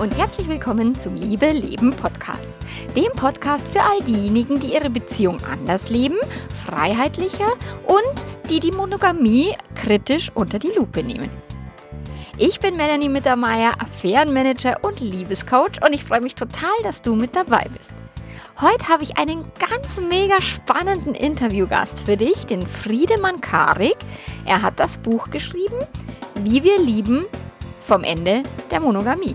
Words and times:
Und 0.00 0.16
herzlich 0.16 0.48
willkommen 0.48 0.94
zum 0.94 1.16
Liebe 1.16 1.50
Leben 1.50 1.90
Podcast. 1.90 2.48
Dem 2.94 3.10
Podcast 3.16 3.66
für 3.66 3.80
all 3.80 4.00
diejenigen, 4.06 4.60
die 4.60 4.74
ihre 4.74 4.90
Beziehung 4.90 5.42
anders 5.42 5.90
leben, 5.90 6.18
freiheitlicher 6.54 7.48
und 7.84 8.26
die 8.48 8.60
die 8.60 8.70
Monogamie 8.70 9.56
kritisch 9.74 10.30
unter 10.34 10.60
die 10.60 10.70
Lupe 10.76 11.02
nehmen. 11.02 11.30
Ich 12.36 12.60
bin 12.60 12.76
Melanie 12.76 13.08
Mittermeier, 13.08 13.72
Affärenmanager 13.80 14.76
und 14.82 15.00
Liebescoach 15.00 15.84
und 15.84 15.92
ich 15.92 16.04
freue 16.04 16.20
mich 16.20 16.36
total, 16.36 16.70
dass 16.84 17.02
du 17.02 17.16
mit 17.16 17.34
dabei 17.34 17.66
bist. 17.76 17.90
Heute 18.60 18.88
habe 18.88 19.02
ich 19.02 19.18
einen 19.18 19.46
ganz 19.58 20.00
mega 20.00 20.40
spannenden 20.40 21.16
Interviewgast 21.16 22.04
für 22.04 22.16
dich, 22.16 22.46
den 22.46 22.64
Friedemann 22.64 23.40
Karik. 23.40 23.96
Er 24.44 24.62
hat 24.62 24.78
das 24.78 24.98
Buch 24.98 25.30
geschrieben, 25.30 25.80
Wie 26.44 26.62
wir 26.62 26.78
lieben, 26.78 27.26
vom 27.80 28.04
Ende 28.04 28.44
der 28.70 28.78
Monogamie. 28.78 29.34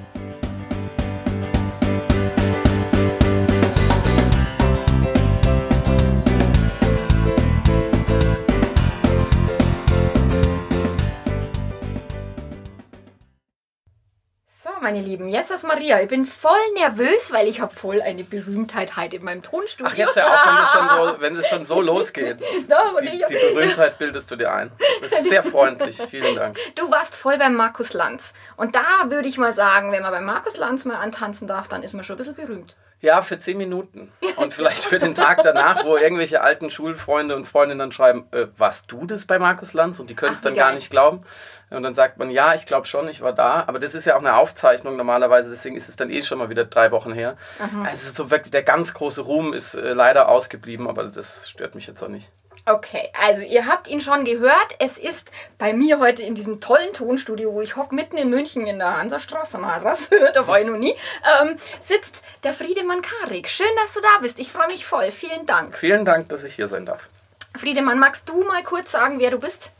Meine 14.81 14.99
Lieben. 14.99 15.29
Jesus 15.29 15.63
Maria, 15.63 16.01
ich 16.01 16.07
bin 16.07 16.25
voll 16.25 16.59
nervös, 16.75 17.31
weil 17.31 17.47
ich 17.47 17.61
habe 17.61 17.73
voll 17.73 18.01
eine 18.01 18.23
Berühmtheit 18.23 18.97
heute 18.97 19.17
in 19.17 19.23
meinem 19.23 19.43
Tonstudio. 19.43 19.91
Ach, 19.91 19.97
jetzt 19.97 20.15
hör 20.15 20.27
auf, 20.27 21.19
wenn 21.19 21.35
es 21.35 21.47
schon 21.47 21.65
so, 21.65 21.65
schon 21.65 21.65
so 21.65 21.81
losgeht. 21.81 22.41
no, 22.67 22.99
die, 23.01 23.23
die, 23.27 23.33
Berühmtheit 23.33 23.97
bildest 23.97 24.31
du 24.31 24.35
dir 24.35 24.51
ein. 24.51 24.71
Das 25.01 25.11
ist 25.11 25.29
sehr 25.29 25.43
freundlich. 25.43 26.01
Vielen 26.09 26.35
Dank. 26.35 26.57
Du 26.75 26.89
warst 26.91 27.15
voll 27.15 27.37
beim 27.37 27.55
Markus 27.55 27.93
Lanz. 27.93 28.33
Und 28.57 28.75
da 28.75 29.09
würde 29.09 29.27
ich 29.27 29.37
mal 29.37 29.53
sagen, 29.53 29.91
wenn 29.91 30.01
man 30.01 30.11
beim 30.11 30.25
Markus 30.25 30.57
Lanz 30.57 30.85
mal 30.85 30.97
antanzen 30.97 31.47
darf, 31.47 31.67
dann 31.67 31.83
ist 31.83 31.93
man 31.93 32.03
schon 32.03 32.15
ein 32.15 32.17
bisschen 32.17 32.35
berühmt. 32.35 32.75
Ja, 33.01 33.23
für 33.23 33.39
zehn 33.39 33.57
Minuten. 33.57 34.11
Und 34.35 34.53
vielleicht 34.53 34.85
für 34.85 34.99
den 34.99 35.15
Tag 35.15 35.41
danach, 35.43 35.85
wo 35.85 35.97
irgendwelche 35.97 36.41
alten 36.41 36.69
Schulfreunde 36.69 37.35
und 37.35 37.45
Freundinnen 37.45 37.79
dann 37.79 37.91
schreiben, 37.91 38.27
äh, 38.31 38.47
warst 38.57 38.91
du 38.91 39.05
das 39.05 39.25
bei 39.25 39.39
Markus 39.39 39.73
Lanz? 39.73 39.99
Und 39.99 40.09
die 40.11 40.15
können 40.15 40.33
es 40.33 40.41
dann 40.41 40.55
gar 40.55 40.73
nicht 40.73 40.91
glauben. 40.91 41.23
Und 41.71 41.83
dann 41.83 41.95
sagt 41.95 42.17
man, 42.17 42.29
ja, 42.29 42.53
ich 42.53 42.65
glaube 42.65 42.85
schon, 42.85 43.07
ich 43.09 43.21
war 43.21 43.33
da. 43.33 43.63
Aber 43.65 43.79
das 43.79 43.95
ist 43.95 44.05
ja 44.05 44.15
auch 44.15 44.19
eine 44.19 44.35
Aufzeichnung 44.35 44.97
normalerweise, 44.97 45.49
deswegen 45.49 45.75
ist 45.75 45.89
es 45.89 45.95
dann 45.95 46.09
eh 46.09 46.23
schon 46.23 46.37
mal 46.37 46.49
wieder 46.49 46.65
drei 46.65 46.91
Wochen 46.91 47.13
her. 47.13 47.37
Aha. 47.59 47.83
Also 47.89 48.11
so 48.11 48.29
wirklich 48.29 48.51
der 48.51 48.63
ganz 48.63 48.93
große 48.93 49.21
Ruhm 49.21 49.53
ist 49.53 49.73
äh, 49.73 49.93
leider 49.93 50.29
ausgeblieben, 50.29 50.87
aber 50.87 51.05
das 51.05 51.49
stört 51.49 51.73
mich 51.73 51.87
jetzt 51.87 52.03
auch 52.03 52.09
nicht. 52.09 52.29
Okay, 52.73 53.09
also 53.19 53.41
ihr 53.41 53.65
habt 53.65 53.89
ihn 53.89 53.99
schon 53.99 54.23
gehört. 54.23 54.75
Es 54.79 54.97
ist 54.97 55.29
bei 55.57 55.73
mir 55.73 55.99
heute 55.99 56.23
in 56.23 56.35
diesem 56.35 56.61
tollen 56.61 56.93
Tonstudio, 56.93 57.51
wo 57.51 57.61
ich 57.61 57.75
hocke, 57.75 57.93
mitten 57.93 58.15
in 58.15 58.29
München 58.29 58.65
in 58.65 58.79
der 58.79 58.95
Hansastraße, 58.97 59.57
Madras, 59.57 60.09
da 60.33 60.47
war 60.47 60.59
ich 60.61 60.65
noch 60.65 60.77
nie, 60.77 60.95
ähm, 61.41 61.57
sitzt 61.81 62.21
der 62.45 62.53
Friedemann 62.53 63.01
Karik. 63.01 63.49
Schön, 63.49 63.67
dass 63.75 63.93
du 63.93 63.99
da 63.99 64.21
bist. 64.21 64.39
Ich 64.39 64.53
freue 64.53 64.67
mich 64.67 64.85
voll. 64.85 65.11
Vielen 65.11 65.45
Dank. 65.45 65.77
Vielen 65.77 66.05
Dank, 66.05 66.29
dass 66.29 66.45
ich 66.45 66.55
hier 66.55 66.69
sein 66.69 66.85
darf. 66.85 67.09
Friedemann, 67.57 67.99
magst 67.99 68.29
du 68.29 68.41
mal 68.45 68.63
kurz 68.63 68.91
sagen, 68.91 69.19
wer 69.19 69.31
du 69.31 69.39
bist? 69.39 69.73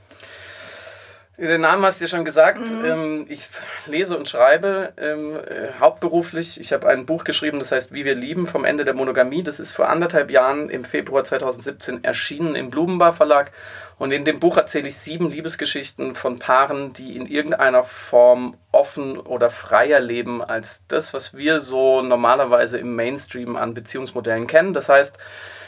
Den 1.48 1.62
Namen 1.62 1.84
hast 1.84 2.00
du 2.00 2.06
ja 2.06 2.10
schon 2.10 2.24
gesagt. 2.24 2.60
Mhm. 2.60 2.86
Ähm, 2.86 3.26
ich 3.28 3.50
lese 3.88 4.16
und 4.16 4.30
schreibe 4.30 4.94
ähm, 4.98 5.38
äh, 5.38 5.80
hauptberuflich. 5.80 6.60
Ich 6.60 6.72
habe 6.72 6.88
ein 6.88 7.08
Buch 7.08 7.24
geschrieben, 7.24 7.58
das 7.58 7.72
heißt 7.72 7.92
Wie 7.92 8.06
wir 8.06 8.14
lieben 8.14 8.46
vom 8.46 8.64
Ende 8.64 8.86
der 8.86 8.94
Monogamie. 8.94 9.42
Das 9.42 9.60
ist 9.60 9.72
vor 9.72 9.90
anderthalb 9.90 10.30
Jahren 10.30 10.70
im 10.70 10.84
Februar 10.84 11.24
2017 11.24 12.04
erschienen 12.04 12.54
im 12.54 12.70
Blumenbar 12.70 13.14
Verlag. 13.14 13.52
Und 13.98 14.12
in 14.12 14.24
dem 14.24 14.40
Buch 14.40 14.58
erzähle 14.58 14.88
ich 14.88 14.98
sieben 14.98 15.32
Liebesgeschichten 15.32 16.14
von 16.14 16.38
Paaren, 16.38 16.94
die 16.94 17.16
in 17.16 17.26
irgendeiner 17.26 17.84
Form 17.84 18.56
offen 18.72 19.18
oder 19.18 19.50
freier 19.50 20.00
leben 20.00 20.44
als 20.44 20.84
das, 20.90 21.12
was 21.12 21.36
wir 21.36 21.60
so 21.60 22.04
normalerweise 22.04 22.78
im 22.78 22.96
Mainstream 22.96 23.56
an 23.56 23.74
Beziehungsmodellen 23.74 24.46
kennen. 24.46 24.74
Das 24.74 24.90
heißt, 24.90 25.18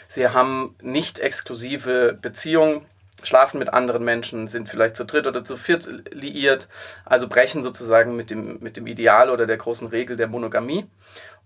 sie 0.08 0.28
haben 0.28 0.76
nicht 0.84 1.20
exklusive 1.20 2.16
Beziehungen 2.22 2.86
schlafen 3.24 3.60
mit 3.60 3.74
anderen 3.74 4.04
Menschen, 4.04 4.48
sind 4.48 4.70
vielleicht 4.70 4.96
zu 4.96 5.06
dritt 5.06 5.28
oder 5.28 5.44
zu 5.44 5.58
viert 5.58 5.88
liiert, 6.12 6.68
also 7.06 7.28
brechen 7.28 7.64
sozusagen 7.64 8.16
mit 8.16 8.30
dem, 8.30 8.60
mit 8.60 8.78
dem 8.78 8.88
Ideal 8.88 9.30
oder 9.30 9.46
der 9.46 9.58
großen 9.58 9.88
Regel 9.88 10.16
der 10.16 10.28
Monogamie. 10.28 10.86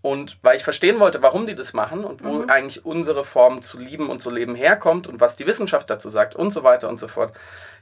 Und 0.02 0.38
weil 0.44 0.56
ich 0.56 0.64
verstehen 0.64 1.00
wollte, 1.00 1.24
warum 1.24 1.48
die 1.48 1.56
das 1.56 1.74
machen 1.74 2.04
und 2.06 2.24
wo 2.24 2.34
mhm. 2.34 2.50
eigentlich 2.50 2.86
unsere 2.86 3.24
Form 3.24 3.62
zu 3.62 3.80
lieben 3.80 4.10
und 4.10 4.22
zu 4.22 4.30
leben 4.30 4.54
herkommt 4.54 5.08
und 5.08 5.20
was 5.20 5.36
die 5.36 5.48
Wissenschaft 5.48 5.90
dazu 5.90 6.10
sagt 6.10 6.36
und 6.36 6.52
so 6.52 6.64
weiter 6.64 6.88
und 6.88 7.00
so 7.00 7.08
fort, 7.08 7.34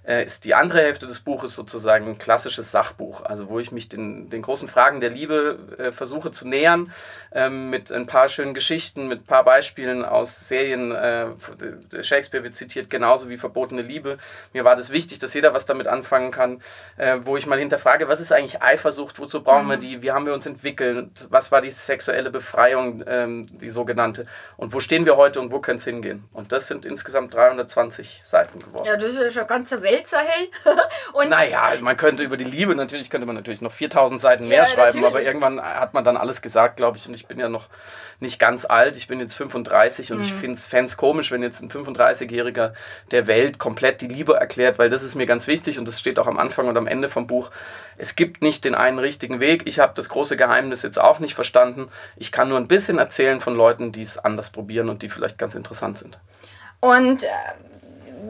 ist 0.05 0.45
die 0.45 0.53
andere 0.53 0.79
Hälfte 0.79 1.07
des 1.07 1.19
Buches 1.19 1.55
sozusagen 1.55 2.07
ein 2.07 2.17
klassisches 2.17 2.71
Sachbuch, 2.71 3.23
also 3.23 3.49
wo 3.49 3.59
ich 3.59 3.71
mich 3.71 3.89
den, 3.89 4.29
den 4.29 4.41
großen 4.41 4.67
Fragen 4.67 4.99
der 4.99 5.09
Liebe 5.09 5.57
äh, 5.77 5.91
versuche 5.91 6.31
zu 6.31 6.47
nähern, 6.47 6.91
ähm, 7.31 7.69
mit 7.69 7.91
ein 7.91 8.05
paar 8.05 8.29
schönen 8.29 8.53
Geschichten, 8.53 9.07
mit 9.07 9.21
ein 9.21 9.25
paar 9.25 9.43
Beispielen 9.43 10.05
aus 10.05 10.47
Serien. 10.47 10.91
Äh, 10.91 11.27
Shakespeare 12.01 12.43
wird 12.43 12.55
zitiert, 12.55 12.89
genauso 12.89 13.29
wie 13.29 13.37
Verbotene 13.37 13.81
Liebe. 13.81 14.17
Mir 14.53 14.63
war 14.63 14.75
das 14.75 14.91
wichtig, 14.91 15.19
dass 15.19 15.33
jeder 15.33 15.53
was 15.53 15.65
damit 15.65 15.87
anfangen 15.87 16.31
kann, 16.31 16.61
äh, 16.97 17.17
wo 17.23 17.37
ich 17.37 17.45
mal 17.45 17.57
hinterfrage, 17.57 18.07
was 18.07 18.19
ist 18.19 18.31
eigentlich 18.31 18.61
Eifersucht, 18.61 19.19
wozu 19.19 19.43
brauchen 19.43 19.65
mhm. 19.65 19.69
wir 19.69 19.77
die, 19.77 20.01
wie 20.01 20.11
haben 20.11 20.25
wir 20.25 20.33
uns 20.33 20.45
entwickelt, 20.45 21.27
was 21.29 21.51
war 21.51 21.61
die 21.61 21.69
sexuelle 21.69 22.29
Befreiung, 22.29 23.03
ähm, 23.07 23.45
die 23.59 23.69
sogenannte, 23.69 24.27
und 24.57 24.73
wo 24.73 24.79
stehen 24.79 25.05
wir 25.05 25.17
heute 25.17 25.41
und 25.41 25.51
wo 25.51 25.59
können 25.59 25.77
es 25.77 25.85
hingehen. 25.85 26.25
Und 26.31 26.51
das 26.51 26.67
sind 26.67 26.85
insgesamt 26.85 27.33
320 27.33 28.23
Seiten 28.23 28.59
geworden. 28.59 28.85
Ja, 28.85 28.97
das 28.97 29.15
ist 29.15 29.35
ja 29.35 29.43
ganze 29.43 29.81
Welt 29.81 29.94
Weltsahel. 29.97 30.49
und 31.13 31.29
naja, 31.29 31.73
man 31.81 31.97
könnte 31.97 32.23
über 32.23 32.37
die 32.37 32.43
Liebe 32.43 32.75
natürlich, 32.75 33.09
könnte 33.09 33.25
man 33.25 33.35
natürlich 33.35 33.61
noch 33.61 33.71
4000 33.71 34.19
Seiten 34.19 34.47
mehr 34.47 34.59
ja, 34.59 34.65
schreiben, 34.65 35.01
natürlich. 35.01 35.05
aber 35.05 35.21
irgendwann 35.21 35.61
hat 35.61 35.93
man 35.93 36.03
dann 36.03 36.17
alles 36.17 36.41
gesagt, 36.41 36.77
glaube 36.77 36.97
ich. 36.97 37.07
Und 37.07 37.13
ich 37.13 37.27
bin 37.27 37.39
ja 37.39 37.49
noch 37.49 37.67
nicht 38.19 38.39
ganz 38.39 38.65
alt, 38.65 38.97
ich 38.97 39.07
bin 39.07 39.19
jetzt 39.19 39.35
35 39.35 40.11
und 40.11 40.19
mhm. 40.19 40.23
ich 40.23 40.33
fände 40.33 40.85
es 40.85 40.97
komisch, 40.97 41.31
wenn 41.31 41.43
jetzt 41.43 41.61
ein 41.61 41.69
35-Jähriger 41.69 42.73
der 43.11 43.27
Welt 43.27 43.59
komplett 43.59 44.01
die 44.01 44.07
Liebe 44.07 44.35
erklärt, 44.35 44.79
weil 44.79 44.89
das 44.89 45.03
ist 45.03 45.15
mir 45.15 45.25
ganz 45.25 45.47
wichtig 45.47 45.79
und 45.79 45.87
das 45.87 45.99
steht 45.99 46.17
auch 46.19 46.27
am 46.27 46.39
Anfang 46.39 46.67
und 46.67 46.77
am 46.77 46.87
Ende 46.87 47.09
vom 47.09 47.27
Buch. 47.27 47.51
Es 47.97 48.15
gibt 48.15 48.41
nicht 48.41 48.63
den 48.65 48.75
einen 48.75 48.99
richtigen 48.99 49.39
Weg. 49.39 49.63
Ich 49.65 49.79
habe 49.79 49.93
das 49.95 50.09
große 50.09 50.37
Geheimnis 50.37 50.81
jetzt 50.81 50.99
auch 50.99 51.19
nicht 51.19 51.35
verstanden. 51.35 51.89
Ich 52.15 52.31
kann 52.31 52.49
nur 52.49 52.57
ein 52.57 52.67
bisschen 52.67 52.97
erzählen 52.97 53.41
von 53.41 53.55
Leuten, 53.55 53.91
die 53.91 54.01
es 54.01 54.17
anders 54.17 54.49
probieren 54.49 54.89
und 54.89 55.01
die 55.01 55.09
vielleicht 55.09 55.37
ganz 55.37 55.55
interessant 55.55 55.97
sind. 55.97 56.17
Und 56.79 57.23
äh, 57.23 57.27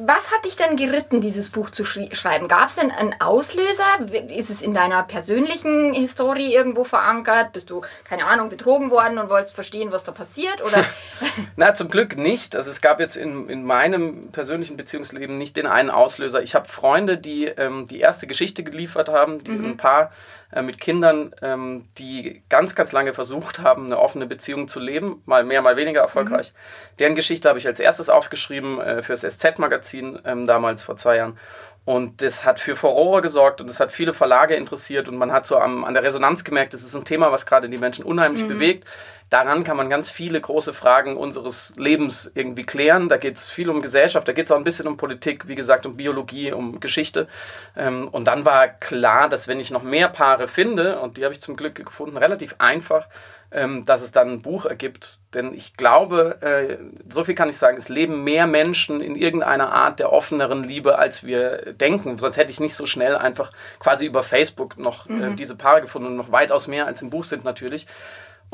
was 0.05 0.31
hat 0.31 0.45
dich 0.45 0.55
denn 0.55 0.77
geritten, 0.77 1.21
dieses 1.21 1.49
Buch 1.49 1.69
zu 1.69 1.85
schreiben? 1.85 2.47
Gab 2.47 2.69
es 2.69 2.75
denn 2.75 2.91
einen 2.91 3.15
Auslöser? 3.19 3.83
Ist 4.29 4.49
es 4.49 4.61
in 4.61 4.73
deiner 4.73 5.03
persönlichen 5.03 5.93
Historie 5.93 6.53
irgendwo 6.53 6.83
verankert? 6.83 7.53
Bist 7.53 7.69
du, 7.69 7.81
keine 8.03 8.25
Ahnung, 8.25 8.49
betrogen 8.49 8.91
worden 8.91 9.17
und 9.17 9.29
wolltest 9.29 9.55
verstehen, 9.55 9.91
was 9.91 10.03
da 10.03 10.11
passiert? 10.11 10.63
Oder? 10.63 10.85
Na, 11.55 11.73
zum 11.73 11.89
Glück 11.89 12.17
nicht. 12.17 12.55
Also 12.55 12.69
es 12.69 12.81
gab 12.81 12.99
jetzt 12.99 13.15
in, 13.15 13.49
in 13.49 13.63
meinem 13.63 14.31
persönlichen 14.31 14.77
Beziehungsleben 14.77 15.37
nicht 15.37 15.57
den 15.57 15.67
einen 15.67 15.89
Auslöser. 15.89 16.41
Ich 16.41 16.55
habe 16.55 16.67
Freunde, 16.67 17.17
die 17.17 17.45
ähm, 17.45 17.87
die 17.87 17.99
erste 17.99 18.27
Geschichte 18.27 18.63
geliefert 18.63 19.09
haben, 19.09 19.43
die 19.43 19.51
mhm. 19.51 19.71
ein 19.71 19.77
paar 19.77 20.11
äh, 20.55 20.61
mit 20.61 20.79
Kindern, 20.79 21.35
ähm, 21.41 21.85
die 21.97 22.41
ganz, 22.49 22.75
ganz 22.75 22.93
lange 22.93 23.13
versucht 23.13 23.59
haben, 23.59 23.85
eine 23.85 23.99
offene 23.99 24.25
Beziehung 24.25 24.67
zu 24.69 24.79
leben, 24.79 25.21
mal 25.25 25.43
mehr, 25.43 25.61
mal 25.61 25.75
weniger 25.75 25.99
erfolgreich. 25.99 26.53
Mhm. 26.53 26.97
Deren 26.99 27.15
Geschichte 27.15 27.49
habe 27.49 27.59
ich 27.59 27.67
als 27.67 27.81
erstes 27.81 28.09
aufgeschrieben 28.09 28.79
äh, 28.79 29.03
für 29.03 29.13
das 29.13 29.21
SZ-Magazin 29.21 30.17
ähm, 30.25 30.47
damals 30.47 30.85
vor 30.85 30.95
zwei 30.95 31.17
Jahren. 31.17 31.37
Und 31.83 32.21
das 32.21 32.45
hat 32.45 32.59
für 32.59 32.75
Furore 32.75 33.21
gesorgt 33.21 33.61
und 33.61 33.69
es 33.69 33.79
hat 33.79 33.91
viele 33.91 34.13
Verlage 34.13 34.55
interessiert 34.55 35.07
und 35.07 35.17
man 35.17 35.31
hat 35.31 35.45
so 35.45 35.59
am, 35.59 35.83
an 35.83 35.93
der 35.93 36.03
Resonanz 36.03 36.43
gemerkt, 36.43 36.73
das 36.73 36.81
ist 36.81 36.95
ein 36.95 37.05
Thema, 37.05 37.31
was 37.31 37.45
gerade 37.45 37.69
die 37.69 37.77
Menschen 37.77 38.05
unheimlich 38.05 38.43
mhm. 38.43 38.47
bewegt 38.47 38.87
daran 39.29 39.63
kann 39.63 39.77
man 39.77 39.89
ganz 39.89 40.09
viele 40.09 40.39
große 40.39 40.73
Fragen 40.73 41.17
unseres 41.17 41.73
Lebens 41.77 42.31
irgendwie 42.35 42.63
klären. 42.63 43.09
Da 43.09 43.17
geht 43.17 43.37
es 43.37 43.49
viel 43.49 43.69
um 43.69 43.81
Gesellschaft, 43.81 44.27
da 44.27 44.33
geht 44.33 44.45
es 44.45 44.51
auch 44.51 44.57
ein 44.57 44.63
bisschen 44.63 44.87
um 44.87 44.97
Politik, 44.97 45.47
wie 45.47 45.55
gesagt, 45.55 45.85
um 45.85 45.97
Biologie, 45.97 46.51
um 46.51 46.79
Geschichte. 46.79 47.27
Ähm, 47.75 48.07
und 48.07 48.25
dann 48.27 48.45
war 48.45 48.67
klar, 48.67 49.29
dass 49.29 49.47
wenn 49.47 49.59
ich 49.59 49.71
noch 49.71 49.83
mehr 49.83 50.09
Paare 50.09 50.47
finde, 50.47 50.99
und 50.99 51.17
die 51.17 51.23
habe 51.23 51.33
ich 51.33 51.41
zum 51.41 51.55
Glück 51.55 51.75
gefunden, 51.75 52.17
relativ 52.17 52.55
einfach, 52.59 53.07
ähm, 53.51 53.85
dass 53.85 54.01
es 54.01 54.11
dann 54.11 54.31
ein 54.31 54.41
Buch 54.41 54.65
ergibt. 54.65 55.19
Denn 55.33 55.53
ich 55.53 55.75
glaube, 55.75 56.41
äh, 56.41 56.77
so 57.09 57.23
viel 57.23 57.35
kann 57.35 57.49
ich 57.49 57.57
sagen, 57.57 57.77
es 57.77 57.89
leben 57.89 58.23
mehr 58.23 58.47
Menschen 58.47 59.01
in 59.01 59.15
irgendeiner 59.15 59.71
Art 59.71 59.99
der 59.99 60.11
offeneren 60.11 60.63
Liebe, 60.63 60.97
als 60.97 61.23
wir 61.23 61.73
denken. 61.73 62.17
Sonst 62.17 62.37
hätte 62.37 62.51
ich 62.51 62.59
nicht 62.59 62.75
so 62.75 62.85
schnell 62.85 63.15
einfach 63.15 63.51
quasi 63.79 64.05
über 64.05 64.23
Facebook 64.23 64.77
noch 64.77 65.07
äh, 65.09 65.13
mhm. 65.13 65.35
diese 65.35 65.55
Paare 65.55 65.81
gefunden 65.81 66.09
und 66.09 66.15
noch 66.17 66.31
weitaus 66.31 66.67
mehr 66.67 66.85
als 66.85 67.01
im 67.01 67.09
Buch 67.09 67.23
sind 67.23 67.43
natürlich. 67.43 67.87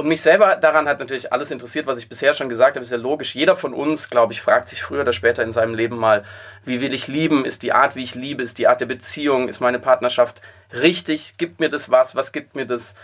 Und 0.01 0.07
mich 0.07 0.21
selber 0.23 0.55
daran 0.55 0.87
hat 0.87 0.99
natürlich 0.99 1.31
alles 1.31 1.51
interessiert, 1.51 1.85
was 1.85 1.99
ich 1.99 2.09
bisher 2.09 2.33
schon 2.33 2.49
gesagt 2.49 2.75
habe, 2.75 2.83
ist 2.83 2.91
ja 2.91 2.97
logisch. 2.97 3.35
Jeder 3.35 3.55
von 3.55 3.71
uns, 3.71 4.09
glaube 4.09 4.33
ich, 4.33 4.41
fragt 4.41 4.67
sich 4.67 4.81
früher 4.81 5.01
oder 5.01 5.13
später 5.13 5.43
in 5.43 5.51
seinem 5.51 5.75
Leben 5.75 5.95
mal, 5.95 6.23
wie 6.65 6.81
will 6.81 6.91
ich 6.91 7.07
lieben? 7.07 7.45
Ist 7.45 7.61
die 7.61 7.71
Art, 7.71 7.95
wie 7.95 8.01
ich 8.01 8.15
liebe, 8.15 8.41
ist 8.41 8.57
die 8.57 8.67
Art 8.67 8.81
der 8.81 8.87
Beziehung, 8.87 9.47
ist 9.47 9.59
meine 9.59 9.77
Partnerschaft 9.77 10.41
richtig? 10.73 11.37
Gibt 11.37 11.59
mir 11.59 11.69
das 11.69 11.91
was? 11.91 12.15
Was 12.15 12.31
gibt 12.31 12.55
mir 12.55 12.65
das? 12.65 12.95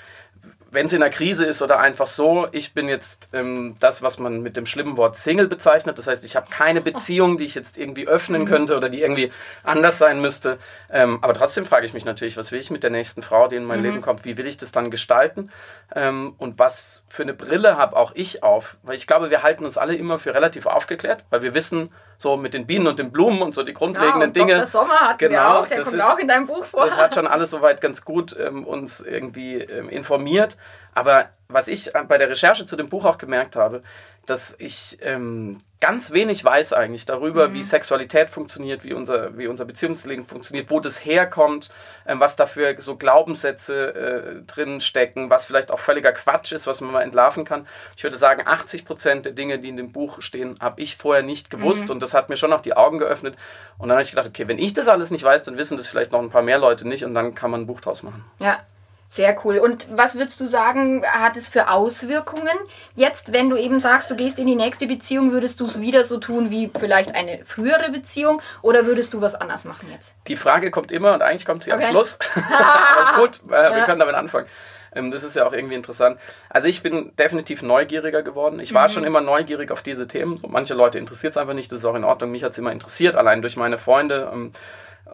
Wenn 0.71 0.87
es 0.87 0.93
in 0.93 0.99
der 0.99 1.09
Krise 1.09 1.45
ist 1.45 1.61
oder 1.61 1.79
einfach 1.79 2.07
so, 2.07 2.47
ich 2.51 2.73
bin 2.73 2.89
jetzt 2.89 3.29
ähm, 3.33 3.75
das, 3.79 4.01
was 4.01 4.19
man 4.19 4.41
mit 4.41 4.57
dem 4.57 4.65
schlimmen 4.65 4.97
Wort 4.97 5.15
Single 5.15 5.47
bezeichnet. 5.47 5.97
Das 5.97 6.07
heißt, 6.07 6.25
ich 6.25 6.35
habe 6.35 6.47
keine 6.49 6.81
Beziehung, 6.81 7.37
die 7.37 7.45
ich 7.45 7.55
jetzt 7.55 7.77
irgendwie 7.77 8.07
öffnen 8.07 8.41
mhm. 8.41 8.47
könnte 8.47 8.77
oder 8.77 8.89
die 8.89 9.01
irgendwie 9.01 9.31
anders 9.63 9.97
sein 9.97 10.21
müsste. 10.21 10.57
Ähm, 10.91 11.19
aber 11.21 11.33
trotzdem 11.33 11.65
frage 11.65 11.85
ich 11.85 11.93
mich 11.93 12.05
natürlich, 12.05 12.37
was 12.37 12.51
will 12.51 12.59
ich 12.59 12.71
mit 12.71 12.83
der 12.83 12.89
nächsten 12.89 13.21
Frau, 13.21 13.47
die 13.47 13.55
in 13.55 13.65
mein 13.65 13.79
mhm. 13.79 13.85
Leben 13.85 14.01
kommt? 14.01 14.25
Wie 14.25 14.37
will 14.37 14.47
ich 14.47 14.57
das 14.57 14.71
dann 14.71 14.91
gestalten? 14.91 15.51
Ähm, 15.95 16.35
und 16.37 16.59
was 16.59 17.05
für 17.07 17.23
eine 17.23 17.33
Brille 17.33 17.77
habe 17.77 17.95
auch 17.95 18.11
ich 18.15 18.43
auf? 18.43 18.77
Weil 18.83 18.95
ich 18.95 19.07
glaube, 19.07 19.29
wir 19.29 19.43
halten 19.43 19.65
uns 19.65 19.77
alle 19.77 19.95
immer 19.95 20.19
für 20.19 20.33
relativ 20.33 20.65
aufgeklärt, 20.65 21.23
weil 21.29 21.41
wir 21.41 21.53
wissen, 21.53 21.91
so 22.17 22.35
mit 22.35 22.53
den 22.53 22.65
Bienen 22.65 22.87
und 22.87 22.99
den 22.99 23.11
Blumen 23.11 23.41
und 23.41 23.53
so 23.53 23.63
die 23.63 23.73
grundlegenden 23.73 24.21
ja, 24.21 24.27
Dinge. 24.27 24.53
Dr. 24.55 24.67
Sommer 24.67 24.99
hat 25.01 25.19
genau, 25.19 25.59
auch, 25.59 25.67
der 25.67 25.81
kommt 25.81 25.95
ist, 25.95 26.01
auch 26.01 26.17
in 26.17 26.27
deinem 26.27 26.47
Buch 26.47 26.65
vor. 26.65 26.85
Das 26.85 26.97
hat 26.97 27.15
schon 27.15 27.27
alles 27.27 27.51
soweit 27.51 27.79
ganz 27.79 28.03
gut 28.03 28.35
ähm, 28.39 28.65
uns 28.65 29.01
irgendwie 29.01 29.55
ähm, 29.55 29.89
informiert. 29.89 30.57
Aber 30.95 31.29
was 31.49 31.67
ich 31.67 31.91
bei 32.07 32.17
der 32.17 32.29
Recherche 32.29 32.65
zu 32.65 32.75
dem 32.75 32.89
Buch 32.89 33.05
auch 33.05 33.17
gemerkt 33.17 33.55
habe, 33.55 33.83
dass 34.27 34.55
ich 34.57 34.97
ähm, 35.01 35.57
ganz 35.79 36.11
wenig 36.11 36.43
weiß 36.43 36.73
eigentlich 36.73 37.05
darüber, 37.05 37.47
mhm. 37.47 37.53
wie 37.53 37.63
Sexualität 37.63 38.29
funktioniert, 38.29 38.83
wie 38.83 38.93
unser, 38.93 39.37
wie 39.37 39.47
unser 39.47 39.63
Beziehungsleben 39.63 40.25
funktioniert, 40.25 40.69
wo 40.69 40.81
das 40.81 41.05
herkommt, 41.05 41.69
ähm, 42.05 42.19
was 42.19 42.35
dafür 42.35 42.75
so 42.79 42.97
Glaubenssätze 42.97 43.93
äh, 43.95 44.45
drin 44.45 44.81
stecken, 44.81 45.29
was 45.29 45.45
vielleicht 45.45 45.71
auch 45.71 45.79
völliger 45.79 46.11
Quatsch 46.11 46.51
ist, 46.51 46.67
was 46.67 46.81
man 46.81 46.91
mal 46.91 47.01
entlarven 47.01 47.45
kann. 47.45 47.67
Ich 47.95 48.03
würde 48.03 48.17
sagen, 48.17 48.43
80 48.45 48.83
Prozent 48.85 49.25
der 49.25 49.31
Dinge, 49.31 49.59
die 49.59 49.69
in 49.69 49.77
dem 49.77 49.93
Buch 49.93 50.21
stehen, 50.21 50.55
habe 50.59 50.81
ich 50.81 50.97
vorher 50.97 51.23
nicht 51.23 51.49
gewusst 51.49 51.85
mhm. 51.85 51.91
und 51.91 51.99
das 52.01 52.13
hat 52.13 52.27
mir 52.27 52.37
schon 52.37 52.51
auch 52.51 52.61
die 52.61 52.75
Augen 52.75 52.99
geöffnet. 52.99 53.37
Und 53.77 53.87
dann 53.87 53.95
habe 53.95 54.03
ich 54.03 54.09
gedacht, 54.09 54.27
okay, 54.27 54.47
wenn 54.49 54.59
ich 54.59 54.73
das 54.73 54.89
alles 54.89 55.09
nicht 55.09 55.23
weiß, 55.23 55.43
dann 55.43 55.57
wissen 55.57 55.77
das 55.77 55.87
vielleicht 55.87 56.11
noch 56.11 56.21
ein 56.21 56.29
paar 56.29 56.41
mehr 56.41 56.57
Leute 56.57 56.85
nicht 56.85 57.05
und 57.05 57.13
dann 57.13 57.33
kann 57.33 57.49
man 57.49 57.61
ein 57.61 57.67
Buch 57.67 57.79
draus 57.79 58.03
machen. 58.03 58.25
Ja, 58.39 58.59
sehr 59.09 59.35
cool. 59.45 59.57
Und 59.57 59.87
was 59.91 60.15
würdest 60.15 60.39
du 60.39 60.45
sagen, 60.45 61.03
hat 61.05 61.37
es 61.37 61.47
für 61.47 61.69
Auswirkungen? 61.69 62.57
Jetzt, 62.95 63.33
wenn 63.33 63.49
du 63.49 63.55
eben 63.55 63.79
sagst, 63.79 64.11
du 64.11 64.15
gehst 64.15 64.37
in 64.37 64.47
die 64.47 64.55
nächste 64.55 64.87
Beziehung, 64.87 65.31
würdest 65.31 65.59
du 65.59 65.65
es 65.65 65.79
wieder 65.79 66.03
so 66.03 66.17
tun 66.17 66.49
wie 66.49 66.69
vielleicht 66.77 67.15
eine 67.15 67.45
frühere 67.45 67.91
Beziehung 67.91 68.41
oder 68.61 68.85
würdest 68.85 69.13
du 69.13 69.21
was 69.21 69.35
anders 69.35 69.65
machen 69.65 69.89
jetzt? 69.91 70.13
Die 70.27 70.35
Frage 70.35 70.71
kommt 70.71 70.91
immer 70.91 71.13
und 71.13 71.21
eigentlich 71.21 71.45
kommt 71.45 71.63
sie 71.63 71.71
okay. 71.71 71.85
am 71.85 71.89
Schluss. 71.89 72.19
Aber 72.35 73.01
ist 73.01 73.15
gut, 73.15 73.51
äh, 73.51 73.55
ja. 73.55 73.75
wir 73.75 73.83
können 73.83 73.99
damit 73.99 74.15
anfangen. 74.15 74.47
Ähm, 74.93 75.11
das 75.11 75.23
ist 75.23 75.35
ja 75.35 75.45
auch 75.45 75.53
irgendwie 75.53 75.75
interessant. 75.75 76.19
Also 76.49 76.67
ich 76.67 76.81
bin 76.83 77.13
definitiv 77.17 77.61
neugieriger 77.61 78.23
geworden. 78.23 78.59
Ich 78.59 78.73
war 78.73 78.87
mhm. 78.87 78.91
schon 78.91 79.03
immer 79.03 79.21
neugierig 79.21 79.71
auf 79.71 79.81
diese 79.81 80.07
Themen. 80.07 80.43
Manche 80.47 80.73
Leute 80.73 80.99
interessiert 80.99 81.31
es 81.31 81.37
einfach 81.37 81.53
nicht, 81.53 81.71
das 81.71 81.79
ist 81.79 81.85
auch 81.85 81.95
in 81.95 82.03
Ordnung. 82.03 82.31
Mich 82.31 82.43
hat 82.43 82.51
es 82.51 82.57
immer 82.57 82.71
interessiert, 82.71 83.15
allein 83.15 83.41
durch 83.41 83.57
meine 83.57 83.77
Freunde. 83.77 84.29
Ähm, 84.33 84.51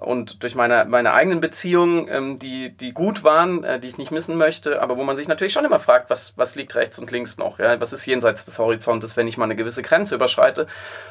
und 0.04 0.44
durch 0.44 0.56
meine, 0.56 0.86
meine 0.86 1.14
eigenen 1.14 1.40
Beziehungen, 1.40 2.08
ähm, 2.10 2.40
die, 2.40 2.76
die 2.76 2.92
gut 2.92 3.24
waren, 3.24 3.64
äh, 3.64 3.80
die 3.80 3.88
ich 3.88 3.98
nicht 3.98 4.12
missen 4.12 4.38
möchte, 4.38 4.82
aber 4.82 4.98
wo 4.98 5.04
man 5.04 5.18
sich 5.18 5.28
natürlich 5.28 5.54
schon 5.54 5.66
immer 5.66 5.80
fragt, 5.80 6.10
was, 6.10 6.34
was 6.38 6.56
liegt 6.56 6.76
rechts 6.76 7.00
und 7.00 7.12
links 7.12 7.38
noch, 7.38 7.60
ja? 7.60 7.80
was 7.80 7.94
ist 7.94 8.06
jenseits 8.06 8.46
des 8.46 8.60
Horizontes, 8.60 9.18
wenn 9.18 9.28
ich 9.28 9.38
mal 9.38 9.46
eine 9.46 9.56
gewisse 9.56 9.82
Grenze 9.82 10.16
überschreite. 10.16 10.68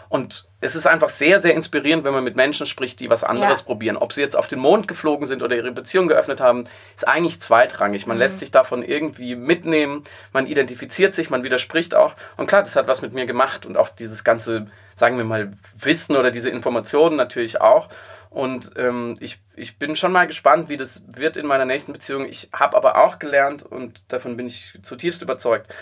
Und 0.09 0.47
es 0.61 0.77
ist 0.77 0.87
einfach 0.87 1.09
sehr, 1.09 1.39
sehr 1.39 1.55
inspirierend, 1.55 2.05
wenn 2.05 2.13
man 2.13 2.23
mit 2.23 2.37
Menschen 2.37 2.67
spricht, 2.67 3.01
die 3.01 3.11
was 3.11 3.25
anderes 3.25 3.61
ja. 3.61 3.65
probieren. 3.65 3.97
Ob 3.97 4.13
sie 4.13 4.21
jetzt 4.21 4.37
auf 4.37 4.47
den 4.47 4.59
Mond 4.59 4.87
geflogen 4.87 5.27
sind 5.27 5.43
oder 5.43 5.57
ihre 5.57 5.73
Beziehung 5.73 6.07
geöffnet 6.07 6.41
haben, 6.41 6.65
ist 6.95 7.09
eigentlich 7.09 7.41
zweitrangig. 7.41 8.07
Man 8.07 8.17
mhm. 8.17 8.23
lässt 8.23 8.41
sich 8.41 8.51
davon 8.51 8.83
irgendwie 8.83 9.35
mitnehmen, 9.35 10.05
man 10.33 10.47
identifiziert 10.47 11.15
sich, 11.15 11.31
man 11.31 11.45
widerspricht 11.45 11.95
auch. 11.95 12.15
Und 12.37 12.47
klar, 12.47 12.63
das 12.63 12.77
hat 12.77 12.89
was 12.89 13.03
mit 13.03 13.15
mir 13.15 13.27
gemacht 13.27 13.67
und 13.67 13.77
auch 13.77 13.89
dieses 13.89 14.23
ganze, 14.23 14.67
sagen 14.97 15.17
wir 15.17 15.25
mal, 15.25 15.53
Wissen 15.75 16.17
oder 16.17 16.31
diese 16.31 16.51
Informationen 16.51 17.17
natürlich 17.17 17.61
auch. 17.61 17.89
Und 18.33 18.73
ähm, 18.77 19.15
ich, 19.21 19.41
ich 19.57 19.79
bin 19.79 19.95
schon 19.95 20.11
mal 20.11 20.27
gespannt, 20.27 20.71
wie 20.71 20.79
das 20.79 21.03
wird 21.07 21.37
in 21.37 21.47
meiner 21.47 21.67
nächsten 21.67 21.93
Beziehung. 21.93 22.25
Ich 22.27 22.49
habe 22.53 22.77
aber 22.77 22.97
auch 22.97 23.19
gelernt, 23.19 23.63
und 23.63 24.11
davon 24.11 24.39
bin 24.39 24.47
ich 24.47 24.79
zutiefst 24.83 25.21
überzeugt, 25.21 25.73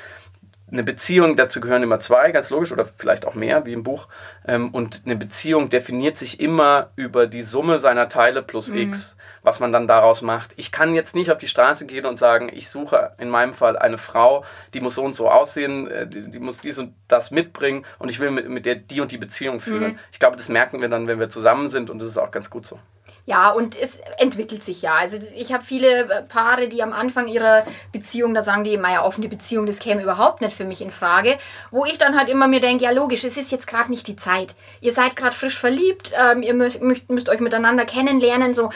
eine 0.72 0.82
Beziehung, 0.82 1.37
dazu 1.37 1.61
gehören 1.61 1.82
immer 1.82 2.00
zwei, 2.00 2.31
ganz 2.31 2.50
logisch, 2.50 2.72
oder 2.72 2.84
vielleicht 2.84 3.26
auch 3.26 3.34
mehr, 3.34 3.67
wie 3.67 3.72
im 3.72 3.82
Buch. 3.82 4.08
Ähm, 4.46 4.70
und 4.70 5.02
eine 5.05 5.17
Beziehung 5.17 5.70
definiert 5.70 6.17
sich 6.17 6.40
immer 6.40 6.90
über 6.96 7.26
die 7.26 7.43
Summe 7.43 7.78
seiner 7.78 8.08
Teile 8.08 8.43
plus 8.43 8.69
mhm. 8.69 8.78
x, 8.78 9.17
was 9.43 9.61
man 9.61 9.72
dann 9.72 9.87
daraus 9.87 10.22
macht. 10.22 10.52
Ich 10.56 10.72
kann 10.72 10.94
jetzt 10.94 11.14
nicht 11.14 11.31
auf 11.31 11.38
die 11.38 11.49
Straße 11.49 11.87
gehen 11.87 12.06
und 12.06 12.17
sagen, 12.19 12.50
ich 12.52 12.69
suche 12.69 13.12
in 13.19 13.28
meinem 13.28 13.55
Fall 13.55 13.76
eine 13.76 13.99
Frau, 13.99 14.44
die 14.75 14.81
muss 14.81 14.94
so 14.94 15.02
und 15.02 15.14
so 15.14 15.31
aussehen, 15.31 15.88
äh, 15.90 16.06
die, 16.06 16.31
die 16.31 16.38
muss 16.38 16.61
dies 16.61 16.78
und 16.78 16.94
das 17.08 17.31
mitbringen 17.31 17.84
und 17.99 18.11
ich 18.11 18.20
will 18.20 18.31
mit, 18.31 18.49
mit 18.49 18.67
der 18.67 18.76
die 18.76 19.00
und 19.00 19.12
die 19.12 19.19
Beziehung 19.19 19.61
führen. 19.61 19.93
Mhm. 19.93 19.99
Ich 20.12 20.19
glaube, 20.19 20.37
das 20.37 20.49
merken 20.49 20.81
wir 20.81 20.88
dann, 20.88 21.06
wenn 21.06 21.19
wir 21.19 21.28
zusammen 21.28 21.69
sind 21.69 21.90
und 21.90 22.00
das 22.00 22.11
ist 22.11 22.19
auch 22.19 22.31
ganz 22.31 22.50
gut 22.50 22.67
so. 22.67 22.78
Ja, 23.26 23.50
und 23.50 23.81
es 23.81 23.99
entwickelt 24.19 24.64
sich 24.64 24.82
ja. 24.82 24.94
Also 24.94 25.19
ich 25.37 25.52
habe 25.52 25.64
viele 25.64 26.11
äh, 26.11 26.22
Paare, 26.22 26.69
die 26.69 26.82
am 26.82 26.93
Anfang 26.93 27.28
ihrer 27.28 27.64
Beziehung, 27.93 28.34
da 28.34 28.43
sagen 28.43 28.64
die, 28.64 28.76
naja, 28.76 29.05
offene 29.05 29.28
Beziehung, 29.28 29.67
das 29.67 29.78
käme 29.78 30.02
überhaupt 30.02 30.40
nicht 30.40 30.56
für 30.56 30.64
mich 30.64 30.81
in 30.81 30.90
Frage. 30.90 31.38
Wo 31.70 31.84
ich 31.84 31.99
dann 31.99 32.19
halt 32.19 32.28
immer 32.28 32.49
mir 32.49 32.61
denke, 32.61 32.84
ja 32.84 32.90
logisch, 32.90 33.25
es 33.25 33.37
ist 33.37 33.52
jetzt 33.52 33.67
gerade 33.67 33.90
nicht 33.90 34.06
die 34.06 34.17
Zeit. 34.17 34.55
Ihr 34.81 34.93
seid 34.93 35.17
gerade 35.17 35.37
frisch 35.37 35.58
verliebt, 35.58 36.12
ähm, 36.19 36.43
ihr 36.43 36.55
müsst, 36.55 36.81
müsst 36.81 37.28
euch 37.28 37.40
miteinander 37.40 37.84
kennenlernen, 37.84 38.55
so 38.55 38.70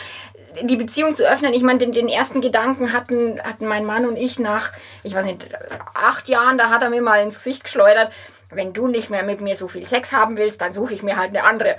die 0.62 0.76
Beziehung 0.76 1.16
zu 1.16 1.28
öffnen. 1.28 1.52
Ich 1.52 1.62
meine, 1.62 1.78
den, 1.78 1.92
den 1.92 2.08
ersten 2.08 2.40
Gedanken 2.40 2.92
hatten, 2.92 3.40
hatten 3.42 3.66
mein 3.66 3.84
Mann 3.84 4.06
und 4.06 4.16
ich 4.16 4.38
nach, 4.38 4.72
ich 5.02 5.14
weiß 5.14 5.24
nicht, 5.24 5.48
acht 5.94 6.28
Jahren, 6.28 6.58
da 6.58 6.70
hat 6.70 6.82
er 6.82 6.90
mir 6.90 7.02
mal 7.02 7.22
ins 7.22 7.38
Gesicht 7.38 7.64
geschleudert, 7.64 8.12
wenn 8.50 8.72
du 8.72 8.86
nicht 8.86 9.10
mehr 9.10 9.24
mit 9.24 9.40
mir 9.40 9.56
so 9.56 9.68
viel 9.68 9.86
Sex 9.86 10.12
haben 10.12 10.36
willst, 10.36 10.60
dann 10.60 10.72
suche 10.72 10.94
ich 10.94 11.02
mir 11.02 11.16
halt 11.16 11.30
eine 11.30 11.44
andere 11.44 11.76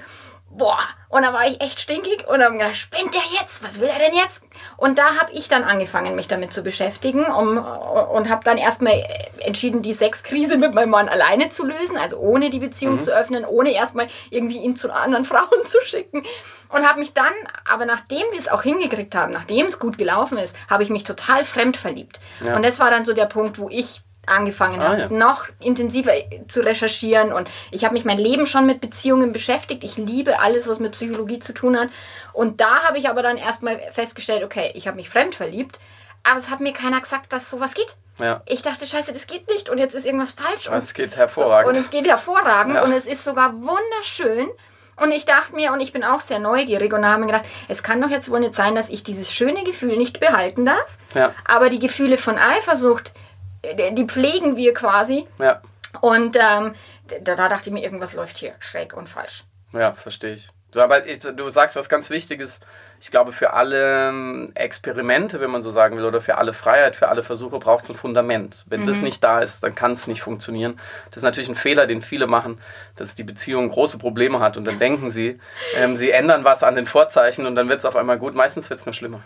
boah, 0.57 0.79
und 1.09 1.23
da 1.23 1.33
war 1.33 1.45
ich 1.47 1.61
echt 1.61 1.79
stinkig 1.79 2.27
und 2.27 2.39
dann 2.39 2.57
gedacht, 2.57 2.75
spinnt 2.75 3.13
der 3.13 3.21
jetzt? 3.39 3.63
Was 3.63 3.79
will 3.79 3.87
er 3.87 3.99
denn 3.99 4.13
jetzt? 4.13 4.43
Und 4.77 4.97
da 4.97 5.15
habe 5.19 5.31
ich 5.31 5.47
dann 5.47 5.63
angefangen, 5.63 6.15
mich 6.15 6.27
damit 6.27 6.51
zu 6.51 6.61
beschäftigen 6.61 7.25
um, 7.25 7.57
und 7.57 8.29
habe 8.29 8.43
dann 8.43 8.57
erstmal 8.57 9.01
entschieden, 9.39 9.81
die 9.81 9.93
Sexkrise 9.93 10.57
mit 10.57 10.73
meinem 10.73 10.89
Mann 10.89 11.07
alleine 11.07 11.49
zu 11.49 11.65
lösen, 11.65 11.97
also 11.97 12.17
ohne 12.17 12.49
die 12.49 12.59
Beziehung 12.59 12.95
mhm. 12.95 13.01
zu 13.01 13.15
öffnen, 13.15 13.45
ohne 13.45 13.71
erstmal 13.71 14.07
irgendwie 14.29 14.57
ihn 14.57 14.75
zu 14.75 14.93
anderen 14.93 15.25
Frauen 15.25 15.65
zu 15.69 15.79
schicken. 15.85 16.23
Und 16.69 16.85
habe 16.85 16.99
mich 16.99 17.13
dann, 17.13 17.33
aber 17.69 17.85
nachdem 17.85 18.25
wir 18.31 18.39
es 18.39 18.47
auch 18.47 18.63
hingekriegt 18.63 19.15
haben, 19.15 19.31
nachdem 19.31 19.67
es 19.67 19.79
gut 19.79 19.97
gelaufen 19.97 20.37
ist, 20.37 20.55
habe 20.69 20.83
ich 20.83 20.89
mich 20.89 21.03
total 21.03 21.45
fremd 21.45 21.77
verliebt. 21.77 22.19
Ja. 22.43 22.55
Und 22.55 22.65
das 22.65 22.79
war 22.79 22.89
dann 22.89 23.05
so 23.05 23.13
der 23.13 23.27
Punkt, 23.27 23.59
wo 23.59 23.69
ich 23.69 24.01
angefangen 24.27 24.81
ah, 24.81 24.89
habe, 24.89 25.01
ja. 25.01 25.09
noch 25.09 25.45
intensiver 25.59 26.11
zu 26.47 26.61
recherchieren. 26.61 27.33
Und 27.33 27.49
ich 27.71 27.83
habe 27.83 27.93
mich 27.93 28.05
mein 28.05 28.17
Leben 28.17 28.45
schon 28.45 28.65
mit 28.65 28.81
Beziehungen 28.81 29.31
beschäftigt. 29.31 29.83
Ich 29.83 29.97
liebe 29.97 30.39
alles, 30.39 30.67
was 30.67 30.79
mit 30.79 30.93
Psychologie 30.93 31.39
zu 31.39 31.53
tun 31.53 31.77
hat. 31.77 31.89
Und 32.33 32.61
da 32.61 32.83
habe 32.83 32.97
ich 32.97 33.09
aber 33.09 33.23
dann 33.23 33.37
erstmal 33.37 33.79
festgestellt, 33.91 34.43
okay, 34.43 34.71
ich 34.73 34.87
habe 34.87 34.97
mich 34.97 35.09
fremd 35.09 35.35
verliebt, 35.35 35.79
aber 36.23 36.39
es 36.39 36.49
hat 36.49 36.59
mir 36.59 36.73
keiner 36.73 36.99
gesagt, 37.01 37.31
dass 37.31 37.49
sowas 37.49 37.73
geht. 37.73 37.95
Ja. 38.19 38.41
Ich 38.45 38.61
dachte, 38.61 38.87
scheiße, 38.87 39.11
das 39.13 39.27
geht 39.27 39.49
nicht 39.49 39.69
und 39.69 39.77
jetzt 39.77 39.93
ist 39.93 40.05
irgendwas 40.05 40.31
falsch. 40.33 40.69
Und 40.69 40.77
es 40.77 40.93
geht 40.93 41.15
hervorragend. 41.17 41.75
So, 41.75 41.79
und 41.79 41.85
es 41.85 41.91
geht 41.91 42.07
hervorragend 42.07 42.75
ja. 42.75 42.83
und 42.83 42.93
es 42.93 43.05
ist 43.05 43.23
sogar 43.23 43.53
wunderschön. 43.53 44.47
Und 44.97 45.11
ich 45.11 45.25
dachte 45.25 45.53
mir, 45.53 45.73
und 45.73 45.81
ich 45.81 45.91
bin 45.91 46.03
auch 46.03 46.21
sehr 46.21 46.39
neugierig 46.39 46.93
und 46.93 47.05
habe 47.05 47.19
mir 47.19 47.27
gedacht, 47.27 47.45
es 47.67 47.83
kann 47.83 48.01
doch 48.01 48.09
jetzt 48.09 48.31
wohl 48.31 48.39
nicht 48.39 48.55
sein, 48.55 48.75
dass 48.75 48.89
ich 48.89 49.03
dieses 49.03 49.31
schöne 49.31 49.63
Gefühl 49.63 49.97
nicht 49.97 50.21
behalten 50.21 50.65
darf. 50.65 50.97
Ja. 51.13 51.33
Aber 51.45 51.69
die 51.69 51.79
Gefühle 51.79 52.17
von 52.17 52.37
Eifersucht, 52.37 53.11
die 53.91 54.05
pflegen 54.05 54.55
wir 54.55 54.73
quasi. 54.73 55.27
Ja. 55.39 55.61
Und 56.01 56.35
ähm, 56.35 56.75
da, 57.21 57.35
da 57.35 57.49
dachte 57.49 57.69
ich 57.69 57.73
mir, 57.73 57.83
irgendwas 57.83 58.13
läuft 58.13 58.37
hier 58.37 58.53
schräg 58.59 58.95
und 58.95 59.07
falsch. 59.07 59.43
Ja, 59.73 59.93
verstehe 59.93 60.33
ich. 60.33 60.49
So, 60.75 60.81
aber 60.81 60.99
du 61.01 61.49
sagst 61.49 61.77
was 61.77 61.87
ganz 61.87 62.09
Wichtiges. 62.09 62.59
Ich 62.99 63.09
glaube, 63.09 63.31
für 63.31 63.53
alle 63.53 64.09
ähm, 64.09 64.51
Experimente, 64.55 65.39
wenn 65.39 65.49
man 65.49 65.63
so 65.63 65.71
sagen 65.71 65.95
will, 65.95 66.03
oder 66.03 66.19
für 66.19 66.37
alle 66.37 66.51
Freiheit, 66.51 66.97
für 66.97 67.07
alle 67.07 67.23
Versuche 67.23 67.59
braucht 67.59 67.85
es 67.85 67.91
ein 67.91 67.95
Fundament. 67.95 68.65
Wenn 68.67 68.81
mhm. 68.81 68.87
das 68.87 69.01
nicht 69.01 69.23
da 69.23 69.39
ist, 69.39 69.63
dann 69.63 69.73
kann 69.73 69.93
es 69.93 70.05
nicht 70.05 70.21
funktionieren. 70.21 70.77
Das 71.11 71.17
ist 71.17 71.23
natürlich 71.23 71.47
ein 71.47 71.55
Fehler, 71.55 71.87
den 71.87 72.01
viele 72.01 72.27
machen, 72.27 72.59
dass 72.97 73.15
die 73.15 73.23
Beziehung 73.23 73.69
große 73.69 73.97
Probleme 73.97 74.39
hat 74.41 74.57
und 74.57 74.65
dann 74.65 74.77
denken 74.77 75.09
sie, 75.09 75.39
ähm, 75.77 75.95
sie 75.95 76.11
ändern 76.11 76.43
was 76.43 76.61
an 76.61 76.75
den 76.75 76.87
Vorzeichen 76.87 77.45
und 77.45 77.55
dann 77.55 77.69
wird 77.69 77.79
es 77.79 77.85
auf 77.85 77.95
einmal 77.95 78.17
gut. 78.17 78.35
Meistens 78.35 78.69
wird 78.69 78.81
es 78.81 78.85
nur 78.85 78.93
schlimmer. 78.93 79.23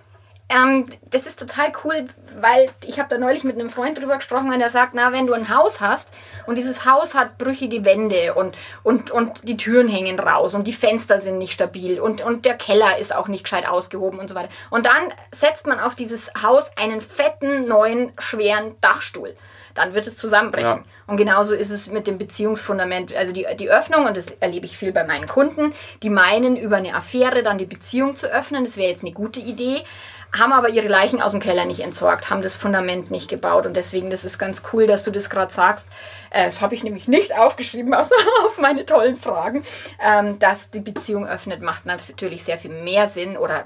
Ähm, 0.50 0.86
das 1.12 1.28
ist 1.28 1.38
total 1.38 1.72
cool, 1.84 2.08
weil 2.40 2.72
ich 2.84 3.00
habe 3.00 3.08
da 3.08 3.20
neulich 3.20 3.44
mit 3.44 3.56
einem 3.56 3.70
Freund 3.70 4.00
drüber 4.00 4.16
gesprochen 4.16 4.52
und 4.52 4.60
er 4.60 4.72
sagt, 4.72 4.94
na, 4.96 5.14
wenn 5.14 5.28
du 5.28 5.34
ein 5.34 5.56
Haus 5.56 5.80
hast 5.80 6.10
und 6.48 6.56
dieses 6.58 6.86
Haus 6.86 7.14
hat 7.14 7.38
brüchige 7.38 7.86
Wände 7.86 8.34
und, 8.34 8.58
und, 8.82 9.12
und 9.12 9.48
die 9.48 9.58
Türen 9.58 9.88
hängen 9.88 10.20
raus 10.20 10.56
und 10.56 10.66
die 10.66 10.74
Fenster 10.74 11.20
sind 11.20 11.38
nicht 11.38 11.54
stabil 11.54 12.00
und, 12.00 12.24
und 12.24 12.46
der 12.46 12.56
Keller 12.56 12.98
ist 12.98 13.16
auch 13.16 13.28
nicht 13.28 13.44
gescheit 13.44 13.68
ausgehoben 13.68 14.20
und 14.20 14.28
so 14.28 14.34
weiter. 14.34 14.50
Und 14.72 14.88
dann 14.88 15.14
setzt 15.32 15.68
man 15.68 15.80
auf 15.80 15.94
dieses 15.94 16.32
Haus 16.42 16.72
einen 16.76 17.02
fetten, 17.02 17.68
neuen, 17.68 18.12
schweren 18.18 18.76
Dachstuhl 18.82 19.36
dann 19.80 19.94
wird 19.94 20.08
es 20.08 20.18
zusammenbrechen. 20.18 20.68
Ja. 20.68 20.84
Und 21.08 21.18
genauso 21.18 21.56
ist 21.56 21.70
es 21.70 21.88
mit 21.88 22.06
dem 22.06 22.18
Beziehungsfundament. 22.18 23.16
Also 23.16 23.32
die, 23.32 23.46
die 23.58 23.70
Öffnung, 23.70 24.06
und 24.06 24.18
das 24.18 24.28
erlebe 24.40 24.66
ich 24.66 24.78
viel 24.78 24.92
bei 24.92 25.06
meinen 25.06 25.28
Kunden, 25.28 25.74
die 26.04 26.10
meinen, 26.10 26.58
über 26.58 26.78
eine 26.78 26.94
Affäre 26.96 27.44
dann 27.44 27.58
die 27.58 27.66
Beziehung 27.66 28.16
zu 28.16 28.28
öffnen. 28.28 28.66
Das 28.66 28.78
wäre 28.78 28.90
jetzt 28.90 29.04
eine 29.04 29.14
gute 29.14 29.40
Idee 29.40 29.84
haben 30.38 30.54
aber 30.54 30.70
ihre 30.70 30.88
Leichen 30.88 31.22
aus 31.22 31.32
dem 31.32 31.40
Keller 31.40 31.66
nicht 31.66 31.80
entsorgt, 31.80 32.30
haben 32.30 32.42
das 32.42 32.58
Fundament 32.58 33.10
nicht 33.12 33.30
gebaut. 33.30 33.66
Und 33.66 33.76
deswegen, 33.76 34.10
das 34.10 34.24
ist 34.26 34.38
ganz 34.38 34.64
cool, 34.74 34.86
dass 34.88 35.04
du 35.04 35.12
das 35.12 35.30
gerade 35.30 35.54
sagst. 35.54 35.88
Äh, 36.30 36.46
das 36.46 36.62
habe 36.62 36.76
ich 36.76 36.84
nämlich 36.84 37.08
nicht 37.08 37.36
aufgeschrieben, 37.38 37.94
außer 37.94 38.16
auf 38.46 38.58
meine 38.58 38.86
tollen 38.86 39.18
Fragen. 39.18 39.66
Ähm, 40.04 40.40
dass 40.40 40.70
die 40.70 40.82
Beziehung 40.82 41.28
öffnet, 41.28 41.62
macht 41.62 41.86
natürlich 41.86 42.44
sehr 42.44 42.58
viel 42.58 42.72
mehr 42.72 43.08
Sinn 43.08 43.38
oder 43.38 43.66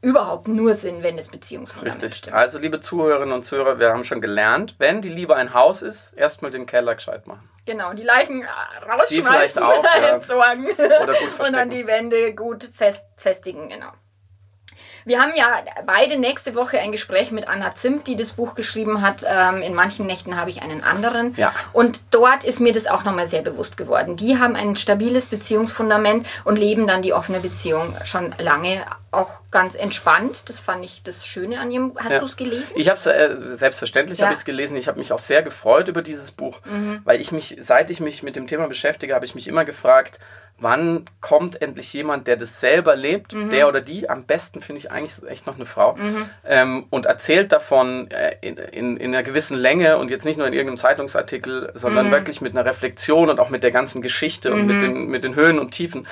überhaupt 0.00 0.46
nur 0.46 0.74
Sinn, 0.74 1.02
wenn 1.02 1.16
das 1.16 1.28
Beziehungsfundament 1.28 2.02
Richtig. 2.02 2.18
stimmt. 2.18 2.36
Also, 2.36 2.58
liebe 2.58 2.80
Zuhörerinnen 2.80 3.32
und 3.34 3.42
Zuhörer, 3.44 3.80
wir 3.80 3.90
haben 3.90 4.04
schon 4.04 4.20
gelernt, 4.20 4.76
wenn 4.78 5.00
die 5.02 5.08
Liebe 5.08 5.34
ein 5.34 5.54
Haus 5.54 5.82
ist, 5.82 6.12
erstmal 6.12 6.52
den 6.52 6.66
Keller 6.66 6.94
gescheit 6.94 7.26
machen. 7.26 7.48
Genau, 7.66 7.92
die 7.92 8.04
Leichen 8.04 8.42
äh, 8.42 8.46
Die 8.46 8.88
rausschmeißen, 8.88 9.24
vielleicht 9.24 9.60
auch, 9.60 9.84
ja. 10.00 10.14
entsorgen 10.14 10.66
Oder 10.68 11.06
gut 11.06 11.08
und 11.22 11.32
verstecken. 11.34 11.52
dann 11.52 11.70
die 11.70 11.86
Wände 11.86 12.34
gut 12.34 12.70
fest, 12.74 13.04
festigen, 13.16 13.68
genau. 13.68 13.90
Wir 15.08 15.20
haben 15.22 15.32
ja 15.34 15.62
beide 15.86 16.18
nächste 16.18 16.54
Woche 16.54 16.78
ein 16.80 16.92
Gespräch 16.92 17.30
mit 17.30 17.48
Anna 17.48 17.74
Zimt, 17.74 18.06
die 18.06 18.14
das 18.14 18.32
Buch 18.34 18.54
geschrieben 18.54 19.00
hat. 19.00 19.24
Ähm, 19.26 19.62
in 19.62 19.72
manchen 19.72 20.04
Nächten 20.04 20.36
habe 20.36 20.50
ich 20.50 20.60
einen 20.60 20.84
anderen. 20.84 21.34
Ja. 21.36 21.54
Und 21.72 22.00
dort 22.10 22.44
ist 22.44 22.60
mir 22.60 22.74
das 22.74 22.86
auch 22.86 23.04
nochmal 23.04 23.26
sehr 23.26 23.40
bewusst 23.40 23.78
geworden. 23.78 24.16
Die 24.16 24.38
haben 24.38 24.54
ein 24.54 24.76
stabiles 24.76 25.26
Beziehungsfundament 25.28 26.26
und 26.44 26.56
leben 26.56 26.86
dann 26.86 27.00
die 27.00 27.14
offene 27.14 27.40
Beziehung 27.40 27.96
schon 28.04 28.34
lange 28.38 28.84
auch 29.10 29.30
ganz 29.50 29.74
entspannt. 29.74 30.42
Das 30.50 30.60
fand 30.60 30.84
ich 30.84 31.02
das 31.02 31.26
Schöne 31.26 31.58
an 31.58 31.70
ihrem. 31.70 31.92
Hast 31.98 32.12
Ja. 32.12 32.18
du 32.18 32.26
es 32.26 32.36
gelesen? 32.36 32.70
Ich 32.76 32.90
habe 32.90 32.98
es 32.98 33.06
äh, 33.06 33.56
selbstverständlich 33.56 34.18
Ja. 34.18 34.26
Mhm. 34.26 34.28
habe 34.28 34.34
ich 34.34 34.40
es 34.40 34.44
gelesen. 34.44 34.76
Ich 34.76 34.88
habe 34.88 34.98
mich 34.98 35.10
auch 35.12 35.18
sehr 35.18 35.42
gefreut 35.42 35.88
über 35.88 36.02
dieses 36.02 36.32
Buch, 36.32 36.60
weil 37.04 37.18
ich 37.22 37.32
mich, 37.32 37.56
seit 37.62 37.90
ich 37.90 38.00
mich 38.00 38.22
mit 38.22 38.36
dem 38.36 38.46
Thema 38.46 38.68
beschäftige, 38.68 39.14
habe 39.14 39.24
ich 39.24 39.34
mich 39.34 39.48
immer 39.48 39.64
gefragt, 39.64 40.20
wann 40.60 41.04
kommt 41.20 41.62
endlich 41.62 41.92
jemand, 41.92 42.26
der 42.26 42.36
das 42.36 42.60
selber 42.60 42.96
lebt, 42.96 43.32
Mhm. 43.32 43.50
der 43.50 43.68
oder 43.68 43.80
die, 43.80 44.10
am 44.10 44.24
besten 44.24 44.60
finde 44.60 44.80
ich 44.80 44.90
eigentlich 44.90 45.22
echt 45.28 45.46
noch 45.46 45.54
eine 45.56 45.66
Frau, 45.66 45.96
ähm, 46.44 46.86
und 46.90 47.06
erzählt 47.06 47.52
davon 47.52 48.10
äh, 48.10 48.36
in, 48.40 48.56
in, 48.56 48.96
in 48.96 49.14
einer 49.14 49.22
gewissen 49.22 49.56
Länge 49.56 49.98
und 49.98 50.10
jetzt 50.10 50.24
nicht 50.24 50.36
nur 50.36 50.46
in 50.46 50.52
irgendeinem 50.52 50.78
Zeitungsartikel, 50.78 51.70
sondern 51.74 52.08
Mhm. 52.08 52.10
wirklich 52.12 52.40
mit 52.40 52.56
einer 52.56 52.64
Reflexion 52.68 53.30
und 53.30 53.38
auch 53.40 53.50
mit 53.50 53.62
der 53.62 53.70
ganzen 53.70 54.02
Geschichte 54.02 54.52
und 54.52 54.66
mit 54.66 54.82
den, 54.82 55.06
mit 55.06 55.22
den 55.24 55.34
Höhen 55.34 55.58
und 55.58 55.70
Tiefen. 55.70 56.06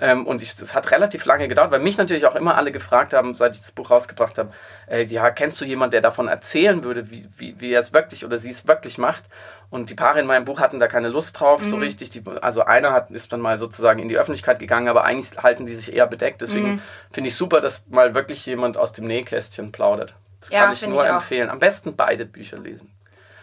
Ähm, 0.00 0.26
und 0.26 0.40
das 0.42 0.74
hat 0.74 0.90
relativ 0.92 1.24
lange 1.26 1.46
gedauert, 1.48 1.70
weil 1.70 1.80
mich 1.80 1.98
natürlich 1.98 2.24
auch 2.24 2.36
immer 2.36 2.54
alle 2.56 2.72
gefragt 2.72 3.12
haben, 3.12 3.34
seit 3.34 3.54
ich 3.54 3.60
das 3.60 3.72
Buch 3.72 3.90
rausgebracht 3.90 4.38
habe, 4.38 4.50
äh, 4.90 5.04
ja, 5.04 5.30
kennst 5.30 5.60
du 5.60 5.64
jemanden, 5.66 5.90
der 5.92 6.00
davon 6.00 6.26
erzählen 6.28 6.82
würde, 6.84 7.10
wie, 7.10 7.28
wie, 7.36 7.54
wie 7.60 7.72
er 7.72 7.80
es 7.80 7.92
wirklich 7.92 8.24
oder 8.24 8.38
sie 8.38 8.50
es 8.50 8.66
wirklich 8.66 8.96
macht? 8.96 9.24
Und 9.70 9.88
die 9.88 9.94
Paare 9.94 10.18
in 10.18 10.26
meinem 10.26 10.44
Buch 10.44 10.58
hatten 10.58 10.80
da 10.80 10.88
keine 10.88 11.08
Lust 11.08 11.38
drauf, 11.38 11.62
so 11.62 11.76
richtig. 11.76 12.10
Die, 12.10 12.24
also 12.42 12.64
einer 12.64 12.92
hat, 12.92 13.12
ist 13.12 13.32
dann 13.32 13.40
mal 13.40 13.56
sozusagen 13.56 14.00
in 14.00 14.08
die 14.08 14.18
Öffentlichkeit 14.18 14.58
gegangen, 14.58 14.88
aber 14.88 15.04
eigentlich 15.04 15.40
halten 15.40 15.64
die 15.64 15.76
sich 15.76 15.94
eher 15.94 16.08
bedeckt. 16.08 16.42
Deswegen 16.42 16.82
finde 17.12 17.28
ich 17.28 17.36
super, 17.36 17.60
dass 17.60 17.84
mal 17.88 18.14
wirklich 18.14 18.44
jemand 18.46 18.76
aus 18.76 18.92
dem 18.92 19.06
Nähkästchen 19.06 19.70
plaudert. 19.70 20.14
Das 20.40 20.50
Ja, 20.50 20.64
kann 20.64 20.72
ich 20.72 20.86
nur 20.86 21.04
ich 21.04 21.10
empfehlen. 21.10 21.50
Am 21.50 21.60
besten 21.60 21.94
beide 21.94 22.24
Bücher 22.26 22.58
lesen. 22.58 22.90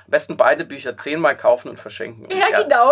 Am 0.05 0.11
besten 0.11 0.35
beide 0.35 0.65
Bücher 0.65 0.97
zehnmal 0.97 1.37
kaufen 1.37 1.69
und 1.69 1.79
verschenken. 1.79 2.25
Und 2.25 2.33
Ja, 2.33 2.61
genau. 2.61 2.91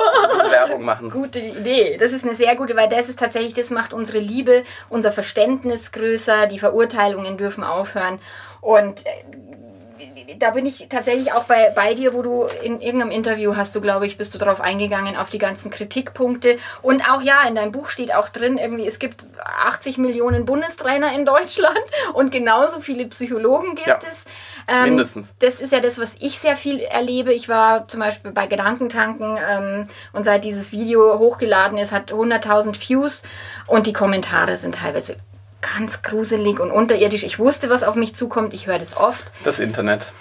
Werbung 0.50 0.84
machen. 0.86 1.10
Gute 1.10 1.40
Idee. 1.40 1.98
Das 1.98 2.14
ist 2.14 2.24
eine 2.24 2.36
sehr 2.36 2.56
gute, 2.56 2.76
weil 2.76 2.88
das 2.88 3.10
ist 3.10 3.20
tatsächlich, 3.20 3.54
das 3.54 3.70
macht 3.70 3.94
unsere 3.94 4.20
Liebe, 4.20 4.64
unser 4.90 5.12
Verständnis 5.12 5.92
größer, 5.92 6.48
die 6.48 6.60
Verurteilungen 6.60 7.38
dürfen 7.38 7.64
aufhören. 7.64 8.20
Und 8.62 9.06
äh, 9.06 9.10
da 10.40 10.52
bin 10.52 10.66
ich 10.66 10.88
tatsächlich 10.90 11.32
auch 11.34 11.44
bei, 11.46 11.72
bei 11.76 11.94
dir, 11.94 12.14
wo 12.14 12.22
du 12.22 12.48
in 12.64 12.82
irgendeinem 12.82 13.12
Interview 13.12 13.56
hast 13.56 13.76
du, 13.76 13.82
glaube 13.82 14.06
ich, 14.08 14.18
bist 14.18 14.34
du 14.34 14.38
darauf 14.38 14.62
eingegangen, 14.62 15.16
auf 15.16 15.30
die 15.30 15.38
ganzen 15.38 15.72
Kritikpunkte. 15.72 16.58
Und 16.82 17.10
auch 17.10 17.22
ja, 17.22 17.48
in 17.48 17.56
deinem 17.56 17.72
Buch 17.72 17.90
steht 17.90 18.14
auch 18.14 18.30
drin, 18.30 18.58
irgendwie, 18.58 18.88
es 18.88 19.00
gibt 19.00 19.26
80 19.44 19.98
Millionen 19.98 20.46
Bundestrainer 20.46 21.14
in 21.14 21.26
Deutschland 21.26 21.78
und 22.14 22.32
genauso 22.32 22.80
viele 22.82 23.06
Psychologen 23.08 23.76
gibt 23.76 23.88
Ja. 23.88 24.00
es. 24.12 24.24
Ähm, 24.68 24.96
Mindestens. 24.96 25.36
das 25.40 25.60
ist 25.60 25.72
ja 25.72 25.80
das, 25.80 26.00
was 26.00 26.16
ich 26.20 26.40
sehr 26.40 26.58
viel 26.58 26.80
erlebe. 26.80 27.32
Ich 27.34 27.48
war 27.48 27.88
zum 27.88 28.00
Beispiel 28.00 28.32
bei 28.32 28.48
Gedankentanken 28.48 29.38
ähm, 29.48 29.90
und 30.12 30.24
seit 30.24 30.44
dieses 30.44 30.72
Video 30.72 31.20
hochgeladen 31.20 31.78
ist, 31.78 31.92
hat 31.92 32.12
100.000 32.12 32.90
Views 32.90 33.22
und 33.68 33.86
die 33.86 33.94
Kommentare 33.94 34.58
sind 34.58 34.76
teilweise 34.76 35.18
ganz 35.76 36.02
gruselig 36.02 36.60
und 36.60 36.72
unterirdisch. 36.72 37.24
Ich 37.24 37.40
wusste, 37.40 37.70
was 37.70 37.84
auf 37.84 37.96
mich 37.96 38.16
zukommt. 38.16 38.54
Ich 38.54 38.68
höre 38.68 38.80
das 38.80 38.96
oft. 38.96 39.26
Das 39.44 39.60
Internet. 39.60 40.12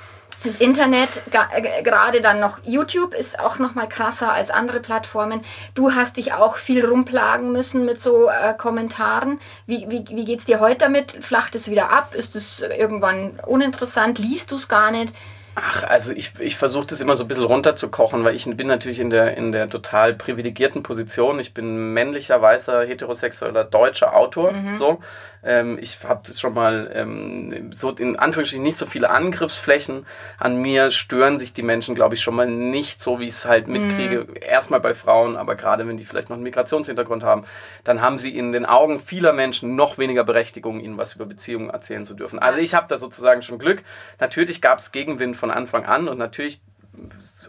Das 0.45 0.57
Internet, 0.57 1.09
äh, 1.33 1.83
gerade 1.83 2.21
dann 2.21 2.39
noch 2.39 2.59
YouTube, 2.65 3.15
ist 3.15 3.39
auch 3.41 3.59
noch 3.59 3.75
mal 3.75 3.89
krasser 3.89 4.31
als 4.31 4.51
andere 4.51 4.81
Plattformen. 4.81 5.41
Du 5.75 5.93
hast 5.93 6.19
dich 6.19 6.35
auch 6.35 6.57
viel 6.57 6.85
rumplagen 6.85 7.51
müssen 7.51 7.87
mit 7.87 8.03
so 8.03 8.29
äh, 8.29 8.53
Kommentaren. 8.53 9.41
Wie, 9.67 9.87
wie, 9.89 10.05
wie 10.11 10.25
geht's 10.27 10.45
dir 10.45 10.61
heute 10.61 10.81
damit? 10.81 11.13
Flacht 11.25 11.55
es 11.55 11.71
wieder 11.71 11.91
ab? 11.91 12.15
Ist 12.15 12.37
es 12.37 12.61
irgendwann 12.61 13.41
uninteressant? 13.47 14.19
Liest 14.19 14.51
du 14.51 14.57
es 14.57 14.69
gar 14.69 14.91
nicht? 14.91 15.15
Ach, 15.55 15.85
also 15.85 16.13
ich, 16.13 16.33
ich 16.41 16.57
versuche 16.57 16.89
das 16.89 17.01
immer 17.01 17.17
so 17.17 17.25
ein 17.25 17.29
bisschen 17.29 17.45
runterzukochen, 17.45 18.25
weil 18.25 18.35
ich 18.35 18.45
bin 18.57 18.67
natürlich 18.67 18.99
in 18.99 19.09
der, 19.09 19.37
in 19.37 19.53
der 19.53 19.71
total 19.71 20.13
privilegierten 20.13 20.83
Position. 20.83 21.39
Ich 21.39 21.55
bin 21.55 21.95
männlicher, 21.95 22.43
weißer, 22.43 22.85
heterosexueller 22.85 23.65
deutscher 23.65 24.17
Autor. 24.17 24.53
So. 24.77 24.99
Ähm, 25.45 25.79
ich 25.81 25.99
habe 26.03 26.33
schon 26.33 26.55
mal 26.55 26.91
ähm, 26.95 27.71
so 27.75 27.91
in 27.91 28.17
Anführungsstrichen 28.17 28.63
nicht 28.63 28.79
so 28.79 28.87
viele 28.87 29.11
Angriffsflächen. 29.11 30.07
An 30.39 30.61
mir 30.61 30.91
stören 30.91 31.39
sich 31.39 31.53
die 31.53 31.63
Menschen, 31.63 31.95
glaube 31.95 32.15
ich, 32.15 32.23
schon 32.23 32.35
mal 32.35 32.47
nicht 32.47 33.01
so, 33.01 33.21
wie 33.21 33.25
ich 33.25 33.35
es 33.35 33.45
halt 33.45 33.69
mitkriege. 33.69 34.27
Erstmal 34.41 34.81
bei 34.81 34.95
Frauen, 34.95 35.37
aber 35.37 35.55
gerade 35.55 35.87
wenn 35.87 35.97
die 35.97 36.05
vielleicht 36.05 36.31
noch 36.31 36.37
einen 36.37 36.45
Migrationshintergrund 36.45 37.23
haben, 37.23 37.45
dann 37.85 38.01
haben 38.01 38.19
sie 38.19 38.37
in 38.37 38.53
den 38.53 38.67
Augen 38.67 38.99
vieler 38.99 39.33
Menschen 39.33 39.77
noch 39.77 39.99
weniger 39.99 40.25
Berechtigung, 40.25 40.81
ihnen 40.81 40.99
was 40.99 41.15
über 41.15 41.27
Beziehungen 41.27 41.71
erzählen 41.71 42.05
zu 42.07 42.15
dürfen. 42.15 42.39
Also 42.39 42.59
ich 42.59 42.75
habe 42.75 42.87
da 42.89 42.99
sozusagen 42.99 43.43
schon 43.43 43.59
Glück. 43.59 43.83
Natürlich 44.21 44.63
gab 44.63 44.79
es 44.79 44.93
Gegenwind 44.93 45.37
von 45.37 45.51
Anfang 45.51 45.85
an 45.85 46.09
und 46.09 46.19
natürlich 46.19 46.61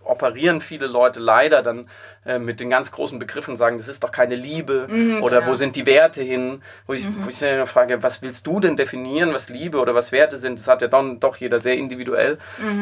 operieren 0.06 0.62
viele 0.62 0.88
Leute 0.88 1.20
leider 1.20 1.62
dann 1.62 1.90
äh, 2.26 2.40
mit 2.40 2.60
den 2.60 2.70
ganz 2.70 2.92
großen 2.92 3.20
Begriffen 3.20 3.52
und 3.52 3.58
sagen, 3.58 3.78
das 3.78 3.88
ist 3.88 4.04
doch 4.04 4.12
keine 4.12 4.36
Liebe 4.36 4.88
oder 5.22 5.40
genau. 5.40 5.52
wo 5.52 5.56
sind 5.56 5.76
die 5.76 5.86
Werte 5.86 6.22
hin? 6.24 6.62
Wo 6.88 6.94
ich, 6.94 7.06
wo 7.08 7.30
ich 7.30 7.40
dann 7.40 7.68
frage, 7.68 8.02
was 8.02 8.22
willst 8.22 8.48
du 8.48 8.60
denn 8.60 8.76
definieren, 8.76 9.34
was 9.34 9.50
Liebe 9.50 9.80
oder 9.80 9.94
was 9.94 10.12
Werte 10.12 10.38
sind? 10.38 10.58
Das 10.60 10.68
hat 10.68 10.82
ja 10.82 10.88
dann 10.88 11.20
doch 11.20 11.38
jeder 11.38 11.60
sehr 11.60 11.76
individuell. 11.76 12.38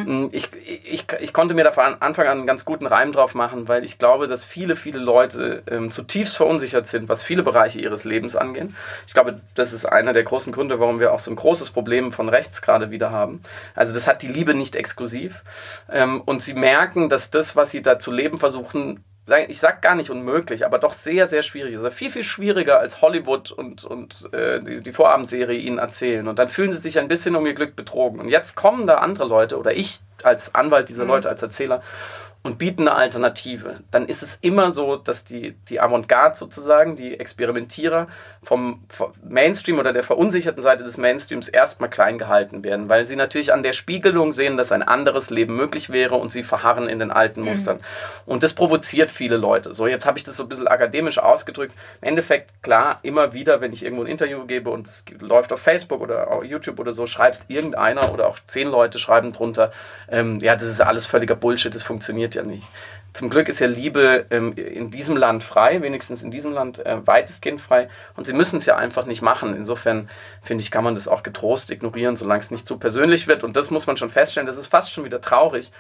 Mm, 0.06 0.28
Ich, 0.32 0.50
ich, 0.84 1.06
ich 1.20 1.34
konnte 1.34 1.54
mir 1.54 1.64
da 1.64 1.72
von 1.72 1.96
Anfang 2.00 2.28
an 2.28 2.40
einen 2.40 2.48
ganz 2.48 2.66
guten 2.66 2.86
Reim 2.86 3.12
drauf 3.12 3.36
machen, 3.36 3.68
weil 3.68 3.84
ich 3.84 3.98
glaube, 3.98 4.28
dass 4.28 4.46
viele, 4.46 4.76
viele 4.76 5.00
Leute 5.00 5.64
ähm, 5.70 5.92
zutiefst 5.92 6.38
verunsichert 6.38 6.88
sind, 6.88 7.10
was 7.10 7.24
viele 7.24 7.44
Bereiche 7.44 7.80
ihres 7.82 8.04
Lebens 8.04 8.36
angehen. 8.36 8.76
Ich 9.08 9.14
glaube, 9.14 9.40
das 9.56 9.74
ist 9.74 9.86
einer 9.86 10.14
der 10.14 10.24
großen 10.24 10.54
Gründe, 10.54 10.80
warum 10.80 11.00
wir 11.00 11.12
auch 11.14 11.20
so 11.20 11.32
ein 11.32 11.36
großes 11.36 11.72
Problem 11.72 12.12
von 12.12 12.30
rechts 12.30 12.62
gerade 12.62 12.92
wieder 12.92 13.12
haben. 13.12 13.42
Also 13.76 13.94
das 13.94 14.08
hat 14.08 14.22
die 14.22 14.28
Liebe 14.28 14.54
nicht 14.54 14.76
exklusiv. 14.76 15.42
Ähm, 15.92 16.22
und 16.22 16.42
sie 16.42 16.54
merken, 16.54 17.10
dass 17.14 17.30
das, 17.30 17.56
was 17.56 17.70
sie 17.70 17.84
da 17.84 18.00
zu 18.00 18.12
leben 18.12 18.40
versuchen, 18.40 19.04
ich 19.48 19.60
sag 19.60 19.82
gar 19.82 19.96
nicht 19.96 20.10
unmöglich, 20.10 20.66
aber 20.66 20.80
doch 20.80 20.92
sehr, 20.92 21.28
sehr 21.28 21.44
schwierig 21.44 21.74
ist. 21.74 21.78
Also 21.78 21.92
viel, 21.92 22.10
viel 22.10 22.24
schwieriger 22.24 22.80
als 22.80 23.02
Hollywood 23.02 23.52
und, 23.52 23.86
und 23.86 24.34
äh, 24.34 24.60
die, 24.60 24.82
die 24.82 24.92
Vorabendserie 24.92 25.58
ihnen 25.58 25.78
erzählen. 25.78 26.28
Und 26.28 26.40
dann 26.40 26.50
fühlen 26.50 26.74
sie 26.74 26.80
sich 26.80 27.00
ein 27.00 27.08
bisschen 27.08 27.36
um 27.36 27.46
ihr 27.46 27.54
Glück 27.54 27.76
betrogen. 27.76 28.20
Und 28.20 28.28
jetzt 28.28 28.56
kommen 28.56 28.86
da 28.86 28.96
andere 28.96 29.26
Leute 29.26 29.58
oder 29.58 29.74
ich 29.74 30.02
als 30.24 30.56
Anwalt 30.56 30.90
dieser 30.90 31.06
Leute, 31.06 31.30
als 31.30 31.42
Erzähler 31.42 31.84
und 32.44 32.58
bieten 32.58 32.88
eine 32.88 32.98
Alternative. 32.98 33.76
Dann 33.90 34.06
ist 34.06 34.22
es 34.22 34.38
immer 34.42 34.70
so, 34.72 34.98
dass 34.98 35.24
die, 35.24 35.56
die 35.70 35.80
Avantgarde 35.80 36.38
sozusagen, 36.38 36.98
die 36.98 37.18
Experimentierer 37.18 38.08
vom, 38.44 38.84
vom 38.90 39.14
Mainstream 39.24 39.80
oder 39.80 39.94
der 39.94 40.04
verunsicherten 40.04 40.62
Seite 40.62 40.84
des 40.84 40.98
Mainstreams 40.98 41.48
erstmal 41.48 41.90
klein 41.90 42.18
gehalten 42.18 42.66
werden, 42.66 42.90
weil 42.90 43.06
sie 43.06 43.16
natürlich 43.16 43.54
an 43.54 43.64
der 43.64 43.72
Spiegelung 43.72 44.34
sehen, 44.34 44.58
dass 44.58 44.74
ein 44.74 44.84
anderes 44.84 45.30
Leben 45.30 45.56
möglich 45.56 45.90
wäre 45.90 46.16
und 46.16 46.32
sie 46.34 46.44
verharren 46.44 46.90
in 46.90 47.00
den 47.00 47.12
alten 47.12 47.42
Mustern. 47.42 47.80
Und 48.26 48.44
das 48.44 48.54
provoziert 48.54 49.10
viele 49.10 49.38
Leute. 49.38 49.74
So, 49.74 49.88
jetzt 49.88 50.06
habe 50.06 50.18
ich 50.18 50.26
das 50.26 50.36
so 50.36 50.44
ein 50.44 50.50
bisschen 50.50 50.68
akademisch 50.68 51.20
ausgedrückt. 51.20 51.74
Im 52.02 52.10
Endeffekt, 52.10 52.62
klar, 52.62 53.00
immer 53.04 53.32
wieder, 53.32 53.62
wenn 53.62 53.72
ich 53.72 53.86
irgendwo 53.86 54.04
ein 54.04 54.12
Interview 54.12 54.46
gebe 54.46 54.70
und 54.70 54.88
es 54.88 55.06
läuft 55.22 55.54
auf 55.54 55.62
Facebook 55.62 56.02
oder 56.02 56.30
auf 56.30 56.44
YouTube 56.44 56.78
oder 56.78 56.92
so, 56.92 57.06
schreibt 57.06 57.50
irgendeiner 57.50 58.12
oder 58.14 58.28
auch 58.28 58.38
zehn 58.48 58.68
Leute 58.68 59.00
schreiben 59.00 59.32
drunter, 59.32 59.72
ähm, 60.10 60.40
ja, 60.42 60.58
das 60.58 60.68
ist 60.68 60.82
alles 60.82 61.06
völliger 61.06 61.36
Bullshit, 61.36 61.74
das 61.74 61.84
funktioniert 61.84 62.33
ja 62.36 62.44
nicht. 62.44 62.64
Zum 63.14 63.30
Glück 63.30 63.48
ist 63.48 63.60
ja 63.60 63.68
Liebe 63.68 64.26
ähm, 64.32 64.54
in 64.54 64.90
diesem 64.90 65.16
Land 65.16 65.44
frei, 65.44 65.84
wenigstens 65.84 66.24
in 66.24 66.32
diesem 66.32 66.52
Land 66.52 66.84
äh, 66.84 67.06
weitestgehend 67.06 67.62
frei. 67.62 67.88
Und 68.16 68.26
sie 68.26 68.34
müssen 68.34 68.58
es 68.58 68.66
ja 68.66 68.76
einfach 68.76 69.06
nicht 69.06 69.22
machen. 69.22 69.56
Insofern 69.56 70.10
finde 70.42 70.64
ich, 70.64 70.72
kann 70.72 70.84
man 70.84 70.96
das 70.96 71.08
auch 71.08 71.22
getrost 71.22 71.70
ignorieren, 71.70 72.16
solange 72.16 72.42
es 72.42 72.50
nicht 72.50 72.68
zu 72.68 72.80
persönlich 72.80 73.28
wird. 73.28 73.44
Und 73.44 73.56
das 73.56 73.70
muss 73.70 73.86
man 73.86 73.98
schon 73.98 74.10
feststellen. 74.10 74.48
Das 74.48 74.58
ist 74.58 74.66
fast 74.66 74.92
schon 74.92 75.06
wieder 75.06 75.22
traurig. 75.22 75.72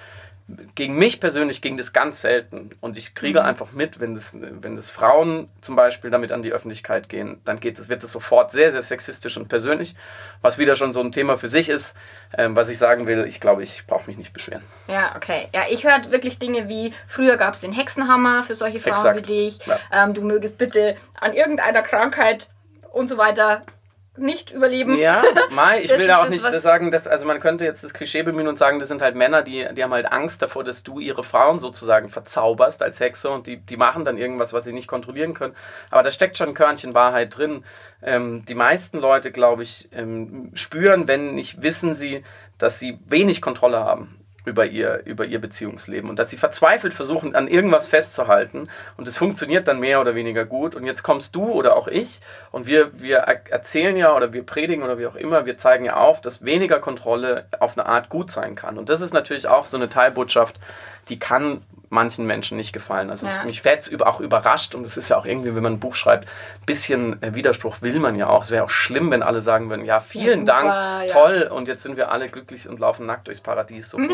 Gegen 0.75 0.97
mich 0.97 1.21
persönlich 1.21 1.61
ging 1.61 1.77
das 1.77 1.93
ganz 1.93 2.21
selten. 2.21 2.71
Und 2.81 2.97
ich 2.97 3.15
kriege 3.15 3.43
einfach 3.43 3.71
mit, 3.71 4.01
wenn 4.01 4.15
das, 4.15 4.31
wenn 4.33 4.75
das 4.75 4.89
Frauen 4.89 5.47
zum 5.61 5.77
Beispiel 5.77 6.11
damit 6.11 6.33
an 6.33 6.43
die 6.43 6.51
Öffentlichkeit 6.51 7.07
gehen, 7.07 7.39
dann 7.45 7.61
geht 7.61 7.79
es, 7.79 7.87
wird 7.87 8.03
es 8.03 8.11
sofort 8.11 8.51
sehr, 8.51 8.71
sehr 8.71 8.81
sexistisch 8.81 9.37
und 9.37 9.47
persönlich. 9.47 9.95
Was 10.41 10.57
wieder 10.57 10.75
schon 10.75 10.91
so 10.91 10.99
ein 10.99 11.13
Thema 11.13 11.37
für 11.37 11.47
sich 11.47 11.69
ist. 11.69 11.95
Ähm, 12.37 12.55
was 12.57 12.67
ich 12.67 12.77
sagen 12.77 13.07
will, 13.07 13.25
ich 13.25 13.39
glaube, 13.39 13.63
ich 13.63 13.87
brauche 13.87 14.07
mich 14.07 14.17
nicht 14.17 14.33
beschweren. 14.33 14.63
Ja, 14.87 15.15
okay. 15.15 15.47
Ja, 15.53 15.61
ich 15.69 15.85
höre 15.85 16.11
wirklich 16.11 16.39
Dinge 16.39 16.67
wie, 16.67 16.93
früher 17.07 17.37
gab 17.37 17.53
es 17.53 17.61
den 17.61 17.71
Hexenhammer 17.71 18.43
für 18.43 18.55
solche 18.55 18.81
Frauen 18.81 18.93
Exakt. 18.93 19.17
wie 19.17 19.21
dich. 19.21 19.59
Ja. 19.65 19.79
Ähm, 19.91 20.13
du 20.13 20.21
mögest 20.21 20.57
bitte 20.57 20.97
an 21.19 21.33
irgendeiner 21.33 21.83
Krankheit 21.83 22.49
und 22.91 23.07
so 23.07 23.17
weiter 23.17 23.63
nicht 24.17 24.51
überleben. 24.51 24.97
Ja, 24.97 25.23
Mai, 25.51 25.81
ich 25.81 25.89
will 25.89 26.07
da 26.07 26.21
auch 26.21 26.29
nicht 26.29 26.41
sagen, 26.41 26.91
dass, 26.91 27.07
also 27.07 27.25
man 27.25 27.39
könnte 27.39 27.65
jetzt 27.65 27.83
das 27.83 27.93
Klischee 27.93 28.23
bemühen 28.23 28.47
und 28.47 28.57
sagen, 28.57 28.79
das 28.79 28.87
sind 28.87 29.01
halt 29.01 29.15
Männer, 29.15 29.41
die, 29.41 29.67
die 29.73 29.83
haben 29.83 29.93
halt 29.93 30.11
Angst 30.11 30.41
davor, 30.41 30.63
dass 30.63 30.83
du 30.83 30.99
ihre 30.99 31.23
Frauen 31.23 31.59
sozusagen 31.59 32.09
verzauberst 32.09 32.83
als 32.83 32.99
Hexe 32.99 33.29
und 33.29 33.47
die, 33.47 33.57
die 33.57 33.77
machen 33.77 34.05
dann 34.05 34.17
irgendwas, 34.17 34.53
was 34.53 34.65
sie 34.65 34.73
nicht 34.73 34.87
kontrollieren 34.87 35.33
können. 35.33 35.55
Aber 35.89 36.03
da 36.03 36.11
steckt 36.11 36.37
schon 36.37 36.49
ein 36.49 36.53
Körnchen 36.53 36.93
Wahrheit 36.93 37.35
drin. 37.35 37.63
Ähm, 38.01 38.45
die 38.45 38.55
meisten 38.55 38.99
Leute, 38.99 39.31
glaube 39.31 39.63
ich, 39.63 39.89
ähm, 39.93 40.51
spüren, 40.53 41.07
wenn 41.07 41.35
nicht, 41.35 41.61
wissen 41.61 41.95
sie, 41.95 42.23
dass 42.57 42.79
sie 42.79 42.99
wenig 43.07 43.41
Kontrolle 43.41 43.79
haben 43.79 44.22
über 44.45 44.65
ihr, 44.65 45.01
über 45.05 45.25
ihr 45.25 45.39
Beziehungsleben 45.39 46.09
und 46.09 46.19
dass 46.19 46.29
sie 46.29 46.37
verzweifelt 46.37 46.93
versuchen, 46.93 47.35
an 47.35 47.47
irgendwas 47.47 47.87
festzuhalten 47.87 48.69
und 48.97 49.07
es 49.07 49.17
funktioniert 49.17 49.67
dann 49.67 49.79
mehr 49.79 50.01
oder 50.01 50.15
weniger 50.15 50.45
gut 50.45 50.75
und 50.75 50.85
jetzt 50.85 51.03
kommst 51.03 51.35
du 51.35 51.51
oder 51.51 51.75
auch 51.75 51.87
ich 51.87 52.19
und 52.51 52.67
wir, 52.67 52.91
wir 53.01 53.19
er- 53.19 53.51
erzählen 53.51 53.95
ja 53.95 54.15
oder 54.15 54.33
wir 54.33 54.45
predigen 54.45 54.83
oder 54.83 54.97
wie 54.99 55.07
auch 55.07 55.15
immer, 55.15 55.45
wir 55.45 55.57
zeigen 55.57 55.85
ja 55.85 55.95
auf, 55.97 56.21
dass 56.21 56.43
weniger 56.45 56.79
Kontrolle 56.79 57.45
auf 57.59 57.77
eine 57.77 57.85
Art 57.87 58.09
gut 58.09 58.31
sein 58.31 58.55
kann 58.55 58.77
und 58.77 58.89
das 58.89 59.01
ist 59.01 59.13
natürlich 59.13 59.47
auch 59.47 59.65
so 59.65 59.77
eine 59.77 59.89
Teilbotschaft, 59.89 60.59
die 61.09 61.19
kann 61.19 61.61
manchen 61.93 62.25
Menschen 62.25 62.57
nicht 62.57 62.73
gefallen. 62.73 63.09
Also 63.09 63.27
Ja. 63.27 63.39
ich, 63.41 63.45
mich 63.45 63.63
hätte 63.63 63.93
es 63.95 64.01
auch 64.01 64.19
überrascht 64.19 64.75
und 64.75 64.85
es 64.85 64.97
ist 64.97 65.09
ja 65.09 65.17
auch 65.17 65.25
irgendwie, 65.25 65.55
wenn 65.55 65.63
man 65.63 65.73
ein 65.73 65.79
Buch 65.79 65.95
schreibt, 65.95 66.25
ein 66.25 66.65
bisschen 66.65 67.21
äh, 67.21 67.35
Widerspruch 67.35 67.77
will 67.81 67.99
man 67.99 68.15
ja 68.15 68.27
auch. 68.27 68.43
Es 68.43 68.51
wäre 68.51 68.63
auch 68.63 68.69
schlimm, 68.69 69.11
wenn 69.11 69.23
alle 69.23 69.41
sagen 69.41 69.69
würden, 69.69 69.85
ja, 69.85 70.01
vielen 70.01 70.39
super, 70.41 70.51
Dank, 70.51 71.09
ja. 71.09 71.13
toll 71.13 71.49
und 71.53 71.67
jetzt 71.67 71.83
sind 71.83 71.95
wir 71.95 72.11
alle 72.11 72.27
glücklich 72.27 72.67
und 72.67 72.79
laufen 72.79 73.05
nackt 73.05 73.27
durchs 73.27 73.41
Paradies. 73.41 73.89
So. 73.89 73.97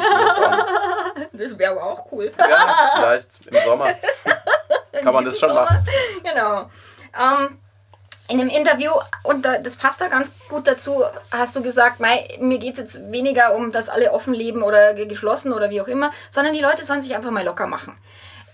Das 1.33 1.57
wäre 1.57 1.71
aber 1.71 1.83
auch 1.83 2.12
cool. 2.12 2.31
Ja, 2.38 2.91
vielleicht 2.95 3.48
im 3.48 3.57
Sommer 3.65 3.89
kann 5.03 5.13
man 5.13 5.25
das 5.25 5.39
schon 5.39 5.53
machen. 5.53 5.77
Sommer. 5.86 6.29
Genau. 6.33 6.69
Ähm, 7.17 7.57
in 8.29 8.38
dem 8.38 8.48
Interview, 8.50 8.91
und 9.24 9.43
da, 9.43 9.57
das 9.57 9.75
passt 9.75 10.00
da 10.00 10.07
ganz 10.07 10.31
gut 10.50 10.67
dazu, 10.67 11.03
hast 11.31 11.55
du 11.55 11.62
gesagt, 11.63 12.00
mei, 12.00 12.38
mir 12.39 12.59
geht 12.59 12.74
es 12.74 12.79
jetzt 12.79 13.12
weniger 13.12 13.55
um, 13.55 13.71
dass 13.71 13.89
alle 13.89 14.12
offen 14.12 14.33
leben 14.33 14.62
oder 14.62 14.93
ge- 14.93 15.07
geschlossen 15.07 15.51
oder 15.51 15.69
wie 15.71 15.81
auch 15.81 15.88
immer, 15.88 16.12
sondern 16.29 16.53
die 16.53 16.62
Leute 16.62 16.86
sollen 16.86 17.01
sich 17.01 17.15
einfach 17.15 17.31
mal 17.31 17.43
locker 17.43 17.65
machen. 17.67 17.95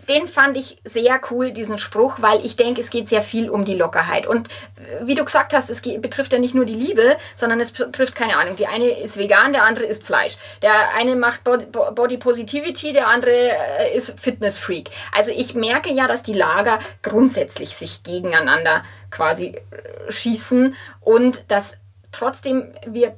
Den 0.08 0.28
fand 0.28 0.58
ich 0.58 0.78
sehr 0.84 1.20
cool, 1.32 1.52
diesen 1.52 1.78
Spruch, 1.78 2.18
weil 2.22 2.46
ich 2.46 2.56
denke, 2.56 2.82
es 2.82 2.90
geht 2.90 3.08
sehr 3.08 3.22
viel 3.22 3.50
um 3.50 3.66
die 3.66 3.76
Lockerheit. 3.76 4.28
Und 4.28 4.50
äh, 4.50 5.06
wie 5.06 5.16
du 5.16 5.26
gesagt 5.26 5.54
hast, 5.54 5.70
es 5.70 5.82
betrifft 5.82 6.34
ja 6.34 6.40
nicht 6.40 6.56
nur 6.56 6.66
die 6.66 6.76
Liebe, 6.76 7.18
sondern 7.36 7.60
es 7.60 7.72
betrifft, 7.72 8.16
keine 8.16 8.38
Ahnung, 8.38 8.56
die 8.56 8.68
eine 8.68 8.88
ist 8.88 9.18
vegan, 9.18 9.54
der 9.54 9.64
andere 9.64 9.86
isst 9.86 10.04
Fleisch. 10.04 10.38
Der 10.62 10.94
eine 10.96 11.16
macht 11.16 11.44
Body, 11.44 11.66
Body 11.66 12.18
Positivity, 12.18 12.94
der 12.94 13.08
andere 13.08 13.52
äh, 13.80 13.96
ist 13.96 14.20
Fitness 14.20 14.58
Freak. 14.58 14.90
Also 15.12 15.32
ich 15.32 15.56
merke 15.56 15.92
ja, 15.92 16.08
dass 16.08 16.24
die 16.24 16.34
Lager 16.34 16.80
grundsätzlich 17.02 17.76
sich 17.76 18.04
gegeneinander 18.04 18.84
quasi 19.12 19.48
äh, 19.48 20.12
schießen 20.12 20.76
und 21.02 21.46
dass 21.50 21.78
trotzdem 22.12 22.74
wir 22.86 23.16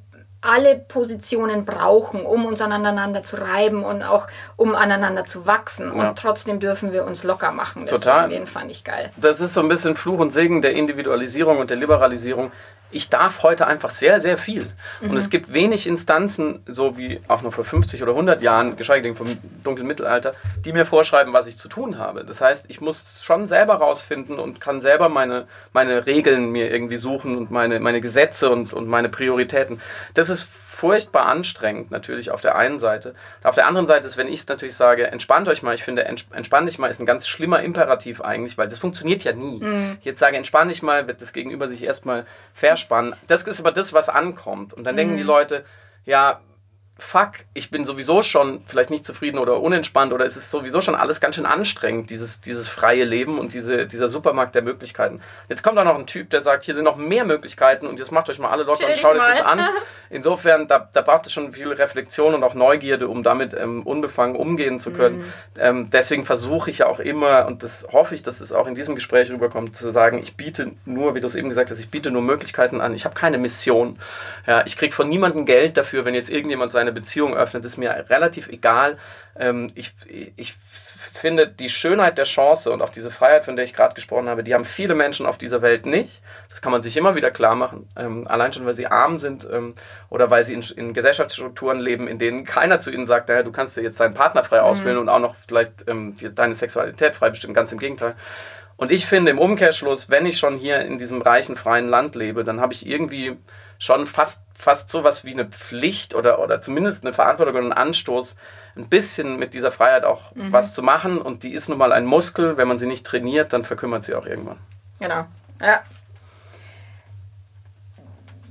alle 0.48 0.80
Positionen 0.80 1.66
brauchen, 1.66 2.26
um 2.26 2.46
uns 2.46 2.62
aneinander 2.62 3.24
zu 3.24 3.36
reiben 3.36 3.84
und 3.84 4.02
auch 4.02 4.28
um 4.56 4.76
aneinander 4.76 5.26
zu 5.26 5.46
wachsen. 5.46 5.96
Ja. 5.96 6.10
Und 6.10 6.18
trotzdem 6.18 6.60
dürfen 6.60 6.94
wir 6.94 7.06
uns 7.06 7.24
locker 7.24 7.52
machen. 7.52 7.84
Deswegen, 7.86 8.02
Total. 8.02 8.30
Den 8.30 8.48
fand 8.48 8.72
ich 8.72 8.84
geil. 8.84 9.12
Das 9.18 9.42
ist 9.42 9.54
so 9.54 9.62
ein 9.62 9.68
bisschen 9.68 9.96
Fluch 9.96 10.20
und 10.20 10.32
Segen 10.32 10.62
der 10.62 10.72
Individualisierung 10.72 11.60
und 11.60 11.70
der 11.70 11.78
Liberalisierung. 11.78 12.52
Ich 12.90 13.10
darf 13.10 13.44
heute 13.44 13.68
einfach 13.68 13.90
sehr, 13.90 14.20
sehr 14.20 14.38
viel. 14.38 14.68
Und 15.02 15.18
es 15.18 15.30
gibt 15.30 15.54
wenig 15.54 15.88
Instanzen, 15.88 16.62
so 16.66 16.98
wie 16.98 17.20
auch 17.28 17.42
noch 17.42 17.54
vor 17.54 17.66
50 17.66 18.02
oder 18.02 18.14
100 18.14 18.42
Jahren, 18.42 18.78
geschweige 18.78 19.04
denn 19.04 19.16
vom 19.16 19.28
dunklen 19.64 19.88
Mittelalter, 19.88 20.34
die 20.64 20.72
mir 20.72 20.86
vorschreiben, 20.86 21.34
was 21.34 21.48
ich 21.48 21.58
zu 21.58 21.68
tun 21.68 21.98
habe. 21.98 22.24
Das 22.24 22.40
heißt, 22.40 22.66
ich 22.70 22.80
muss 22.80 23.22
schon 23.24 23.48
selber 23.48 23.76
rausfinden 23.76 24.40
und 24.40 24.62
kann 24.62 24.80
selber 24.80 25.10
meine, 25.10 25.48
meine 25.74 26.06
Regeln 26.06 26.52
mir 26.52 26.72
irgendwie 26.72 26.98
suchen 26.98 27.38
und 27.38 27.52
meine, 27.52 27.80
meine 27.80 28.00
Gesetze 28.00 28.50
und, 28.50 28.74
und 28.74 28.88
meine 28.88 29.10
Prioritäten. 29.10 29.82
Das 30.14 30.30
ist 30.30 30.48
furchtbar 30.78 31.26
anstrengend, 31.26 31.90
natürlich 31.90 32.30
auf 32.30 32.42
der 32.42 32.56
einen 32.56 32.78
Seite. 32.78 33.16
Auf 33.44 33.56
der 33.56 33.66
anderen 33.66 33.88
Seite 33.88 34.06
ist, 34.06 34.16
wenn 34.16 34.28
ich 34.28 34.48
natürlich 34.48 34.76
sage, 34.76 35.08
entspannt 35.08 35.50
euch 35.50 35.64
mal, 35.64 35.74
ich 35.74 35.84
finde, 35.84 36.08
ents- 36.08 36.32
entspann 36.34 36.68
dich 36.68 36.78
mal 36.78 36.92
ist 36.92 37.00
ein 37.00 37.08
ganz 37.08 37.28
schlimmer 37.28 37.64
Imperativ 37.64 38.22
eigentlich, 38.22 38.60
weil 38.60 38.68
das 38.68 38.78
funktioniert 38.78 39.24
ja 39.24 39.34
nie. 39.34 39.60
Jetzt 40.02 40.20
sage, 40.20 40.38
entspann 40.38 40.70
dich 40.70 40.84
mal, 40.84 41.08
wird 41.08 41.20
das 41.22 41.34
Gegenüber 41.34 41.68
sich 41.68 41.84
erstmal 41.84 42.26
verspannen. 42.54 43.16
Das 43.28 43.44
ist 43.44 43.60
aber 43.60 43.72
das, 43.72 43.92
was 43.94 44.08
ankommt. 44.08 44.74
Und 44.76 44.84
dann 44.84 44.96
denken 44.96 45.18
die 45.18 45.24
Leute, 45.24 45.66
ja, 46.06 46.42
fuck, 47.00 47.32
ich 47.54 47.70
bin 47.70 47.86
sowieso 47.86 48.22
schon 48.22 48.62
vielleicht 48.66 48.90
nicht 48.90 49.06
zufrieden 49.06 49.38
oder 49.38 49.60
unentspannt 49.62 50.14
oder 50.14 50.26
es 50.26 50.36
ist 50.36 50.52
sowieso 50.52 50.82
schon 50.82 50.96
alles 50.96 51.22
ganz 51.22 51.36
schön 51.36 51.46
anstrengend, 51.46 52.10
dieses, 52.10 52.42
dieses 52.42 52.68
freie 52.68 53.04
Leben 53.04 53.40
und 53.40 53.54
diese, 53.54 53.86
dieser 53.86 54.08
Supermarkt 54.08 54.56
der 54.56 54.64
Möglichkeiten. 54.64 55.22
Jetzt 55.50 55.64
kommt 55.64 55.78
auch 55.78 55.84
noch 55.84 55.98
ein 55.98 56.08
Typ, 56.08 56.30
der 56.30 56.42
sagt, 56.42 56.64
hier 56.64 56.74
sind 56.74 56.84
noch 56.84 56.98
mehr 56.98 57.26
Möglichkeiten 57.26 57.88
und 57.88 58.00
jetzt 58.00 58.12
macht 58.12 58.30
euch 58.30 58.40
mal 58.40 58.50
alle 58.50 58.64
locker 58.64 58.80
Chill 58.80 58.90
und 58.90 58.98
schaut 58.98 59.16
euch 59.16 59.28
das 59.28 59.42
an. 59.42 59.60
Insofern, 60.10 60.68
da, 60.68 60.90
da 60.92 61.02
braucht 61.02 61.26
es 61.26 61.34
schon 61.34 61.54
viel 61.54 61.68
Reflexion 61.68 62.34
und 62.34 62.44
auch 62.44 62.54
Neugierde, 62.54 63.08
um 63.08 63.24
damit 63.24 63.54
ähm, 63.54 63.84
unbefangen 63.84 64.36
umgehen 64.36 64.80
zu 64.80 64.92
können. 64.92 65.26
Ähm, 65.58 65.90
deswegen 65.92 66.26
versuche 66.26 66.70
ich 66.70 66.80
ja 66.80 66.88
auch 66.88 67.00
immer, 67.00 67.46
und 67.46 67.62
das 67.62 67.88
hoffe 67.92 68.16
ich, 68.16 68.24
dass 68.24 68.40
es 68.40 68.54
auch 68.54 68.68
in 68.68 68.76
diesem 68.76 68.96
Gespräch 68.96 69.30
rüberkommt, 69.30 69.76
zu 69.76 69.92
sagen, 69.92 70.20
ich 70.20 70.38
biete 70.38 70.72
nur, 70.86 71.16
wie 71.16 71.22
du 71.22 71.28
es 71.28 71.36
eben 71.36 71.50
gesagt 71.50 71.72
hast, 71.72 71.80
ich 71.80 71.90
biete 71.90 72.10
nur 72.10 72.22
Möglichkeiten 72.22 72.80
an. 72.80 72.94
Ich 72.94 73.06
habe 73.06 73.16
keine 73.16 73.38
Mission. 73.38 74.00
Ja, 74.46 74.64
ich 74.66 74.78
kriege 74.78 74.94
von 74.94 75.10
niemandem 75.10 75.46
Geld 75.46 75.78
dafür, 75.78 76.06
wenn 76.06 76.14
jetzt 76.14 76.30
irgendjemand 76.30 76.72
seine 76.72 76.87
Beziehung 76.92 77.36
öffnet. 77.36 77.66
ist 77.66 77.78
mir 77.78 78.06
relativ 78.10 78.48
egal. 78.48 78.98
Ähm, 79.38 79.72
ich, 79.76 79.94
ich 80.36 80.56
finde 81.14 81.48
die 81.48 81.70
Schönheit 81.70 82.18
der 82.18 82.26
Chance 82.26 82.72
und 82.72 82.82
auch 82.82 82.90
diese 82.90 83.12
Freiheit, 83.12 83.46
von 83.46 83.56
der 83.56 83.66
ich 83.66 83.74
gerade 83.74 83.96
gesprochen 83.96 84.30
habe, 84.30 84.44
die 84.44 84.54
haben 84.54 84.64
viele 84.64 84.96
Menschen 84.96 85.26
auf 85.26 85.38
dieser 85.38 85.62
Welt 85.62 85.86
nicht. 85.86 86.22
Das 86.50 86.62
kann 86.62 86.72
man 86.72 86.82
sich 86.82 86.96
immer 86.96 87.16
wieder 87.16 87.32
klar 87.32 87.56
machen. 87.56 87.90
Ähm, 87.96 88.28
allein 88.28 88.54
schon, 88.54 88.66
weil 88.66 88.76
sie 88.76 88.88
arm 88.88 89.20
sind 89.20 89.48
ähm, 89.52 89.74
oder 90.10 90.30
weil 90.30 90.44
sie 90.44 90.54
in, 90.54 90.62
in 90.76 90.94
Gesellschaftsstrukturen 90.94 91.80
leben, 91.80 92.08
in 92.08 92.20
denen 92.20 92.46
keiner 92.46 92.80
zu 92.80 92.92
ihnen 92.92 93.06
sagt, 93.06 93.30
naja, 93.30 93.44
du 93.44 93.52
kannst 93.52 93.76
dir 93.78 93.82
jetzt 93.82 94.00
deinen 94.00 94.14
Partner 94.14 94.44
frei 94.44 94.62
auswählen 94.62 94.98
und 94.98 95.10
auch 95.10 95.20
noch 95.20 95.36
vielleicht 95.48 95.88
ähm, 95.88 96.16
deine 96.36 96.56
Sexualität 96.56 97.16
frei 97.16 97.30
bestimmen. 97.30 97.54
Ganz 97.54 97.72
im 97.72 97.80
Gegenteil. 97.80 98.16
Und 98.78 98.92
ich 98.92 99.08
finde 99.08 99.32
im 99.32 99.40
Umkehrschluss, 99.40 100.10
wenn 100.10 100.28
ich 100.28 100.38
schon 100.38 100.56
hier 100.56 100.82
in 100.82 101.00
diesem 101.00 101.22
reichen, 101.22 101.56
freien 101.56 101.90
Land 101.90 102.16
lebe, 102.16 102.44
dann 102.44 102.62
habe 102.62 102.74
ich 102.74 102.86
irgendwie 102.86 103.36
schon 103.80 104.08
fast, 104.08 104.44
fast 104.56 104.90
sowas 104.90 105.24
wie 105.24 105.34
eine 105.34 105.46
Pflicht 105.46 106.16
oder, 106.16 106.40
oder 106.40 106.62
zumindest 106.62 107.04
eine 107.06 107.14
Verantwortung 107.14 107.56
und 107.56 107.62
einen 107.64 107.74
Anstoß, 107.74 108.38
ein 108.76 108.88
bisschen 108.90 109.38
mit 109.38 109.54
dieser 109.54 109.72
Freiheit 109.72 110.04
auch 110.04 110.32
was 110.36 110.74
zu 110.74 110.84
machen. 110.84 111.20
Und 111.20 111.44
die 111.44 111.54
ist 111.54 111.68
nun 111.68 111.78
mal 111.78 111.92
ein 111.92 112.06
Muskel. 112.06 112.58
Wenn 112.58 112.68
man 112.68 112.80
sie 112.80 112.86
nicht 112.86 113.06
trainiert, 113.06 113.54
dann 113.54 113.64
verkümmert 113.64 114.04
sie 114.04 114.14
auch 114.16 114.26
irgendwann. 114.26 114.60
Genau. 115.00 115.26
Ja. 115.62 115.82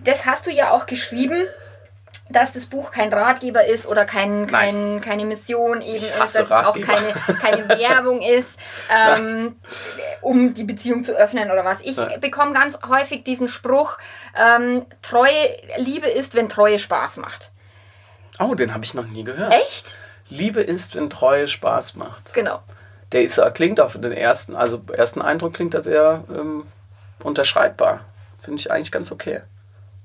Das 0.05 0.27
hast 0.27 0.47
du 0.47 0.51
ja 0.51 0.71
auch 0.71 0.87
geschrieben, 0.87 1.47
dass 2.29 2.53
das 2.53 2.67
Buch 2.67 2.91
kein 2.91 3.13
Ratgeber 3.13 3.65
ist 3.67 3.87
oder 3.87 4.05
kein, 4.05 4.47
kein, 4.49 5.01
keine 5.01 5.25
Mission 5.25 5.81
eben 5.81 5.97
ist, 6.05 6.13
dass 6.19 6.35
es 6.35 6.51
auch 6.51 6.77
Ratgeber. 6.77 6.87
keine, 6.87 7.39
keine 7.41 7.69
Werbung 7.81 8.21
ist, 8.21 8.59
ähm, 8.91 9.57
um 10.23 10.53
die 10.55 10.65
Beziehung 10.65 11.05
zu 11.05 11.13
öffnen 11.17 11.51
oder 11.51 11.65
was. 11.65 11.81
Ich 11.83 11.97
Ja. 11.97 12.19
bekomme 12.19 12.53
ganz 12.53 12.79
häufig 12.89 13.23
diesen 13.25 13.47
Spruch, 13.49 13.99
ähm, 14.37 14.87
Treue, 15.03 15.57
Liebe 15.77 16.09
ist, 16.09 16.35
wenn 16.35 16.49
Treue 16.49 16.79
Spaß 16.79 17.19
macht. 17.19 17.53
Oh, 18.41 18.55
den 18.55 18.75
habe 18.75 18.85
ich 18.85 18.95
noch 18.95 19.07
nie 19.07 19.23
gehört. 19.25 19.53
Echt? 19.53 19.97
Liebe 20.29 20.61
ist, 20.61 20.97
wenn 20.97 21.09
Treue 21.09 21.47
Spaß 21.47 21.95
macht. 21.95 22.35
Genau. 22.35 22.61
Der 23.13 23.23
ist, 23.23 23.41
klingt 23.55 23.79
auf 23.81 23.93
den 23.99 24.11
ersten, 24.13 24.57
also 24.57 24.83
ersten 24.93 25.23
Eindruck 25.23 25.55
klingt 25.55 25.75
das 25.75 25.85
sehr 25.85 26.25
ähm, 26.29 26.67
unterschreibbar. 27.23 28.01
Finde 28.43 28.59
ich 28.61 28.71
eigentlich 28.71 28.91
ganz 28.91 29.13
okay. 29.13 29.43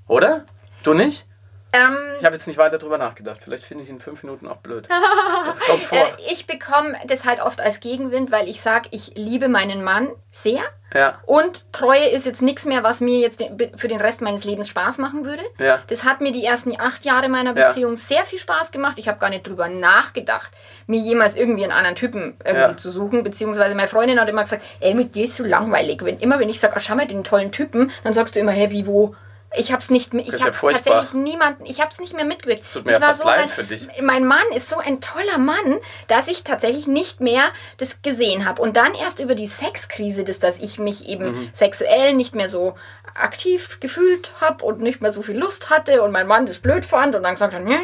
Oder? 0.06 0.44
Du 0.84 0.94
nicht? 0.94 1.26
Ähm, 1.74 1.96
Ich 2.18 2.24
habe 2.24 2.34
jetzt 2.34 2.46
nicht 2.46 2.58
weiter 2.58 2.78
drüber 2.78 2.98
nachgedacht. 2.98 3.40
Vielleicht 3.42 3.64
finde 3.64 3.84
ich 3.84 3.88
ihn 3.90 3.96
in 3.96 4.00
fünf 4.02 4.22
Minuten 4.22 4.46
auch 4.46 4.58
blöd. 4.58 4.88
Das 5.44 5.58
kommt 5.60 5.82
vor. 5.84 5.98
äh, 5.98 6.32
ich 6.32 6.46
bekomme 6.46 6.96
das 7.06 7.24
halt 7.24 7.40
oft 7.42 7.60
als 7.60 7.80
Gegenwind, 7.80 8.30
weil 8.30 8.48
ich 8.48 8.60
sage, 8.62 8.88
ich 8.92 9.12
liebe 9.16 9.48
meinen 9.48 9.82
Mann 9.82 10.08
sehr. 10.30 10.60
Ja. 10.94 11.18
Und 11.26 11.70
Treue 11.72 12.08
ist 12.10 12.26
jetzt 12.26 12.42
nichts 12.42 12.64
mehr, 12.64 12.82
was 12.84 13.00
mir 13.00 13.18
jetzt 13.18 13.42
für 13.76 13.88
den 13.88 14.00
Rest 14.00 14.20
meines 14.22 14.44
Lebens 14.44 14.68
Spaß 14.68 14.98
machen 14.98 15.24
würde. 15.24 15.42
Ja. 15.58 15.80
Das 15.88 16.04
hat 16.04 16.20
mir 16.20 16.32
die 16.32 16.44
ersten 16.44 16.78
acht 16.78 17.04
Jahre 17.04 17.28
meiner 17.28 17.56
Ja. 17.56 17.68
Beziehung 17.68 17.96
sehr 17.96 18.24
viel 18.24 18.38
Spaß 18.38 18.70
gemacht. 18.72 18.98
Ich 18.98 19.08
habe 19.08 19.18
gar 19.18 19.30
nicht 19.30 19.46
drüber 19.46 19.68
nachgedacht, 19.68 20.50
mir 20.86 21.00
jemals 21.00 21.34
irgendwie 21.34 21.64
einen 21.64 21.72
anderen 21.72 21.96
Typen 21.96 22.36
irgendwie 22.44 22.60
Ja. 22.70 22.76
zu 22.76 22.90
suchen. 22.90 23.24
Beziehungsweise 23.24 23.74
meine 23.74 23.88
Freundin 23.88 24.20
hat 24.20 24.28
immer 24.28 24.42
gesagt, 24.42 24.62
ey, 24.80 24.94
mit 24.94 25.14
dir 25.14 25.24
ist 25.24 25.34
so 25.36 25.44
langweilig. 25.44 26.04
Wenn, 26.04 26.18
immer 26.20 26.38
wenn 26.38 26.48
ich 26.48 26.60
sage, 26.60 26.74
oh, 26.76 26.80
schau 26.80 26.94
mal 26.94 27.06
den 27.06 27.24
tollen 27.24 27.52
Typen, 27.52 27.90
dann 28.04 28.12
sagst 28.12 28.36
du 28.36 28.40
immer, 28.40 28.52
hä, 28.52 28.68
wie, 28.70 28.86
wo? 28.86 29.14
Ich 29.54 29.70
habe 29.70 29.80
es 29.82 29.90
nicht, 29.90 30.14
ich 30.14 30.28
ja 30.28 30.40
habe 30.40 30.52
furchtbar. 30.52 30.82
tatsächlich 31.02 31.12
niemanden, 31.22 31.66
ich 31.66 31.80
habe 31.80 31.90
es 31.90 31.98
nicht 32.00 32.14
mehr 32.14 32.24
mitgekriegt. 32.24 32.64
tut 32.72 32.86
mir 32.86 32.92
ich 32.92 33.00
ja 33.00 33.06
fast 33.06 33.24
leid 33.24 33.40
mein, 33.40 33.48
für 33.50 33.64
dich. 33.64 33.88
mein 34.00 34.24
Mann 34.24 34.44
ist 34.54 34.68
so 34.68 34.78
ein 34.78 35.00
toller 35.00 35.38
Mann, 35.38 35.76
dass 36.08 36.28
ich 36.28 36.42
tatsächlich 36.44 36.86
nicht 36.86 37.20
mehr 37.20 37.42
das 37.76 38.00
gesehen 38.02 38.46
habe. 38.46 38.62
Und 38.62 38.76
dann 38.76 38.94
erst 38.94 39.20
über 39.20 39.34
die 39.34 39.46
Sexkrise, 39.46 40.24
das, 40.24 40.38
dass 40.38 40.58
ich 40.58 40.78
mich 40.78 41.06
eben 41.06 41.32
Mhm. 41.32 41.50
sexuell 41.52 42.14
nicht 42.14 42.34
mehr 42.34 42.48
so 42.48 42.74
aktiv 43.14 43.78
gefühlt 43.80 44.32
habe 44.40 44.64
und 44.64 44.80
nicht 44.80 45.02
mehr 45.02 45.12
so 45.12 45.20
viel 45.22 45.36
Lust 45.36 45.68
hatte 45.68 46.02
und 46.02 46.12
mein 46.12 46.26
Mann 46.26 46.46
das 46.46 46.60
blöd 46.60 46.86
fand 46.86 47.14
und 47.14 47.22
dann 47.22 47.34
gesagt 47.34 47.52
hat, 47.52 47.62
"Nee, 47.62 47.78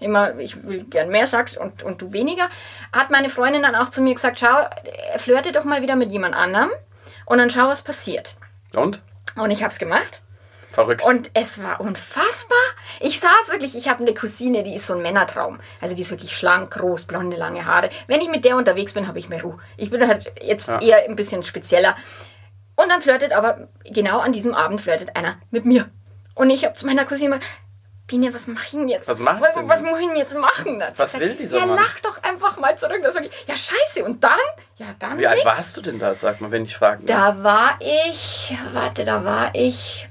immer, 0.00 0.38
ich 0.38 0.62
will 0.66 0.84
gern 0.84 1.08
mehr 1.08 1.26
Sex 1.26 1.56
und, 1.56 1.82
und 1.82 2.02
du 2.02 2.12
weniger, 2.12 2.48
hat 2.92 3.10
meine 3.10 3.30
Freundin 3.30 3.62
dann 3.62 3.74
auch 3.74 3.88
zu 3.88 4.02
mir 4.02 4.12
gesagt, 4.14 4.40
schau, 4.40 4.60
äh, 5.14 5.18
flirte 5.18 5.52
doch 5.52 5.64
mal 5.64 5.80
wieder 5.80 5.96
mit 5.96 6.12
jemand 6.12 6.34
anderem 6.34 6.70
und 7.24 7.38
dann 7.38 7.48
schau, 7.48 7.66
was 7.68 7.82
passiert. 7.82 8.36
Und? 8.74 9.00
Und 9.36 9.50
ich 9.50 9.62
habe 9.62 9.72
es 9.72 9.78
gemacht. 9.78 10.20
Verrückt. 10.74 11.04
Und 11.04 11.30
es 11.34 11.62
war 11.62 11.80
unfassbar. 11.80 12.58
Ich 13.00 13.20
saß 13.20 13.48
wirklich, 13.50 13.76
ich 13.76 13.88
habe 13.88 14.02
eine 14.02 14.12
Cousine, 14.14 14.62
die 14.64 14.74
ist 14.74 14.86
so 14.86 14.94
ein 14.94 15.02
Männertraum. 15.02 15.58
Also 15.80 15.94
die 15.94 16.02
ist 16.02 16.10
wirklich 16.10 16.36
schlank, 16.36 16.72
groß, 16.72 17.04
blonde, 17.06 17.36
lange 17.36 17.64
Haare. 17.64 17.90
Wenn 18.06 18.20
ich 18.20 18.28
mit 18.28 18.44
der 18.44 18.56
unterwegs 18.56 18.92
bin, 18.92 19.06
habe 19.08 19.18
ich 19.18 19.28
mehr 19.28 19.42
Ruhe. 19.42 19.58
Ich 19.76 19.90
bin 19.90 20.06
halt 20.06 20.32
jetzt 20.42 20.68
Ja. 20.68 20.80
eher 20.80 21.04
ein 21.08 21.16
bisschen 21.16 21.42
spezieller. 21.42 21.96
Und 22.76 22.88
dann 22.90 23.00
flirtet 23.02 23.32
aber, 23.32 23.68
genau 23.84 24.18
an 24.18 24.32
diesem 24.32 24.52
Abend 24.54 24.80
flirtet 24.80 25.14
einer 25.16 25.36
mit 25.50 25.64
mir. 25.64 25.88
Und 26.34 26.50
ich 26.50 26.64
habe 26.64 26.74
zu 26.74 26.86
meiner 26.86 27.04
Cousine 27.04 27.30
gesagt, 27.38 27.46
Biene, 28.06 28.34
was 28.34 28.46
mach 28.48 28.64
ich 28.64 28.70
denn 28.72 28.88
jetzt? 28.88 29.08
Was 29.08 29.18
mach 29.18 29.36
ich 29.36 29.42
was, 29.42 29.54
denn 29.54 29.66
was 29.68 29.80
jetzt? 29.80 29.88
muss 29.90 29.98
ich 30.00 30.06
denn 30.08 30.16
jetzt 30.16 30.36
machen? 30.36 30.78
Da 30.78 30.88
hat 30.88 30.96
sie 30.96 31.02
Was 31.04 31.18
will 31.18 31.34
dieser 31.36 31.56
Ja, 31.58 31.64
Mann? 31.66 31.76
lach 31.76 31.98
doch 32.00 32.22
einfach 32.22 32.58
mal 32.58 32.76
zurück. 32.76 33.00
Da 33.02 33.10
sag 33.12 33.24
ich, 33.24 33.30
ja, 33.46 33.56
scheiße. 33.56 34.04
Und 34.04 34.22
dann? 34.22 34.32
Ja, 34.76 34.86
dann 34.98 35.16
Wie 35.18 35.26
alt 35.26 35.36
nix. 35.36 35.46
warst 35.46 35.74
du 35.76 35.80
denn 35.80 35.98
da, 35.98 36.14
sag 36.14 36.40
mal, 36.42 36.50
wenn 36.50 36.64
ich 36.64 36.76
fragen 36.76 37.06
darf? 37.06 37.36
Da 37.36 37.42
war 37.44 37.78
ich, 37.80 38.54
warte, 38.74 39.06
da 39.06 39.24
war 39.24 39.54
ich 39.54 40.06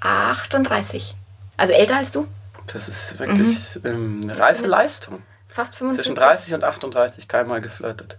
38. 0.00 1.14
Also 1.56 1.72
älter 1.72 1.96
als 1.96 2.10
du? 2.10 2.26
Das 2.72 2.88
ist 2.88 3.18
wirklich 3.18 3.76
Mhm. 3.76 3.80
ähm, 3.84 4.20
eine 4.24 4.38
reife 4.38 4.66
Leistung. 4.66 5.22
Fast 5.48 5.74
55. 5.76 6.04
Zwischen 6.04 6.14
30 6.14 6.54
und 6.54 6.64
38 6.64 7.28
keinmal 7.28 7.60
geflirtet. 7.60 8.16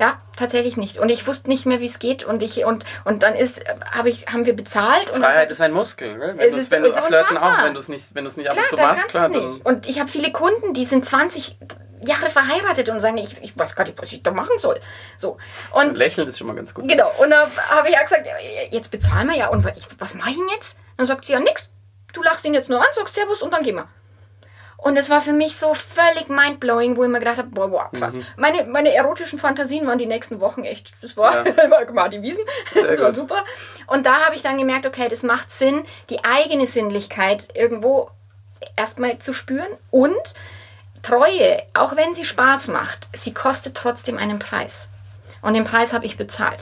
Ja, 0.00 0.20
tatsächlich 0.36 0.76
nicht. 0.76 0.98
Und 0.98 1.08
ich 1.10 1.26
wusste 1.26 1.48
nicht 1.48 1.66
mehr, 1.66 1.78
wie 1.80 1.86
es 1.86 1.98
geht. 2.00 2.24
Und 2.24 2.42
ich 2.42 2.64
und 2.64 2.84
und 3.04 3.22
dann 3.22 3.34
ist, 3.34 3.60
habe 3.92 4.08
ich, 4.10 4.26
haben 4.26 4.44
wir 4.44 4.56
bezahlt 4.56 5.10
und 5.12 5.20
Freiheit 5.20 5.50
ist 5.52 5.60
ein 5.60 5.72
Muskel, 5.72 6.16
ne? 6.18 6.32
Es 6.32 6.38
Wenn 6.38 6.50
du 6.50 6.56
ist- 6.56 6.70
wenn 6.72 6.82
du 6.82 6.92
flirten 6.92 7.38
auch, 7.38 7.64
wenn 7.64 7.74
du 7.74 7.80
es 7.80 7.88
nicht, 7.88 8.06
wenn 8.14 8.24
du 8.24 8.28
es 8.30 8.36
nicht 8.36 8.50
ab 8.50 8.56
und 8.56 8.66
zu 8.66 8.76
dann 8.76 8.88
machst, 8.88 9.08
klar, 9.08 9.30
es 9.30 9.36
nicht. 9.36 9.64
Und 9.64 9.86
ich 9.86 10.00
habe 10.00 10.08
viele 10.10 10.32
Kunden, 10.32 10.74
die 10.74 10.84
sind 10.84 11.04
20 11.06 11.56
Jahre 12.04 12.28
verheiratet 12.28 12.88
und 12.88 12.98
sagen, 13.00 13.18
ich, 13.18 13.40
ich 13.42 13.56
weiß 13.56 13.76
gar 13.76 13.84
nicht, 13.84 14.00
was 14.02 14.12
ich 14.12 14.22
da 14.22 14.32
machen 14.32 14.58
soll. 14.58 14.80
So. 15.16 15.36
Und 15.72 15.96
lächeln 15.96 16.26
ist 16.28 16.38
schon 16.38 16.48
mal 16.48 16.56
ganz 16.56 16.74
gut. 16.74 16.88
Genau, 16.88 17.10
und 17.18 17.30
da 17.30 17.46
habe 17.70 17.88
ich 17.88 17.94
ja 17.94 18.02
gesagt, 18.02 18.26
jetzt 18.70 18.90
bezahlen 18.90 19.28
wir 19.28 19.36
ja. 19.36 19.46
Und 19.48 19.64
was, 19.64 19.72
was 19.98 20.14
mache 20.14 20.30
ich 20.30 20.36
denn 20.36 20.48
jetzt? 20.56 20.76
Dann 20.96 21.06
sagt 21.06 21.24
sie, 21.24 21.32
ja, 21.32 21.40
nix. 21.40 21.70
Du 22.12 22.22
lachst 22.22 22.44
ihn 22.44 22.54
jetzt 22.54 22.68
nur 22.70 22.78
an, 22.80 22.86
sagst 22.92 23.14
Servus 23.14 23.42
und 23.42 23.52
dann 23.52 23.62
gehen 23.64 23.76
wir. 23.76 23.88
Und 24.76 24.96
es 24.98 25.08
war 25.08 25.22
für 25.22 25.32
mich 25.32 25.56
so 25.56 25.74
völlig 25.74 26.28
mindblowing, 26.28 26.96
wo 26.96 27.04
ich 27.04 27.08
mir 27.10 27.18
gedacht 27.18 27.38
habe, 27.38 27.48
boah, 27.48 27.68
boah, 27.68 27.90
krass. 27.90 28.18
Meine, 28.36 28.64
meine 28.64 28.92
erotischen 28.94 29.38
Fantasien 29.38 29.86
waren 29.86 29.98
die 29.98 30.04
nächsten 30.06 30.40
Wochen 30.40 30.62
echt, 30.62 30.92
das 31.00 31.16
war, 31.16 31.46
Ja. 31.46 31.56
war 31.70 31.90
Martin 31.92 32.22
Wiesen, 32.22 32.44
das 32.74 32.82
Sehr 32.84 32.98
war 32.98 33.06
gut. 33.06 33.14
super. 33.14 33.44
Und 33.86 34.04
da 34.04 34.26
habe 34.26 34.36
ich 34.36 34.42
dann 34.42 34.58
gemerkt, 34.58 34.84
okay, 34.86 35.08
das 35.08 35.22
macht 35.22 35.50
Sinn, 35.50 35.84
die 36.10 36.22
eigene 36.24 36.66
Sinnlichkeit 36.66 37.48
irgendwo 37.56 38.10
erstmal 38.76 39.18
zu 39.18 39.32
spüren 39.32 39.66
und 39.90 40.34
Treue, 41.02 41.62
auch 41.74 41.96
wenn 41.96 42.14
sie 42.14 42.24
Spaß 42.24 42.68
macht, 42.68 43.08
sie 43.14 43.34
kostet 43.34 43.76
trotzdem 43.76 44.16
einen 44.18 44.38
Preis. 44.38 44.86
Und 45.42 45.52
den 45.54 45.64
Preis 45.64 45.92
habe 45.92 46.06
ich 46.06 46.16
bezahlt. 46.16 46.60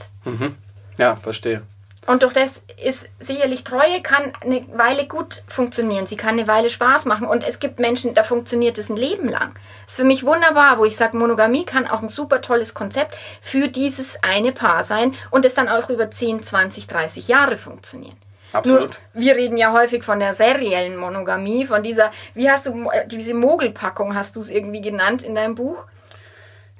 Ja, 0.97 1.15
verstehe. 1.15 1.63
Und 2.05 2.23
durch 2.23 2.33
das 2.33 2.63
ist 2.83 3.07
sicherlich 3.19 3.63
Treue 3.63 4.01
kann 4.01 4.33
eine 4.41 4.65
Weile 4.73 5.07
gut 5.07 5.41
funktionieren. 5.47 6.05
Sie 6.05 6.17
kann 6.17 6.31
eine 6.31 6.47
Weile 6.47 6.69
Spaß 6.69 7.05
machen. 7.05 7.27
Und 7.27 7.45
es 7.47 7.59
gibt 7.59 7.79
Menschen, 7.79 8.13
da 8.13 8.23
funktioniert 8.23 8.77
es 8.77 8.89
ein 8.89 8.97
Leben 8.97 9.29
lang. 9.29 9.53
ist 9.87 9.95
für 9.95 10.03
mich 10.03 10.25
wunderbar, 10.25 10.79
wo 10.79 10.85
ich 10.85 10.97
sage, 10.97 11.17
Monogamie 11.17 11.65
kann 11.65 11.87
auch 11.87 12.01
ein 12.01 12.09
super 12.09 12.41
tolles 12.41 12.73
Konzept 12.73 13.15
für 13.41 13.69
dieses 13.69 14.21
eine 14.21 14.51
Paar 14.51 14.83
sein 14.83 15.13
und 15.31 15.45
es 15.45 15.53
dann 15.53 15.69
auch 15.69 15.89
über 15.89 16.11
10, 16.11 16.43
20, 16.43 16.87
30 16.87 17.27
Jahre 17.29 17.55
funktionieren. 17.55 18.17
Absolut. 18.51 18.97
Nur, 19.13 19.23
wir 19.23 19.35
reden 19.35 19.57
ja 19.57 19.71
häufig 19.71 20.03
von 20.03 20.19
der 20.19 20.33
seriellen 20.33 20.95
Monogamie, 20.95 21.65
von 21.65 21.83
dieser, 21.83 22.11
wie 22.35 22.49
hast 22.49 22.67
du, 22.67 22.89
diese 23.07 23.33
Mogelpackung 23.33 24.13
hast 24.13 24.35
du 24.35 24.41
es 24.41 24.49
irgendwie 24.49 24.81
genannt 24.81 25.23
in 25.23 25.35
deinem 25.35 25.55
Buch? 25.55 25.85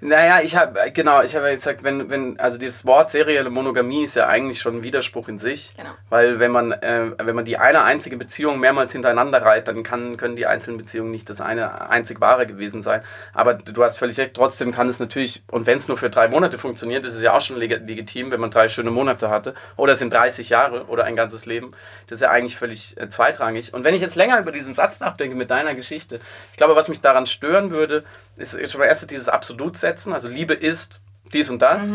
Naja, 0.06 0.41
ich 0.41 0.58
habe, 0.58 0.91
genau, 0.91 1.21
ich 1.21 1.34
habe 1.34 1.47
ja 1.47 1.56
gesagt, 1.56 1.82
wenn, 1.84 2.10
wenn, 2.10 2.38
also 2.38 2.58
das 2.58 2.86
Wort 2.86 3.10
serielle 3.10 3.49
Monogamie 3.49 4.03
ist 4.03 4.17
ja 4.17 4.27
eigentlich 4.27 4.60
schon 4.60 4.77
ein 4.77 4.84
Widerspruch 4.84 5.29
in 5.29 5.39
sich. 5.39 5.73
Genau. 5.77 5.91
Weil 6.10 6.39
wenn 6.39 6.51
man, 6.51 6.73
äh, 6.73 7.12
wenn 7.17 7.36
man 7.36 7.45
die 7.45 7.58
eine 7.58 7.84
einzige 7.84 8.17
Beziehung 8.17 8.60
mehrmals 8.60 8.91
hintereinander 8.91 9.41
reiht, 9.41 9.69
dann 9.69 9.84
kann, 9.84 10.17
können 10.17 10.36
die 10.36 10.45
einzelnen 10.45 10.77
Beziehungen 10.77 11.12
nicht 11.12 11.29
das 11.29 11.39
eine 11.39 11.89
einzig 11.89 12.19
wahre 12.19 12.45
gewesen 12.45 12.82
sein. 12.82 13.01
Aber 13.34 13.53
du 13.53 13.82
hast 13.82 13.97
völlig 13.97 14.19
recht, 14.19 14.34
trotzdem 14.34 14.73
kann 14.73 14.89
es 14.89 14.99
natürlich, 14.99 15.41
und 15.49 15.67
wenn 15.67 15.77
es 15.77 15.88
nur 15.88 15.97
für 15.97 16.10
drei 16.10 16.27
Monate 16.27 16.58
funktioniert, 16.58 17.06
ist 17.06 17.13
es 17.13 17.21
ja 17.21 17.34
auch 17.34 17.41
schon 17.41 17.56
leg 17.56 17.71
legitim, 17.86 18.29
wenn 18.32 18.41
man 18.41 18.51
drei 18.51 18.67
schöne 18.67 18.91
Monate 18.91 19.29
hatte. 19.29 19.56
Oder 19.77 19.93
es 19.93 19.99
sind 19.99 20.12
30 20.12 20.49
Jahre 20.49 20.86
oder 20.88 21.06
ein 21.06 21.15
ganzes 21.15 21.45
Leben. 21.45 21.71
Das 22.08 22.17
ist 22.17 22.21
ja 22.23 22.29
eigentlich 22.29 22.58
völlig 22.58 22.99
äh, 22.99 23.08
zweitrangig. 23.08 23.73
Und 23.73 23.86
wenn 23.86 23.95
ich 23.95 24.01
jetzt 24.01 24.15
länger 24.15 24.38
über 24.38 24.51
diesen 24.51 24.75
Satz 24.75 24.99
nachdenke 24.99 25.38
mit 25.38 25.49
deiner 25.49 25.75
Geschichte, 25.75 26.19
ich 26.51 26.58
glaube, 26.58 26.75
was 26.75 26.89
mich 26.89 26.99
daran 26.99 27.25
stören 27.25 27.71
würde, 27.71 28.03
ist 28.36 28.69
schon 28.69 28.79
mal 28.79 28.88
erst 28.88 29.10
dieses 29.10 29.29
Absolutsetzen. 29.29 29.92
Also 30.13 30.29
Liebe 30.29 30.53
ist 30.53 31.01
dies 31.34 31.49
und 31.49 31.62
das. 31.62 31.86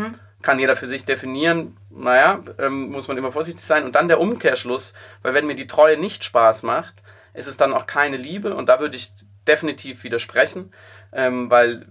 Kann 0.41 0.59
jeder 0.59 0.75
für 0.75 0.87
sich 0.87 1.05
definieren. 1.05 1.75
Naja, 1.89 2.39
ähm, 2.59 2.91
muss 2.91 3.07
man 3.07 3.17
immer 3.17 3.31
vorsichtig 3.31 3.65
sein. 3.65 3.83
Und 3.83 3.95
dann 3.95 4.07
der 4.07 4.19
Umkehrschluss, 4.19 4.93
weil 5.21 5.33
wenn 5.33 5.47
mir 5.47 5.55
die 5.55 5.67
Treue 5.67 5.97
nicht 5.97 6.23
Spaß 6.23 6.63
macht, 6.63 7.03
ist 7.33 7.47
es 7.47 7.57
dann 7.57 7.73
auch 7.73 7.85
keine 7.87 8.17
Liebe. 8.17 8.55
Und 8.55 8.69
da 8.69 8.79
würde 8.79 8.95
ich 8.95 9.11
definitiv 9.47 10.03
widersprechen, 10.03 10.71
ähm, 11.11 11.49
weil 11.49 11.87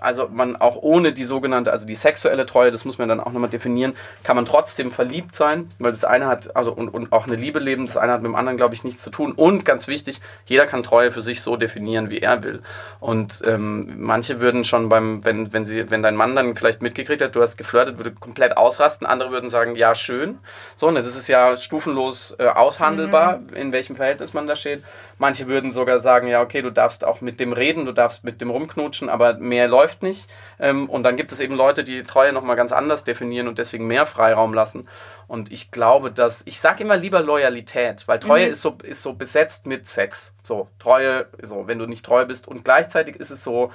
also 0.00 0.28
man 0.32 0.56
auch 0.56 0.76
ohne 0.76 1.12
die 1.12 1.24
sogenannte, 1.24 1.72
also 1.72 1.86
die 1.86 1.94
sexuelle 1.94 2.46
Treue, 2.46 2.70
das 2.70 2.84
muss 2.84 2.98
man 2.98 3.08
dann 3.08 3.20
auch 3.20 3.32
nochmal 3.32 3.50
definieren, 3.50 3.94
kann 4.24 4.36
man 4.36 4.44
trotzdem 4.44 4.90
verliebt 4.90 5.34
sein, 5.34 5.70
weil 5.78 5.92
das 5.92 6.04
eine 6.04 6.26
hat, 6.26 6.56
also 6.56 6.72
und, 6.72 6.88
und 6.88 7.12
auch 7.12 7.26
eine 7.26 7.36
Liebe 7.36 7.58
leben, 7.58 7.86
das 7.86 7.96
eine 7.96 8.12
hat 8.12 8.22
mit 8.22 8.30
dem 8.30 8.34
anderen, 8.34 8.56
glaube 8.56 8.74
ich, 8.74 8.84
nichts 8.84 9.02
zu 9.02 9.10
tun. 9.10 9.32
Und 9.32 9.64
ganz 9.64 9.88
wichtig, 9.88 10.20
jeder 10.46 10.66
kann 10.66 10.82
Treue 10.82 11.12
für 11.12 11.22
sich 11.22 11.42
so 11.42 11.56
definieren, 11.56 12.10
wie 12.10 12.18
er 12.18 12.42
will. 12.42 12.62
Und 13.00 13.42
ähm, 13.46 13.94
manche 13.98 14.40
würden 14.40 14.64
schon 14.64 14.88
beim, 14.88 15.24
wenn, 15.24 15.52
wenn 15.52 15.64
sie, 15.64 15.90
wenn 15.90 16.02
dein 16.02 16.16
Mann 16.16 16.34
dann 16.36 16.54
vielleicht 16.54 16.82
mitgekriegt 16.82 17.22
hat, 17.22 17.34
du 17.34 17.42
hast 17.42 17.56
geflirtet, 17.56 17.98
würde 17.98 18.12
komplett 18.12 18.56
ausrasten, 18.56 19.06
andere 19.06 19.30
würden 19.30 19.50
sagen, 19.50 19.76
ja, 19.76 19.94
schön. 19.94 20.38
So, 20.76 20.90
ne, 20.90 21.02
das 21.02 21.16
ist 21.16 21.28
ja 21.28 21.56
stufenlos 21.56 22.36
äh, 22.38 22.46
aushandelbar, 22.46 23.40
in 23.54 23.72
welchem 23.72 23.96
Verhältnis 23.96 24.34
man 24.34 24.46
da 24.46 24.56
steht. 24.56 24.82
Manche 25.18 25.48
würden 25.48 25.72
sogar 25.72 26.00
sagen, 26.00 26.28
ja, 26.28 26.40
okay, 26.40 26.62
du 26.62 26.70
darfst 26.70 27.04
auch 27.04 27.20
mit 27.20 27.40
dem 27.40 27.52
reden, 27.52 27.84
du 27.84 27.92
darfst 27.92 28.24
mit 28.24 28.40
dem 28.40 28.50
rumknutschen, 28.50 29.08
aber 29.08 29.34
mehr 29.34 29.68
läuft 29.68 30.02
nicht. 30.02 30.28
Ähm, 30.60 30.88
und 30.88 31.02
dann 31.02 31.16
gibt 31.16 31.32
es 31.32 31.40
eben 31.40 31.54
Leute, 31.54 31.84
die 31.84 32.04
Treue 32.04 32.32
nochmal 32.32 32.56
ganz 32.56 32.72
anders 32.72 33.04
definieren 33.04 33.48
und 33.48 33.58
deswegen 33.58 33.86
mehr 33.86 34.06
Freiraum 34.06 34.54
lassen. 34.54 34.88
Und 35.26 35.52
ich 35.52 35.70
glaube, 35.70 36.10
dass, 36.10 36.42
ich 36.46 36.60
sage 36.60 36.84
immer 36.84 36.96
lieber 36.96 37.20
Loyalität, 37.20 38.06
weil 38.06 38.18
Treue 38.18 38.46
ist, 38.46 38.62
so, 38.62 38.78
ist 38.82 39.02
so 39.02 39.12
besetzt 39.12 39.66
mit 39.66 39.86
Sex. 39.86 40.34
So, 40.42 40.68
Treue, 40.78 41.26
so, 41.42 41.66
wenn 41.66 41.78
du 41.78 41.86
nicht 41.86 42.04
treu 42.04 42.24
bist. 42.24 42.48
Und 42.48 42.64
gleichzeitig 42.64 43.16
ist 43.16 43.30
es 43.30 43.44
so, 43.44 43.70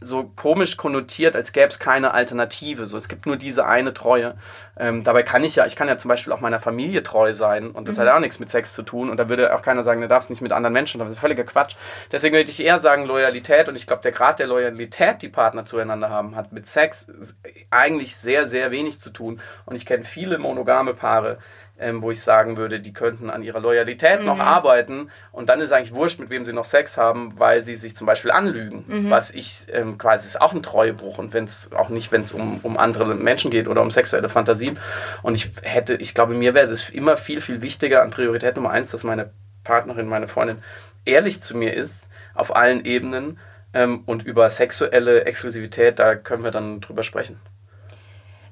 so 0.00 0.24
komisch 0.24 0.76
konnotiert, 0.76 1.36
als 1.36 1.52
gäbe 1.52 1.68
es 1.68 1.78
keine 1.78 2.14
Alternative. 2.14 2.86
So, 2.86 2.96
es 2.96 3.08
gibt 3.08 3.26
nur 3.26 3.36
diese 3.36 3.66
eine 3.66 3.92
Treue. 3.92 4.34
Ähm, 4.78 5.04
dabei 5.04 5.22
kann 5.22 5.44
ich 5.44 5.56
ja, 5.56 5.66
ich 5.66 5.76
kann 5.76 5.88
ja 5.88 5.98
zum 5.98 6.08
Beispiel 6.08 6.32
auch 6.32 6.40
meiner 6.40 6.60
Familie 6.60 7.02
treu 7.02 7.34
sein 7.34 7.70
und 7.70 7.86
das 7.86 7.98
hat 7.98 8.08
auch 8.08 8.18
nichts 8.18 8.40
mit 8.40 8.50
Sex 8.50 8.74
zu 8.74 8.82
tun. 8.82 9.10
Und 9.10 9.18
da 9.18 9.28
würde 9.28 9.54
auch 9.54 9.62
keiner 9.62 9.82
sagen, 9.82 10.00
du 10.00 10.08
darfst 10.08 10.30
nicht 10.30 10.40
mit 10.40 10.52
anderen 10.52 10.72
Menschen. 10.72 10.98
Das 10.98 11.10
ist 11.10 11.18
völliger 11.18 11.44
Quatsch. 11.44 11.76
Deswegen 12.10 12.34
würde 12.34 12.50
ich 12.50 12.64
eher 12.64 12.78
sagen 12.78 13.04
Loyalität. 13.04 13.68
Und 13.68 13.76
ich 13.76 13.86
glaube, 13.86 14.02
der 14.02 14.12
Grad 14.12 14.38
der 14.38 14.46
Loyalität, 14.46 15.20
die 15.20 15.28
Partner 15.28 15.66
zueinander 15.66 16.08
haben, 16.08 16.34
hat 16.34 16.52
mit 16.52 16.66
Sex 16.66 17.12
eigentlich 17.70 18.16
sehr, 18.16 18.46
sehr 18.46 18.70
wenig 18.70 19.00
zu 19.00 19.10
tun. 19.10 19.40
Und 19.66 19.76
ich 19.76 19.84
kenne 19.84 20.04
viele 20.04 20.38
monogame 20.38 20.94
Paare, 20.94 21.38
ähm, 21.80 22.02
wo 22.02 22.10
ich 22.10 22.20
sagen 22.20 22.56
würde, 22.56 22.78
die 22.80 22.92
könnten 22.92 23.30
an 23.30 23.42
ihrer 23.42 23.60
Loyalität 23.60 24.22
noch 24.22 24.38
arbeiten 24.38 25.10
und 25.32 25.48
dann 25.48 25.60
ist 25.60 25.72
eigentlich 25.72 25.94
wurscht, 25.94 26.20
mit 26.20 26.30
wem 26.30 26.44
sie 26.44 26.52
noch 26.52 26.64
Sex 26.66 26.96
haben, 26.96 27.38
weil 27.38 27.62
sie 27.62 27.74
sich 27.74 27.96
zum 27.96 28.06
Beispiel 28.06 28.30
anlügen. 28.30 28.84
Was 29.10 29.30
ich 29.30 29.66
ähm, 29.72 29.98
quasi 29.98 30.26
ist 30.26 30.40
auch 30.40 30.52
ein 30.52 30.62
Treuebruch 30.62 31.18
und 31.18 31.32
wenn 31.32 31.44
es 31.44 31.72
auch 31.72 31.88
nicht, 31.88 32.12
wenn 32.12 32.22
es 32.22 32.32
um, 32.32 32.60
um 32.62 32.76
andere 32.76 33.14
Menschen 33.14 33.50
geht 33.50 33.66
oder 33.66 33.82
um 33.82 33.90
sexuelle 33.90 34.28
Fantasien. 34.28 34.78
Und 35.22 35.34
ich 35.34 35.50
hätte, 35.62 35.94
ich 35.94 36.14
glaube, 36.14 36.34
mir 36.34 36.54
wäre 36.54 36.70
es 36.70 36.90
immer 36.90 37.16
viel, 37.16 37.40
viel 37.40 37.62
wichtiger 37.62 38.02
an 38.02 38.10
Priorität 38.10 38.56
Nummer 38.56 38.70
eins, 38.70 38.90
dass 38.90 39.02
meine 39.02 39.30
Partnerin, 39.64 40.06
meine 40.06 40.28
Freundin 40.28 40.62
ehrlich 41.04 41.42
zu 41.42 41.56
mir 41.56 41.74
ist, 41.74 42.08
auf 42.34 42.54
allen 42.54 42.84
Ebenen. 42.84 43.38
Ähm, 43.72 44.02
und 44.04 44.24
über 44.24 44.50
sexuelle 44.50 45.24
Exklusivität, 45.26 46.00
da 46.00 46.16
können 46.16 46.42
wir 46.42 46.50
dann 46.50 46.80
drüber 46.80 47.04
sprechen. 47.04 47.38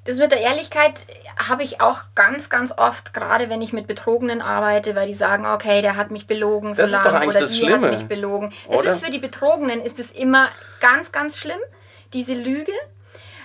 Das 0.09 0.17
mit 0.17 0.33
der 0.33 0.41
Ehrlichkeit 0.41 0.95
habe 1.37 1.63
ich 1.63 1.83
auch 1.83 2.01
ganz, 2.15 2.49
ganz 2.49 2.73
oft, 2.75 3.13
gerade 3.13 3.51
wenn 3.51 3.61
ich 3.61 3.75
mit 3.75 3.87
Betrogenen 3.87 4.41
arbeite, 4.41 4.97
weil 4.97 5.07
die 5.07 5.13
sagen, 5.13 5.45
okay, 5.45 5.83
der 5.83 5.97
hat 5.97 6.11
mich 6.11 6.27
belogen 6.27 6.73
so 6.73 6.81
Das 6.81 6.91
ist 6.91 6.97
lange 6.97 7.11
doch 7.11 7.15
eigentlich 7.15 7.29
oder 7.29 7.41
das 7.41 7.53
die 7.53 7.59
Schlimme, 7.59 7.91
hat 7.91 7.99
mich 7.99 8.09
belogen. 8.09 8.55
Es 8.71 8.79
oder? 8.79 8.89
ist 8.89 9.05
für 9.05 9.11
die 9.11 9.19
Betrogenen 9.19 9.83
ist 9.83 9.99
es 9.99 10.11
immer 10.11 10.49
ganz, 10.81 11.13
ganz 11.13 11.37
schlimm, 11.37 11.59
diese 12.15 12.33
Lüge. 12.33 12.73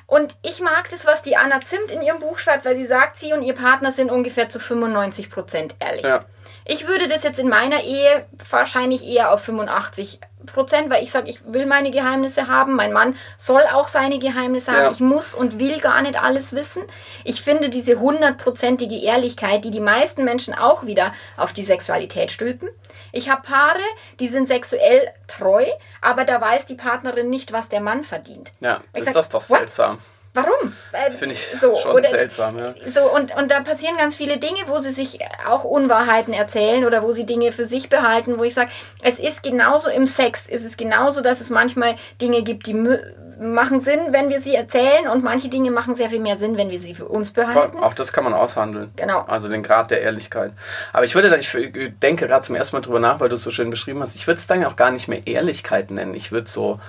Und 0.07 0.37
ich 0.41 0.61
mag 0.61 0.87
das, 0.89 1.05
was 1.05 1.21
die 1.21 1.35
Anna 1.35 1.59
Zimt 1.59 1.91
in 1.91 2.01
ihrem 2.01 2.21
Buch 2.21 2.39
schreibt, 2.39 2.63
weil 2.63 2.77
sie 2.77 2.87
sagt, 2.87 3.17
sie 3.17 3.33
und 3.33 3.41
ihr 3.41 3.55
Partner 3.55 3.91
sind 3.91 4.09
ungefähr 4.09 4.47
zu 4.47 4.61
95 4.61 5.29
Prozent 5.29 5.75
ehrlich. 5.79 6.05
Ja. 6.05 6.23
Ich 6.65 6.87
würde 6.87 7.07
das 7.07 7.23
jetzt 7.23 7.39
in 7.39 7.49
meiner 7.49 7.83
Ehe 7.83 8.25
wahrscheinlich 8.49 9.05
eher 9.05 9.31
auf 9.31 9.43
85 9.43 10.19
Prozent, 10.45 10.89
weil 10.89 11.03
ich 11.03 11.11
sage, 11.11 11.29
ich 11.29 11.39
will 11.45 11.65
meine 11.65 11.89
Geheimnisse 11.91 12.47
haben. 12.47 12.75
Mein 12.75 12.91
Mann 12.91 13.15
soll 13.37 13.61
auch 13.73 13.87
seine 13.87 14.19
Geheimnisse 14.19 14.71
Ja. 14.71 14.77
haben. 14.83 14.93
Ich 14.93 14.99
muss 14.99 15.33
und 15.33 15.57
will 15.59 15.79
gar 15.79 16.01
nicht 16.01 16.21
alles 16.21 16.53
wissen. 16.53 16.83
Ich 17.23 17.41
finde 17.41 17.69
diese 17.69 17.99
hundertprozentige 17.99 18.97
Ehrlichkeit, 18.99 19.63
die 19.63 19.71
die 19.71 19.79
meisten 19.79 20.23
Menschen 20.25 20.53
auch 20.53 20.85
wieder 20.85 21.13
auf 21.37 21.53
die 21.53 21.63
Sexualität 21.63 22.31
stülpen. 22.31 22.69
Ich 23.11 23.29
habe 23.29 23.41
Paare, 23.43 23.79
die 24.19 24.27
sind 24.27 24.47
sexuell 24.47 25.07
treu, 25.27 25.65
aber 26.01 26.25
da 26.25 26.41
weiß 26.41 26.65
die 26.65 26.75
Partnerin 26.75 27.29
nicht, 27.29 27.51
was 27.53 27.69
der 27.69 27.79
Mann 27.81 28.03
verdient. 28.03 28.51
Ja, 28.59 28.81
Ich 28.93 28.99
ist 28.99 29.05
sag, 29.05 29.13
das 29.13 29.29
doch 29.29 29.49
what? 29.49 29.59
Warum? 30.33 30.73
Das 30.91 31.15
finde 31.15 31.35
ich 31.35 31.47
so, 31.47 31.75
schon 31.81 31.91
oder, 31.91 32.09
seltsam. 32.09 32.57
Ja. 32.57 32.73
So, 32.91 33.13
und, 33.13 33.35
und 33.35 33.51
da 33.51 33.61
passieren 33.61 33.97
ganz 33.97 34.15
viele 34.15 34.37
Dinge, 34.37 34.61
wo 34.67 34.79
sie 34.79 34.91
sich 34.91 35.19
auch 35.47 35.63
Unwahrheiten 35.63 36.33
erzählen 36.33 36.85
oder 36.85 37.03
wo 37.03 37.11
sie 37.11 37.25
Dinge 37.25 37.51
für 37.51 37.65
sich 37.65 37.89
behalten, 37.89 38.39
wo 38.39 38.43
ich 38.43 38.53
sage, 38.53 38.71
es 39.01 39.19
ist 39.19 39.43
genauso 39.43 39.89
im 39.89 40.07
Sex, 40.07 40.47
es 40.49 40.63
ist 40.63 40.77
genauso, 40.77 41.21
dass 41.21 41.39
es 41.39 41.49
manchmal 41.49 41.95
Dinge 42.19 42.41
gibt, 42.41 42.65
die 42.65 42.73
machen 43.39 43.79
Sinn, 43.79 43.99
wenn 44.09 44.29
wir 44.29 44.39
sie 44.39 44.55
erzählen 44.55 45.07
und 45.07 45.23
manche 45.23 45.49
Dinge 45.49 45.71
machen 45.71 45.95
sehr 45.95 46.09
viel 46.09 46.19
mehr 46.19 46.37
Sinn, 46.37 46.57
wenn 46.57 46.69
wir 46.69 46.79
sie 46.79 46.95
für 46.95 47.07
uns 47.07 47.31
behalten. 47.31 47.77
Auch 47.79 47.93
das 47.93 48.13
kann 48.13 48.23
man 48.23 48.33
aushandeln. 48.33 48.91
Genau. 48.95 49.21
Also 49.21 49.49
den 49.49 49.63
Grad 49.63 49.91
der 49.91 50.01
Ehrlichkeit. 50.01 50.53
Aber 50.93 51.05
ich 51.05 51.13
würde 51.15 51.35
ich 51.37 51.51
denke 52.01 52.27
gerade 52.27 52.45
zum 52.45 52.55
ersten 52.55 52.75
Mal 52.75 52.81
drüber 52.81 52.99
nach, 52.99 53.19
weil 53.19 53.29
du 53.29 53.35
es 53.35 53.43
so 53.43 53.51
schön 53.51 53.69
beschrieben 53.69 54.01
hast, 54.01 54.15
ich 54.15 54.27
würde 54.27 54.39
es 54.39 54.47
dann 54.47 54.63
auch 54.65 54.75
gar 54.75 54.91
nicht 54.91 55.07
mehr 55.07 55.25
Ehrlichkeit 55.27 55.91
nennen. 55.91 56.15
Ich 56.15 56.31
würde 56.31 56.49
so 56.49 56.79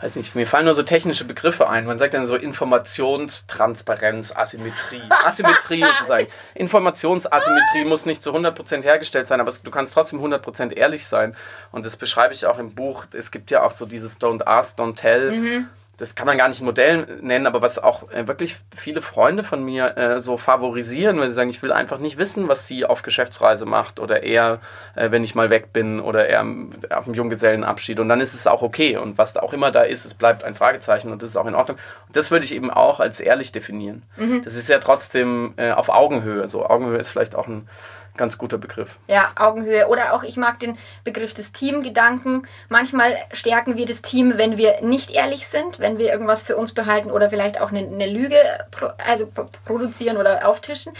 weiß 0.00 0.16
nicht, 0.16 0.34
mir 0.34 0.46
fallen 0.46 0.66
nur 0.66 0.74
so 0.74 0.82
technische 0.82 1.24
Begriffe 1.24 1.68
ein. 1.68 1.86
Man 1.86 1.98
sagt 1.98 2.14
dann 2.14 2.26
so 2.26 2.36
Informationstransparenz, 2.36 4.34
Asymmetrie. 4.34 5.02
Asymmetrie 5.24 5.82
ist 5.82 6.02
es 6.02 6.10
eigentlich. 6.10 6.34
Informationsasymmetrie 6.54 7.84
muss 7.84 8.06
nicht 8.06 8.22
zu 8.22 8.34
100% 8.34 8.82
hergestellt 8.82 9.28
sein, 9.28 9.40
aber 9.40 9.52
du 9.62 9.70
kannst 9.70 9.94
trotzdem 9.94 10.20
100% 10.20 10.72
ehrlich 10.72 11.06
sein. 11.06 11.34
Und 11.72 11.86
das 11.86 11.96
beschreibe 11.96 12.34
ich 12.34 12.46
auch 12.46 12.58
im 12.58 12.74
Buch. 12.74 13.06
Es 13.12 13.30
gibt 13.30 13.50
ja 13.50 13.62
auch 13.62 13.72
so 13.72 13.86
dieses 13.86 14.20
Don't 14.20 14.46
Ask, 14.46 14.78
Don't 14.78 14.96
Tell. 14.96 15.32
Mhm 15.32 15.68
das 15.96 16.14
kann 16.14 16.26
man 16.26 16.36
gar 16.36 16.48
nicht 16.48 16.60
Modell 16.60 17.18
nennen, 17.22 17.46
aber 17.46 17.62
was 17.62 17.78
auch 17.78 18.10
äh, 18.10 18.28
wirklich 18.28 18.56
viele 18.76 19.00
Freunde 19.00 19.42
von 19.44 19.64
mir 19.64 19.96
äh, 19.96 20.20
so 20.20 20.36
favorisieren, 20.36 21.18
wenn 21.20 21.30
sie 21.30 21.34
sagen, 21.34 21.48
ich 21.48 21.62
will 21.62 21.72
einfach 21.72 21.98
nicht 21.98 22.18
wissen, 22.18 22.48
was 22.48 22.68
sie 22.68 22.84
auf 22.84 23.02
Geschäftsreise 23.02 23.64
macht 23.64 23.98
oder 23.98 24.22
eher, 24.22 24.60
äh, 24.94 25.10
wenn 25.10 25.24
ich 25.24 25.34
mal 25.34 25.48
weg 25.48 25.72
bin 25.72 26.00
oder 26.00 26.28
eher 26.28 26.44
auf 26.90 27.04
dem 27.04 27.14
Junggesellenabschied 27.14 27.98
und 27.98 28.08
dann 28.08 28.20
ist 28.20 28.34
es 28.34 28.46
auch 28.46 28.60
okay 28.60 28.98
und 28.98 29.16
was 29.16 29.36
auch 29.36 29.54
immer 29.54 29.70
da 29.70 29.82
ist, 29.82 30.04
es 30.04 30.14
bleibt 30.14 30.44
ein 30.44 30.54
Fragezeichen 30.54 31.12
und 31.12 31.22
das 31.22 31.30
ist 31.30 31.36
auch 31.36 31.46
in 31.46 31.54
Ordnung. 31.54 31.78
Und 32.06 32.16
das 32.16 32.30
würde 32.30 32.44
ich 32.44 32.54
eben 32.54 32.70
auch 32.70 33.00
als 33.00 33.18
ehrlich 33.18 33.52
definieren. 33.52 34.02
Mhm. 34.16 34.42
Das 34.42 34.54
ist 34.54 34.68
ja 34.68 34.78
trotzdem 34.78 35.54
äh, 35.56 35.72
auf 35.72 35.88
Augenhöhe, 35.88 36.48
so 36.48 36.66
Augenhöhe 36.66 36.98
ist 36.98 37.08
vielleicht 37.08 37.36
auch 37.36 37.46
ein 37.46 37.68
ganz 38.16 38.38
guter 38.38 38.58
Begriff. 38.58 38.96
Ja, 39.06 39.32
Augenhöhe. 39.36 39.88
Oder 39.88 40.12
auch, 40.12 40.22
ich 40.22 40.36
mag 40.36 40.58
den 40.60 40.76
Begriff 41.04 41.34
des 41.34 41.52
Teamgedanken. 41.52 42.46
Manchmal 42.68 43.16
stärken 43.32 43.76
wir 43.76 43.86
das 43.86 44.02
Team, 44.02 44.34
wenn 44.36 44.56
wir 44.56 44.80
nicht 44.82 45.10
ehrlich 45.10 45.46
sind, 45.48 45.78
wenn 45.78 45.98
wir 45.98 46.10
irgendwas 46.10 46.42
für 46.42 46.56
uns 46.56 46.72
behalten 46.72 47.10
oder 47.10 47.30
vielleicht 47.30 47.60
auch 47.60 47.70
eine, 47.70 47.80
eine 47.80 48.06
Lüge 48.06 48.36
pro, 48.70 48.86
also 48.98 49.30
produzieren 49.64 50.16
oder 50.16 50.48
auftischen. 50.48 50.92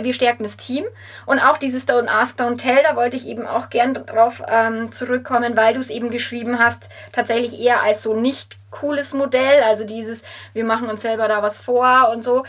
Wir 0.00 0.14
stärken 0.14 0.42
das 0.42 0.56
Team. 0.56 0.84
Und 1.26 1.40
auch 1.40 1.58
dieses 1.58 1.86
Don't 1.86 2.08
Ask, 2.08 2.40
Don't 2.40 2.58
Tell, 2.58 2.82
da 2.82 2.96
wollte 2.96 3.16
ich 3.16 3.26
eben 3.26 3.46
auch 3.46 3.70
gern 3.70 3.94
drauf 3.94 4.42
ähm, 4.48 4.92
zurückkommen, 4.92 5.56
weil 5.56 5.74
du 5.74 5.80
es 5.80 5.90
eben 5.90 6.10
geschrieben 6.10 6.58
hast, 6.58 6.88
tatsächlich 7.12 7.60
eher 7.60 7.82
als 7.82 8.02
so 8.02 8.14
nicht 8.14 8.58
cooles 8.70 9.12
Modell, 9.12 9.62
also 9.64 9.84
dieses, 9.84 10.22
wir 10.52 10.64
machen 10.64 10.88
uns 10.88 11.02
selber 11.02 11.28
da 11.28 11.42
was 11.42 11.60
vor 11.60 12.10
und 12.12 12.22
so 12.22 12.44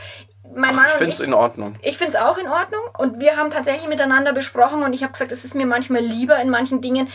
mein 0.56 0.76
Mann 0.76 0.86
Ach, 0.88 0.92
ich 0.92 0.98
finde 0.98 1.12
es 1.12 1.20
in 1.20 1.34
Ordnung. 1.34 1.76
Ich 1.82 1.98
finde 1.98 2.16
es 2.18 2.22
auch 2.22 2.38
in 2.38 2.48
Ordnung 2.48 2.82
und 2.98 3.20
wir 3.20 3.38
haben 3.38 3.52
tatsächlich 3.52 3.88
miteinander 3.88 4.34
besprochen 4.34 4.84
und 4.84 4.94
ich 4.94 5.04
habe 5.04 5.14
gesagt, 5.14 5.32
es 5.32 5.46
ist 5.46 5.56
mir 5.56 5.66
manchmal 5.66 6.02
lieber 6.02 6.38
in 6.40 6.50
manchen 6.50 6.82
Dingen, 6.82 7.08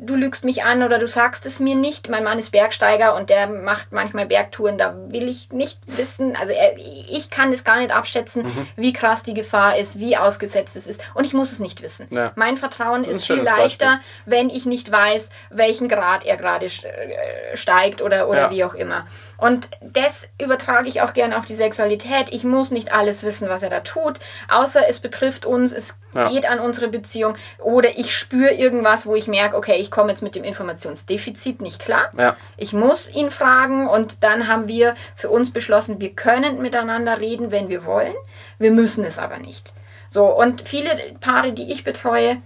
du 0.00 0.14
lügst 0.14 0.44
mich 0.44 0.64
an 0.64 0.82
oder 0.82 0.98
du 0.98 1.06
sagst 1.06 1.46
es 1.46 1.60
mir 1.60 1.74
nicht. 1.74 2.08
Mein 2.08 2.24
Mann 2.24 2.38
ist 2.38 2.50
Bergsteiger 2.50 3.14
und 3.16 3.30
der 3.30 3.46
macht 3.46 3.92
manchmal 3.92 4.26
Bergtouren, 4.26 4.78
da 4.78 4.94
will 5.08 5.28
ich 5.28 5.50
nicht 5.50 5.78
wissen, 5.86 6.36
also 6.36 6.52
er, 6.52 6.76
ich 6.78 7.30
kann 7.30 7.50
das 7.50 7.64
gar 7.64 7.78
nicht 7.78 7.90
abschätzen, 7.90 8.44
mhm. 8.44 8.66
wie 8.76 8.92
krass 8.92 9.22
die 9.22 9.34
Gefahr 9.34 9.76
ist, 9.76 9.98
wie 9.98 10.16
ausgesetzt 10.16 10.76
es 10.76 10.86
ist 10.86 11.00
und 11.14 11.24
ich 11.24 11.34
muss 11.34 11.52
es 11.52 11.60
nicht 11.60 11.82
wissen. 11.82 12.06
Ja. 12.10 12.32
Mein 12.36 12.56
Vertrauen 12.56 13.04
ist 13.04 13.26
viel 13.26 13.36
leichter, 13.36 13.86
Beispiel. 13.86 14.00
wenn 14.26 14.50
ich 14.50 14.66
nicht 14.66 14.90
weiß, 14.90 15.30
welchen 15.50 15.88
Grad 15.88 16.24
er 16.24 16.36
gerade 16.36 16.66
äh, 16.66 17.56
steigt 17.56 18.02
oder, 18.02 18.28
oder 18.28 18.42
ja. 18.42 18.50
wie 18.50 18.64
auch 18.64 18.74
immer. 18.74 19.06
Und 19.38 19.68
das 19.80 20.26
übertrage 20.42 20.88
ich 20.88 21.00
auch 21.00 21.14
gerne 21.14 21.38
auf 21.38 21.46
die 21.46 21.54
Sexualität. 21.54 22.26
Ich 22.30 22.42
muss 22.42 22.72
nicht 22.72 22.92
alles 22.92 23.22
wissen, 23.22 23.48
was 23.48 23.62
er 23.62 23.70
da 23.70 23.80
tut, 23.80 24.18
außer 24.48 24.88
es 24.88 24.98
betrifft 24.98 25.46
uns, 25.46 25.72
es 25.72 25.96
ja. 26.12 26.28
geht 26.28 26.44
an 26.44 26.58
unsere 26.58 26.88
Beziehung 26.88 27.36
oder 27.62 27.96
ich 27.96 28.16
spüre 28.16 28.52
irgendwas, 28.52 29.06
wo 29.06 29.14
ich 29.14 29.28
merke, 29.28 29.56
okay, 29.56 29.76
ich 29.76 29.92
komme 29.92 30.10
jetzt 30.10 30.22
mit 30.22 30.34
dem 30.34 30.42
Informationsdefizit 30.42 31.62
nicht 31.62 31.78
klar. 31.78 32.10
Ja. 32.18 32.36
Ich 32.56 32.72
muss 32.72 33.08
ihn 33.08 33.30
fragen 33.30 33.86
und 33.86 34.24
dann 34.24 34.48
haben 34.48 34.66
wir 34.66 34.96
für 35.14 35.30
uns 35.30 35.52
beschlossen, 35.52 36.00
wir 36.00 36.14
können 36.14 36.60
miteinander 36.60 37.20
reden, 37.20 37.52
wenn 37.52 37.68
wir 37.68 37.84
wollen. 37.84 38.14
Wir 38.58 38.72
müssen 38.72 39.04
es 39.04 39.20
aber 39.20 39.38
nicht. 39.38 39.72
So, 40.10 40.24
und 40.24 40.62
viele 40.62 40.90
Paare, 41.20 41.52
die 41.52 41.70
ich 41.70 41.84
betreue, 41.84 42.38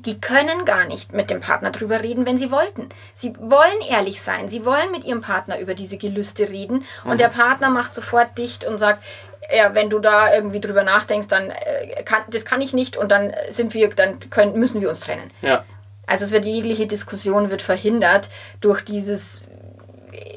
die 0.00 0.20
können 0.20 0.64
gar 0.64 0.86
nicht 0.86 1.12
mit 1.12 1.30
dem 1.30 1.40
Partner 1.40 1.70
drüber 1.70 2.02
reden, 2.02 2.26
wenn 2.26 2.38
sie 2.38 2.50
wollten. 2.50 2.88
Sie 3.14 3.34
wollen 3.38 3.80
ehrlich 3.88 4.22
sein, 4.22 4.48
sie 4.48 4.64
wollen 4.64 4.90
mit 4.90 5.04
ihrem 5.04 5.20
Partner 5.20 5.58
über 5.58 5.74
diese 5.74 5.96
Gelüste 5.96 6.48
reden 6.48 6.84
und 7.04 7.14
mhm. 7.14 7.18
der 7.18 7.28
Partner 7.28 7.70
macht 7.70 7.94
sofort 7.94 8.36
dicht 8.38 8.64
und 8.64 8.78
sagt, 8.78 9.02
ja, 9.54 9.74
wenn 9.74 9.90
du 9.90 9.98
da 9.98 10.34
irgendwie 10.34 10.60
drüber 10.60 10.82
nachdenkst, 10.82 11.28
dann 11.28 11.50
äh, 11.50 12.02
kann, 12.04 12.22
das 12.28 12.44
kann 12.44 12.60
ich 12.60 12.72
nicht 12.72 12.96
und 12.96 13.10
dann 13.10 13.32
sind 13.50 13.74
wir, 13.74 13.88
dann 13.90 14.18
können, 14.30 14.58
müssen 14.58 14.80
wir 14.80 14.88
uns 14.88 15.00
trennen. 15.00 15.30
Ja. 15.42 15.64
Also 16.06 16.24
es 16.24 16.32
wird 16.32 16.44
jegliche 16.44 16.86
Diskussion 16.86 17.50
wird 17.50 17.62
verhindert 17.62 18.28
durch 18.60 18.82
dieses 18.82 19.48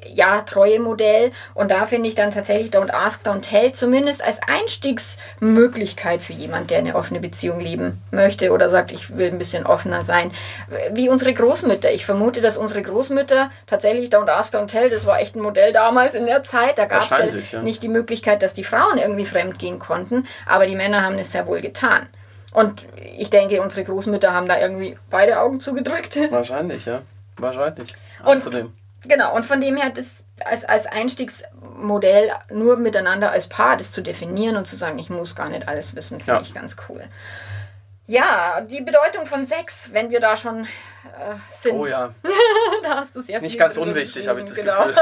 ja, 0.07 0.41
Treue-Modell. 0.41 1.31
Und 1.53 1.71
da 1.71 1.85
finde 1.85 2.07
ich 2.09 2.15
dann 2.15 2.31
tatsächlich 2.31 2.71
Don't 2.71 2.91
Ask, 2.91 3.25
Don't 3.25 3.41
Tell 3.41 3.73
zumindest 3.73 4.23
als 4.23 4.39
Einstiegsmöglichkeit 4.47 6.21
für 6.21 6.33
jemand, 6.33 6.71
der 6.71 6.79
eine 6.79 6.95
offene 6.95 7.19
Beziehung 7.19 7.59
leben 7.59 8.01
möchte 8.11 8.51
oder 8.51 8.69
sagt, 8.69 8.91
ich 8.91 9.17
will 9.17 9.27
ein 9.27 9.37
bisschen 9.37 9.65
offener 9.65 10.03
sein. 10.03 10.31
Wie 10.91 11.09
unsere 11.09 11.33
Großmütter. 11.33 11.91
Ich 11.91 12.05
vermute, 12.05 12.41
dass 12.41 12.57
unsere 12.57 12.81
Großmütter 12.81 13.49
tatsächlich 13.67 14.09
Don't 14.09 14.29
Ask, 14.29 14.55
Don't 14.55 14.67
Tell, 14.67 14.89
das 14.89 15.05
war 15.05 15.19
echt 15.19 15.35
ein 15.35 15.41
Modell 15.41 15.73
damals 15.73 16.13
in 16.13 16.25
der 16.25 16.43
Zeit. 16.43 16.77
Da 16.77 16.85
gab 16.85 17.03
es 17.03 17.09
ja, 17.51 17.57
ja 17.59 17.61
nicht 17.61 17.83
die 17.83 17.89
Möglichkeit, 17.89 18.41
dass 18.41 18.53
die 18.53 18.63
Frauen 18.63 18.97
irgendwie 18.97 19.25
fremd 19.25 19.59
gehen 19.59 19.79
konnten, 19.79 20.25
aber 20.45 20.65
die 20.65 20.75
Männer 20.75 21.03
haben 21.03 21.17
es 21.19 21.31
sehr 21.31 21.47
wohl 21.47 21.61
getan. 21.61 22.07
Und 22.53 22.85
ich 23.17 23.29
denke, 23.29 23.61
unsere 23.61 23.83
Großmütter 23.83 24.33
haben 24.33 24.47
da 24.47 24.57
irgendwie 24.57 24.97
beide 25.09 25.41
Augen 25.41 25.59
zugedrückt. 25.59 26.17
Wahrscheinlich, 26.31 26.85
ja. 26.85 27.01
Wahrscheinlich. 27.37 27.93
Und 28.23 28.41
Genau, 29.07 29.35
und 29.35 29.45
von 29.45 29.61
dem 29.61 29.77
her, 29.77 29.91
das 29.93 30.23
als, 30.43 30.65
als 30.65 30.85
Einstiegsmodell 30.85 32.31
nur 32.49 32.77
miteinander 32.77 33.31
als 33.31 33.47
Paar 33.47 33.77
das 33.77 33.91
zu 33.91 34.01
definieren 34.01 34.57
und 34.57 34.67
zu 34.67 34.75
sagen, 34.75 34.99
ich 34.99 35.09
muss 35.09 35.35
gar 35.35 35.49
nicht 35.49 35.67
alles 35.67 35.95
wissen, 35.95 36.19
finde 36.19 36.33
ja. 36.33 36.41
ich 36.41 36.53
ganz 36.53 36.75
cool. 36.89 37.03
Ja, 38.07 38.61
die 38.61 38.81
Bedeutung 38.81 39.25
von 39.25 39.47
Sex, 39.47 39.91
wenn 39.91 40.11
wir 40.11 40.19
da 40.19 40.37
schon 40.37 40.65
äh, 40.65 41.35
sind. 41.59 41.75
Oh 41.75 41.87
ja. 41.87 42.13
da 42.83 42.97
hast 42.97 43.15
du 43.15 43.21
es 43.21 43.27
ja 43.27 43.39
Nicht 43.39 43.57
ganz 43.57 43.77
unwichtig, 43.77 44.27
habe 44.27 44.39
ich 44.39 44.45
das 44.45 44.53
genau. 44.53 44.85
Gefühl. 44.85 45.01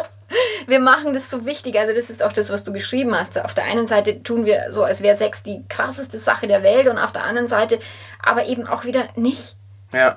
wir 0.66 0.78
machen 0.78 1.14
das 1.14 1.30
so 1.30 1.46
wichtig. 1.46 1.78
Also, 1.78 1.94
das 1.94 2.10
ist 2.10 2.22
auch 2.22 2.34
das, 2.34 2.50
was 2.50 2.62
du 2.62 2.74
geschrieben 2.74 3.18
hast. 3.18 3.42
Auf 3.42 3.54
der 3.54 3.64
einen 3.64 3.86
Seite 3.86 4.22
tun 4.22 4.44
wir 4.44 4.72
so, 4.72 4.84
als 4.84 5.00
wäre 5.00 5.16
Sex 5.16 5.42
die 5.42 5.64
krasseste 5.70 6.18
Sache 6.18 6.46
der 6.46 6.62
Welt 6.62 6.86
und 6.86 6.98
auf 6.98 7.12
der 7.12 7.24
anderen 7.24 7.48
Seite 7.48 7.80
aber 8.22 8.44
eben 8.44 8.66
auch 8.66 8.84
wieder 8.84 9.08
nicht. 9.16 9.56
Ja 9.94 10.16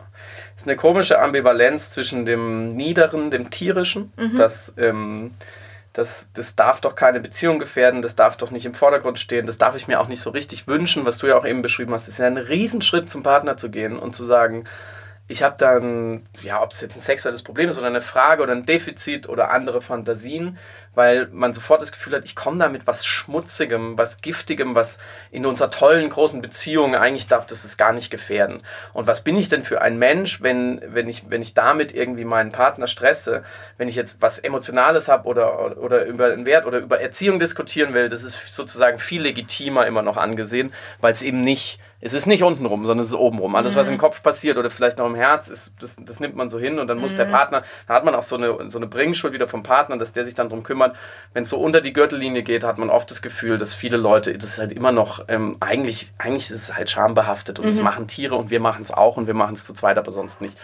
ist 0.57 0.67
eine 0.67 0.75
komische 0.75 1.21
Ambivalenz 1.21 1.91
zwischen 1.91 2.25
dem 2.25 2.69
Niederen, 2.69 3.29
dem 3.29 3.51
Tierischen, 3.51 4.11
mhm. 4.17 4.37
das, 4.37 4.73
ähm, 4.77 5.31
das, 5.93 6.27
das 6.33 6.55
darf 6.55 6.81
doch 6.81 6.95
keine 6.95 7.19
Beziehung 7.19 7.59
gefährden, 7.59 8.01
das 8.01 8.15
darf 8.15 8.37
doch 8.37 8.49
nicht 8.49 8.65
im 8.65 8.73
Vordergrund 8.73 9.19
stehen, 9.19 9.45
das 9.45 9.59
darf 9.59 9.75
ich 9.75 9.87
mir 9.87 9.99
auch 9.99 10.07
nicht 10.07 10.21
so 10.21 10.31
richtig 10.31 10.67
wünschen, 10.67 11.05
was 11.05 11.19
du 11.19 11.27
ja 11.27 11.37
auch 11.37 11.45
eben 11.45 11.61
beschrieben 11.61 11.93
hast. 11.93 12.03
Es 12.03 12.15
ist 12.15 12.17
ja 12.17 12.27
ein 12.27 12.37
Riesenschritt 12.37 13.09
zum 13.09 13.21
Partner 13.23 13.57
zu 13.57 13.69
gehen 13.69 13.97
und 13.97 14.15
zu 14.15 14.25
sagen, 14.25 14.65
ich 15.29 15.43
habe 15.43 15.55
dann, 15.57 16.25
ja, 16.41 16.61
ob 16.61 16.71
es 16.71 16.79
jetzt 16.79 16.95
ein 16.95 17.01
sexuelles 17.01 17.43
Problem 17.43 17.69
ist 17.69 17.77
oder 17.77 17.87
eine 17.87 18.01
Frage 18.01 18.41
oder 18.43 18.53
ein 18.53 18.65
Defizit 18.65 19.27
oder 19.27 19.51
andere 19.51 19.81
Fantasien, 19.81 20.57
weil 20.95 21.27
man 21.31 21.53
sofort 21.53 21.81
das 21.81 21.91
Gefühl 21.91 22.15
hat, 22.15 22.23
ich 22.23 22.35
komme 22.35 22.57
da 22.57 22.69
mit 22.69 22.87
was 22.87 23.05
Schmutzigem, 23.05 23.97
was 23.97 24.21
Giftigem, 24.21 24.73
was 24.73 24.99
in 25.29 25.45
unserer 25.45 25.69
tollen 25.69 26.09
großen 26.09 26.41
Beziehung 26.41 26.95
eigentlich 26.95 27.27
darf 27.27 27.45
das 27.45 27.65
es 27.65 27.77
gar 27.77 27.91
nicht 27.91 28.09
gefährden. 28.09 28.63
Und 28.93 29.05
was 29.05 29.21
bin 29.21 29.37
ich 29.37 29.49
denn 29.49 29.63
für 29.63 29.81
ein 29.81 29.99
Mensch, 29.99 30.41
wenn, 30.41 30.81
wenn, 30.87 31.09
ich, 31.09 31.29
wenn 31.29 31.41
ich 31.41 31.53
damit 31.53 31.93
irgendwie 31.93 32.25
meinen 32.25 32.53
Partner 32.53 32.87
stresse, 32.87 33.43
wenn 33.77 33.89
ich 33.89 33.95
jetzt 33.95 34.21
was 34.21 34.39
Emotionales 34.39 35.09
habe 35.09 35.27
oder, 35.27 35.77
oder, 35.77 36.05
über 36.05 36.29
den 36.29 36.45
Wert 36.45 36.65
oder 36.65 36.79
über 36.79 37.01
Erziehung 37.01 37.37
diskutieren 37.37 37.93
will, 37.93 38.07
das 38.07 38.23
ist 38.23 38.53
sozusagen 38.53 38.97
viel 38.97 39.21
legitimer 39.21 39.85
immer 39.85 40.01
noch 40.01 40.17
angesehen, 40.17 40.73
weil 41.01 41.11
es 41.13 41.21
eben 41.21 41.41
nicht 41.41 41.79
es 42.07 42.13
ist 42.13 42.25
nicht 42.25 42.41
untenrum, 42.41 42.85
sondern 42.85 43.03
es 43.03 43.09
ist 43.09 43.15
obenrum. 43.15 43.55
Alles, 43.55 43.75
mhm. 43.75 43.79
was 43.79 43.87
im 43.89 43.97
Kopf 43.97 44.23
passiert 44.23 44.57
oder 44.57 44.69
vielleicht 44.69 44.97
noch 44.97 45.05
im 45.05 45.15
Herz, 45.15 45.49
ist, 45.49 45.73
das, 45.79 45.97
das 45.99 46.19
nimmt 46.19 46.35
man 46.35 46.49
so 46.49 46.57
hin 46.57 46.79
und 46.79 46.87
dann 46.87 46.99
muss 46.99 47.13
mhm. 47.13 47.17
der 47.17 47.25
Partner, 47.25 47.63
da 47.87 47.93
hat 47.93 48.05
man 48.05 48.15
auch 48.15 48.23
so 48.23 48.37
eine, 48.37 48.69
so 48.69 48.79
eine 48.79 48.87
Bringschuld 48.87 49.33
wieder 49.33 49.47
vom 49.47 49.61
Partner, 49.61 49.97
dass 49.97 50.13
der 50.13 50.23
sich 50.23 50.33
dann 50.33 50.47
darum 50.49 50.63
kümmert. 50.63 50.95
Wenn 51.33 51.43
es 51.43 51.49
so 51.49 51.59
unter 51.59 51.81
die 51.81 51.91
Gürtellinie 51.91 52.43
geht, 52.43 52.63
hat 52.63 52.77
man 52.77 52.89
oft 52.89 53.11
das 53.11 53.21
Gefühl, 53.21 53.57
dass 53.57 53.75
viele 53.75 53.97
Leute, 53.97 54.37
das 54.37 54.51
ist 54.51 54.57
halt 54.57 54.71
immer 54.71 54.91
noch, 54.91 55.25
ähm, 55.27 55.57
eigentlich, 55.59 56.11
eigentlich 56.17 56.49
ist 56.49 56.69
es 56.69 56.75
halt 56.75 56.89
schambehaftet 56.89 57.59
und 57.59 57.65
mhm. 57.65 57.69
das 57.69 57.81
machen 57.81 58.07
Tiere 58.07 58.35
und 58.35 58.49
wir 58.49 58.61
machen 58.61 58.83
es 58.83 58.91
auch 58.91 59.17
und 59.17 59.27
wir 59.27 59.33
machen 59.33 59.55
es 59.55 59.65
zu 59.65 59.73
zweit, 59.73 59.97
aber 59.97 60.11
sonst 60.11 60.39
nicht. 60.39 60.57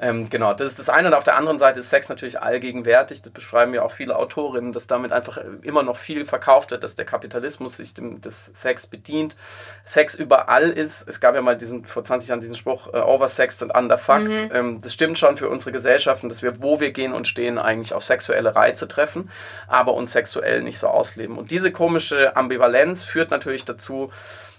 Ähm, 0.00 0.30
genau, 0.30 0.54
das 0.54 0.70
ist 0.70 0.78
das 0.78 0.88
eine. 0.88 1.08
Und 1.08 1.14
auf 1.14 1.24
der 1.24 1.36
anderen 1.36 1.58
Seite 1.58 1.80
ist 1.80 1.90
Sex 1.90 2.08
natürlich 2.08 2.40
allgegenwärtig. 2.40 3.22
Das 3.22 3.32
beschreiben 3.32 3.74
ja 3.74 3.82
auch 3.82 3.90
viele 3.90 4.16
Autorinnen, 4.16 4.72
dass 4.72 4.86
damit 4.86 5.12
einfach 5.12 5.38
immer 5.62 5.82
noch 5.82 5.96
viel 5.96 6.24
verkauft 6.24 6.70
wird, 6.70 6.84
dass 6.84 6.94
der 6.94 7.04
Kapitalismus 7.04 7.76
sich 7.76 7.94
dem, 7.94 8.20
des 8.20 8.46
Sex 8.54 8.86
bedient. 8.86 9.36
Sex 9.84 10.14
überall 10.14 10.70
ist. 10.70 11.08
Es 11.08 11.20
gab 11.20 11.34
ja 11.34 11.42
mal 11.42 11.56
diesen, 11.56 11.84
vor 11.84 12.04
20 12.04 12.28
Jahren 12.28 12.40
diesen 12.40 12.54
Spruch, 12.54 12.86
uh, 12.88 12.98
oversexed 12.98 13.62
and 13.62 13.74
underfucked. 13.74 14.28
Mhm. 14.28 14.50
Ähm, 14.52 14.80
das 14.80 14.92
stimmt 14.92 15.18
schon 15.18 15.36
für 15.36 15.48
unsere 15.48 15.72
Gesellschaften, 15.72 16.28
dass 16.28 16.42
wir, 16.42 16.62
wo 16.62 16.78
wir 16.78 16.92
gehen 16.92 17.12
und 17.12 17.26
stehen, 17.26 17.58
eigentlich 17.58 17.92
auf 17.92 18.04
sexuelle 18.04 18.54
Reize 18.54 18.86
treffen, 18.86 19.30
aber 19.66 19.94
uns 19.94 20.12
sexuell 20.12 20.62
nicht 20.62 20.78
so 20.78 20.86
ausleben. 20.86 21.36
Und 21.36 21.50
diese 21.50 21.72
komische 21.72 22.36
Ambivalenz 22.36 23.04
führt 23.04 23.30
natürlich 23.30 23.64
dazu, 23.64 24.12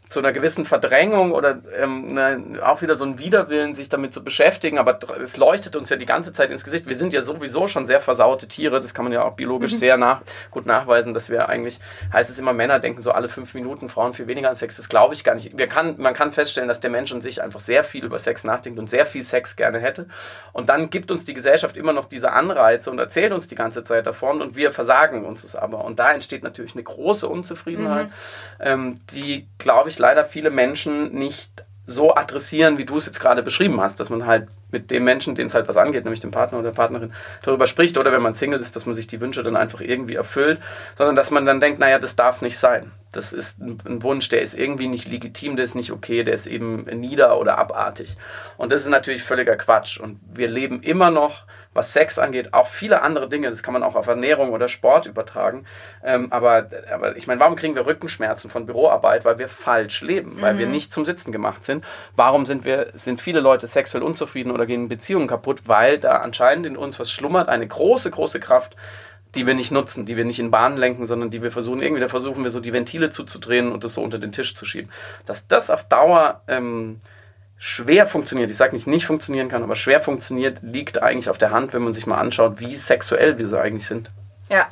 zu 0.10 0.20
einer 0.20 0.32
gewissen 0.32 0.66
Verdrängung 0.66 1.32
oder 1.32 1.60
ähm, 1.80 2.16
ne, 2.16 2.60
auch 2.64 2.82
wieder 2.82 2.96
so 2.96 3.06
ein 3.06 3.20
Widerwillen, 3.20 3.76
sich 3.76 3.90
damit 3.90 4.12
zu 4.12 4.24
beschäftigen. 4.24 4.80
Aber 4.80 4.98
es 5.24 5.38
leuchtet 5.38 5.76
uns 5.76 5.90
ja 5.90 5.98
die 5.98 6.08
ganze 6.08 6.34
Zeit 6.34 6.50
ins 6.50 6.64
Gesicht. 6.64 6.88
Wir 6.88 6.98
sind 6.98 7.14
ja 7.14 7.22
sowieso 7.22 7.68
schon 7.68 7.86
sehr 7.86 8.02
versaute 8.02 8.48
Tiere. 8.48 8.82
Das 8.82 8.96
kann 8.96 9.06
man 9.06 9.14
ja 9.14 9.24
auch 9.24 9.34
biologisch 9.36 9.74
mhm. 9.74 9.78
sehr 9.78 9.98
nach, 9.98 10.22
gut 10.50 10.66
nachweisen, 10.66 11.14
dass 11.14 11.30
wir 11.30 11.48
eigentlich, 11.48 11.80
heißt 12.12 12.32
es 12.32 12.40
immer, 12.40 12.54
Männer 12.54 12.80
denken 12.80 13.02
so 13.02 13.12
alle 13.12 13.30
fünf 13.30 13.54
Minuten, 13.54 13.88
Frauen 13.88 14.14
viel 14.14 14.26
weniger 14.26 14.50
an 14.50 14.56
Sex. 14.56 14.78
Das 14.78 14.90
glaube 14.90 15.14
ich 15.14 15.24
gar 15.24 15.36
nicht. 15.36 15.56
Wir 15.56 15.68
kann, 15.68 15.96
man 16.00 16.16
kann 16.16 16.32
feststellen, 16.32 16.68
dass 16.68 16.80
der 16.80 16.90
Mensch 16.90 17.14
an 17.14 17.22
sich 17.22 17.44
einfach 17.44 17.60
sehr 17.60 17.84
viel 17.84 18.04
über 18.04 18.18
Sex 18.18 18.44
nachdenkt 18.44 18.80
und 18.80 18.90
sehr 18.90 19.06
viel 19.06 19.22
Sex 19.22 19.56
gerne 19.56 19.78
hätte. 19.78 20.08
Und 20.54 20.70
dann 20.70 20.90
gibt 20.90 21.12
uns 21.12 21.24
die 21.24 21.36
Gesellschaft 21.36 21.78
immer 21.78 21.94
noch 21.94 22.06
diese 22.06 22.32
Anreize 22.32 22.90
und 22.90 22.98
erzählt 22.98 23.32
uns 23.32 23.48
die 23.48 23.56
ganze 23.56 23.84
Zeit 23.84 24.08
davon 24.08 24.42
und 24.42 24.56
wir 24.56 24.72
versagen 24.72 25.24
uns 25.24 25.44
es 25.44 25.56
aber. 25.56 25.86
Und 25.86 26.00
da 26.00 26.12
entsteht 26.12 26.42
natürlich 26.42 26.74
eine 26.74 26.84
große 26.84 27.28
Unzufriedenheit, 27.28 28.08
mhm. 28.08 28.14
ähm, 28.60 29.00
die, 29.12 29.48
glaube 29.60 29.90
ich, 29.90 29.99
leider 30.00 30.26
viele 30.26 30.50
Menschen 30.50 31.14
nicht 31.14 31.64
so 31.90 32.16
adressieren, 32.16 32.78
wie 32.78 32.86
du 32.86 32.98
es 32.98 33.08
jetzt 33.08 33.20
gerade 33.20 33.42
beschrieben 33.42 33.82
hast, 33.82 34.00
dass 34.00 34.10
man 34.10 34.26
halt 34.26 34.48
mit 34.72 34.92
dem 34.92 35.04
Menschen, 35.04 35.34
den 35.34 35.48
es 35.48 35.56
halt 35.56 35.68
was 35.68 35.78
angeht, 35.78 36.04
nämlich 36.04 36.20
dem 36.20 36.32
Partner 36.32 36.60
oder 36.60 36.70
der 36.70 36.76
Partnerin, 36.76 37.14
darüber 37.42 37.66
spricht 37.66 37.98
oder 37.98 38.12
wenn 38.12 38.22
man 38.22 38.36
Single 38.36 38.60
ist, 38.60 38.76
dass 38.76 38.86
man 38.86 38.94
sich 38.94 39.08
die 39.08 39.20
Wünsche 39.20 39.42
dann 39.42 39.56
einfach 39.56 39.82
irgendwie 39.82 40.16
erfüllt, 40.16 40.60
sondern 40.98 41.16
dass 41.16 41.32
man 41.32 41.46
dann 41.46 41.60
denkt, 41.60 41.80
naja, 41.80 41.98
das 41.98 42.16
darf 42.16 42.42
nicht 42.42 42.60
sein. 42.60 42.92
Das 43.12 43.34
ist 43.34 43.60
ein 43.60 44.04
Wunsch, 44.04 44.30
der 44.30 44.42
ist 44.42 44.56
irgendwie 44.56 44.88
nicht 44.88 45.08
legitim, 45.08 45.56
der 45.56 45.66
ist 45.66 45.74
nicht 45.74 45.92
okay, 45.92 46.24
der 46.24 46.36
ist 46.36 46.46
eben 46.46 46.84
nieder 46.84 47.40
oder 47.40 47.58
abartig. 47.58 48.18
Und 48.58 48.72
das 48.72 48.82
ist 48.82 48.90
natürlich 48.90 49.24
völliger 49.24 49.56
Quatsch. 49.56 50.00
Und 50.00 50.20
wir 50.32 50.48
leben 50.48 50.84
immer 50.84 51.10
noch 51.10 51.46
was 51.74 51.94
Sex 51.94 52.18
angeht, 52.18 52.54
auch 52.54 52.68
viele 52.68 53.04
andere 53.04 53.30
Dinge, 53.30 53.50
das 53.50 53.62
kann 53.62 53.74
man 53.74 53.84
auch 53.84 53.96
auf 53.96 54.08
Ernährung 54.08 54.52
oder 54.52 54.68
Sport 54.68 55.06
übertragen. 55.06 55.66
Ähm, 56.04 56.32
aber, 56.32 56.70
aber 56.92 57.16
ich 57.16 57.28
meine, 57.28 57.40
warum 57.40 57.56
kriegen 57.56 57.76
wir 57.76 57.86
Rückenschmerzen 57.86 58.50
von 58.50 58.66
Büroarbeit? 58.66 59.24
Weil 59.24 59.38
wir 59.38 59.50
falsch 59.50 60.02
leben, 60.02 60.42
weil 60.42 60.58
wir 60.58 60.66
mhm. 60.66 60.72
nicht 60.72 60.94
zum 60.94 61.06
Sitzen 61.06 61.32
gemacht 61.32 61.66
sind. 61.66 61.86
Warum 62.16 62.46
sind 62.46 62.66
wir, 62.66 62.88
sind 62.96 63.22
viele 63.22 63.40
Leute 63.40 63.68
sexuell 63.68 64.04
unzufrieden 64.04 64.52
oder 64.52 64.66
gehen 64.66 64.90
Beziehungen 64.90 65.28
kaputt? 65.28 65.62
Weil 65.66 66.00
da 66.00 66.18
anscheinend 66.18 66.66
in 66.66 66.76
uns 66.76 67.00
was 67.00 67.12
schlummert, 67.12 67.50
eine 67.50 67.68
große, 67.68 68.10
große 68.10 68.40
Kraft, 68.40 68.76
die 69.36 69.46
wir 69.46 69.54
nicht 69.54 69.72
nutzen, 69.72 70.08
die 70.08 70.18
wir 70.18 70.26
nicht 70.26 70.40
in 70.40 70.50
Bahnen 70.50 70.78
lenken, 70.78 71.06
sondern 71.06 71.30
die 71.30 71.44
wir 71.44 71.52
versuchen, 71.52 71.82
irgendwie 71.84 72.02
da 72.02 72.10
versuchen 72.10 72.44
wir 72.44 72.50
so 72.50 72.60
die 72.60 72.74
Ventile 72.74 73.12
zuzudrehen 73.12 73.72
und 73.72 73.84
das 73.84 73.94
so 73.94 74.02
unter 74.02 74.18
den 74.18 74.32
Tisch 74.32 74.56
zu 74.56 74.66
schieben. 74.66 74.92
Dass 75.28 75.48
das 75.48 75.70
auf 75.70 75.84
Dauer 75.84 76.42
ähm, 76.48 77.00
schwer 77.62 78.08
funktioniert, 78.08 78.50
ich 78.50 78.58
sage 78.58 78.74
nicht 78.74 78.88
nicht 78.88 79.06
funktionieren 79.06 79.50
kann, 79.50 79.64
aber 79.64 79.76
schwer 79.76 80.00
funktioniert, 80.00 80.60
liegt 80.62 81.04
eigentlich 81.04 81.30
auf 81.30 81.38
der 81.38 81.52
Hand, 81.52 81.74
wenn 81.74 81.84
man 81.84 81.94
sich 81.94 82.08
mal 82.08 82.18
anschaut, 82.18 82.60
wie 82.60 82.74
sexuell 82.74 83.38
wir 83.38 83.50
so 83.50 83.58
eigentlich 83.58 83.86
sind. 83.86 84.10
Ja. 84.50 84.68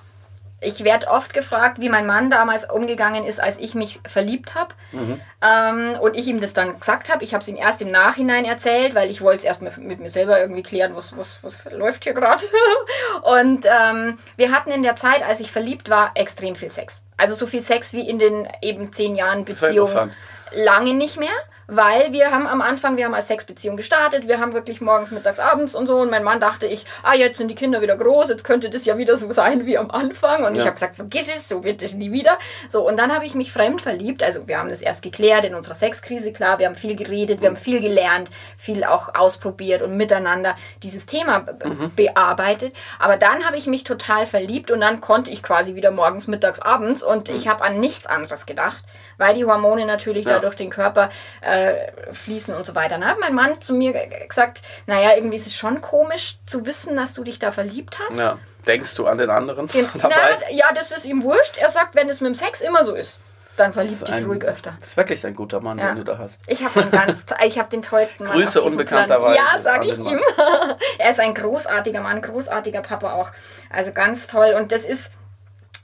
Ich 0.60 0.84
werde 0.84 1.08
oft 1.08 1.36
gefragt, 1.36 1.80
wie 1.80 1.90
mein 1.90 2.08
Mann 2.08 2.32
damals 2.32 2.68
umgegangen 2.68 3.26
ist, 3.26 3.40
als 3.40 3.60
ich 3.60 3.76
mich 3.76 4.00
verliebt 4.08 4.56
habe. 4.56 4.74
Mhm. 4.92 5.22
Ähm, 5.40 6.00
und 6.02 6.16
ich 6.16 6.26
ihm 6.26 6.42
das 6.42 6.54
dann 6.54 6.80
gesagt 6.80 7.14
habe. 7.14 7.24
Ich 7.24 7.36
habe 7.36 7.44
es 7.44 7.48
ihm 7.48 7.58
erst 7.58 7.80
im 7.84 7.92
Nachhinein 7.92 8.44
erzählt, 8.44 8.96
weil 8.96 9.12
ich 9.12 9.22
wollte 9.22 9.42
es 9.42 9.44
erst 9.44 9.62
mit, 9.62 9.78
mit 9.78 10.00
mir 10.00 10.10
selber 10.10 10.40
irgendwie 10.40 10.64
klären, 10.64 10.96
was, 10.96 11.16
was, 11.16 11.44
was 11.44 11.66
läuft 11.72 12.06
hier 12.06 12.16
gerade. 12.16 12.44
und 13.22 13.68
ähm, 13.68 14.18
wir 14.36 14.52
hatten 14.52 14.72
in 14.72 14.82
der 14.82 14.96
Zeit, 14.96 15.22
als 15.22 15.42
ich 15.42 15.52
verliebt 15.52 15.92
war, 15.92 16.10
extrem 16.16 16.56
viel 16.56 16.72
Sex. 16.72 17.02
Also 17.18 17.36
so 17.36 17.46
viel 17.46 17.62
Sex 17.62 17.94
wie 17.94 18.10
in 18.10 18.18
den 18.18 18.48
eben 18.64 18.92
zehn 18.92 19.16
Jahren 19.16 19.46
Beziehung. 19.46 20.10
Lange 20.54 20.96
nicht 20.96 21.20
mehr 21.20 21.30
weil 21.68 22.14
wir 22.14 22.32
haben 22.32 22.48
am 22.48 22.62
Anfang, 22.62 22.98
wir 22.98 23.06
haben 23.06 23.14
als 23.14 23.28
Sexbeziehung 23.28 23.78
gestartet, 23.78 24.28
wir 24.28 24.40
haben 24.40 24.54
wirklich 24.54 24.82
morgens, 24.82 25.12
mittags, 25.12 25.40
abends 25.40 25.76
und 25.76 25.88
so. 25.88 25.98
Und 25.98 26.10
mein 26.10 26.24
Mann 26.24 26.40
dachte 26.40 26.66
ich, 26.66 26.86
ah, 27.04 27.14
jetzt 27.14 27.38
sind 27.38 27.50
die 27.50 27.56
Kinder 27.56 27.82
wieder 27.82 27.98
groß, 27.98 28.30
jetzt 28.30 28.44
könnte 28.44 28.70
das 28.70 28.86
ja 28.86 28.98
wieder 28.98 29.18
so 29.18 29.32
sein 29.34 29.66
wie 29.66 29.78
am 29.78 29.92
Anfang. 29.92 30.46
Und 30.46 30.56
ja. 30.56 30.62
ich 30.62 30.66
habe 30.66 30.76
gesagt, 30.76 30.96
vergiss 30.96 31.28
es, 31.28 31.50
so 31.50 31.64
wird 31.64 31.82
es 31.82 31.94
nie 31.94 32.12
wieder. 32.12 32.38
So 32.70 32.88
und 32.88 32.98
dann 32.98 33.14
habe 33.14 33.26
ich 33.26 33.36
mich 33.36 33.52
fremd 33.52 33.82
verliebt, 33.82 34.24
also 34.24 34.48
wir 34.48 34.60
haben 34.60 34.70
das 34.70 34.82
erst 34.82 35.02
geklärt 35.02 35.46
in 35.46 35.56
unserer 35.56 35.76
Sexkrise, 35.76 36.32
klar, 36.32 36.60
wir 36.60 36.68
haben 36.68 36.76
viel 36.76 36.96
geredet, 36.96 37.42
wir 37.42 37.50
haben 37.50 37.58
viel 37.58 37.82
gelernt, 37.82 38.30
viel 38.58 38.84
auch 38.84 39.16
ausprobiert 39.16 39.82
und 39.82 39.98
miteinander 39.98 40.56
dieses 40.84 41.06
Thema 41.06 41.46
mhm. 41.64 41.92
bearbeitet, 41.96 42.74
aber 43.00 43.18
dann 43.18 43.46
habe 43.46 43.58
ich 43.58 43.68
mich 43.68 43.84
total 43.84 44.26
verliebt 44.26 44.72
und 44.72 44.82
dann 44.82 45.02
konnte 45.02 45.32
ich 45.32 45.44
quasi 45.44 45.76
wieder 45.76 45.92
morgens, 45.92 46.28
mittags, 46.28 46.62
abends. 46.62 47.04
Und 47.04 47.30
mhm. 47.30 47.36
ich 47.36 47.48
habe 47.48 47.64
an 47.64 47.80
nichts 47.80 48.06
anderes 48.06 48.46
gedacht, 48.46 48.84
weil 49.18 49.34
die 49.34 49.46
Hormone 49.46 49.86
natürlich 49.86 50.26
ja. 50.26 50.34
da 50.34 50.40
durch 50.40 50.56
den 50.56 50.70
Körper 50.70 51.10
äh, 51.42 51.74
fließen 52.12 52.54
und 52.54 52.66
so 52.66 52.76
weiter. 52.76 52.98
Dann 52.98 53.06
hat 53.06 53.20
mein 53.20 53.34
Mann 53.34 53.62
zu 53.62 53.74
mir 53.74 53.94
gesagt, 54.28 54.62
naja, 54.86 55.16
irgendwie 55.16 55.38
ist 55.38 55.48
es 55.48 55.56
schon 55.56 55.82
komisch 55.82 56.38
zu 56.46 56.66
wissen, 56.66 56.96
dass 56.96 57.14
du 57.14 57.24
dich 57.24 57.40
da 57.40 57.52
verliebt 57.52 57.98
hast. 58.00 58.18
Ja. 58.18 58.38
Denkst 58.66 58.96
du 58.96 59.08
an 59.08 59.18
den 59.18 59.30
anderen 59.30 59.68
den, 59.68 59.88
dabei? 59.98 60.16
Na, 60.40 60.52
ja, 60.52 60.66
das 60.76 60.92
ist 60.92 61.06
ihm 61.06 61.24
wurscht. 61.24 61.58
Er 61.58 61.70
sagt, 61.70 61.96
wenn 61.96 62.10
es 62.10 62.22
mit 62.22 62.30
dem 62.30 62.36
Sex 62.36 62.62
immer 62.62 62.84
so 62.84 62.94
ist, 62.94 63.20
dann 63.56 63.74
verliebt 63.74 64.08
dich 64.08 64.26
ruhig 64.26 64.44
öfter. 64.44 64.74
Das 64.80 64.90
ist 64.90 64.98
wirklich 64.98 65.26
ein 65.26 65.36
guter 65.36 65.60
Mann, 65.62 65.80
ja. 65.80 65.88
den 65.88 65.98
du 65.98 66.04
da 66.04 66.18
hast. 66.20 66.42
Ich 66.48 66.64
habe 66.64 66.86
ganz, 66.92 67.26
ich 67.44 67.58
habe 67.58 67.70
den 67.70 67.82
tollsten 67.82 68.26
Mann. 68.26 68.34
Grüße 68.34 68.62
unbekannterweise. 68.62 69.36
Ja, 69.36 69.58
sage 69.58 69.88
ich 69.88 69.98
ihm. 69.98 70.20
er 71.00 71.10
ist 71.10 71.20
ein 71.20 71.34
großartiger 71.34 72.02
Mann, 72.02 72.22
großartiger 72.22 72.82
Papa 72.82 73.14
auch. 73.14 73.32
Also 73.72 73.92
ganz 73.94 74.28
toll. 74.28 74.54
Und 74.58 74.72
das 74.72 74.84
ist 74.84 75.12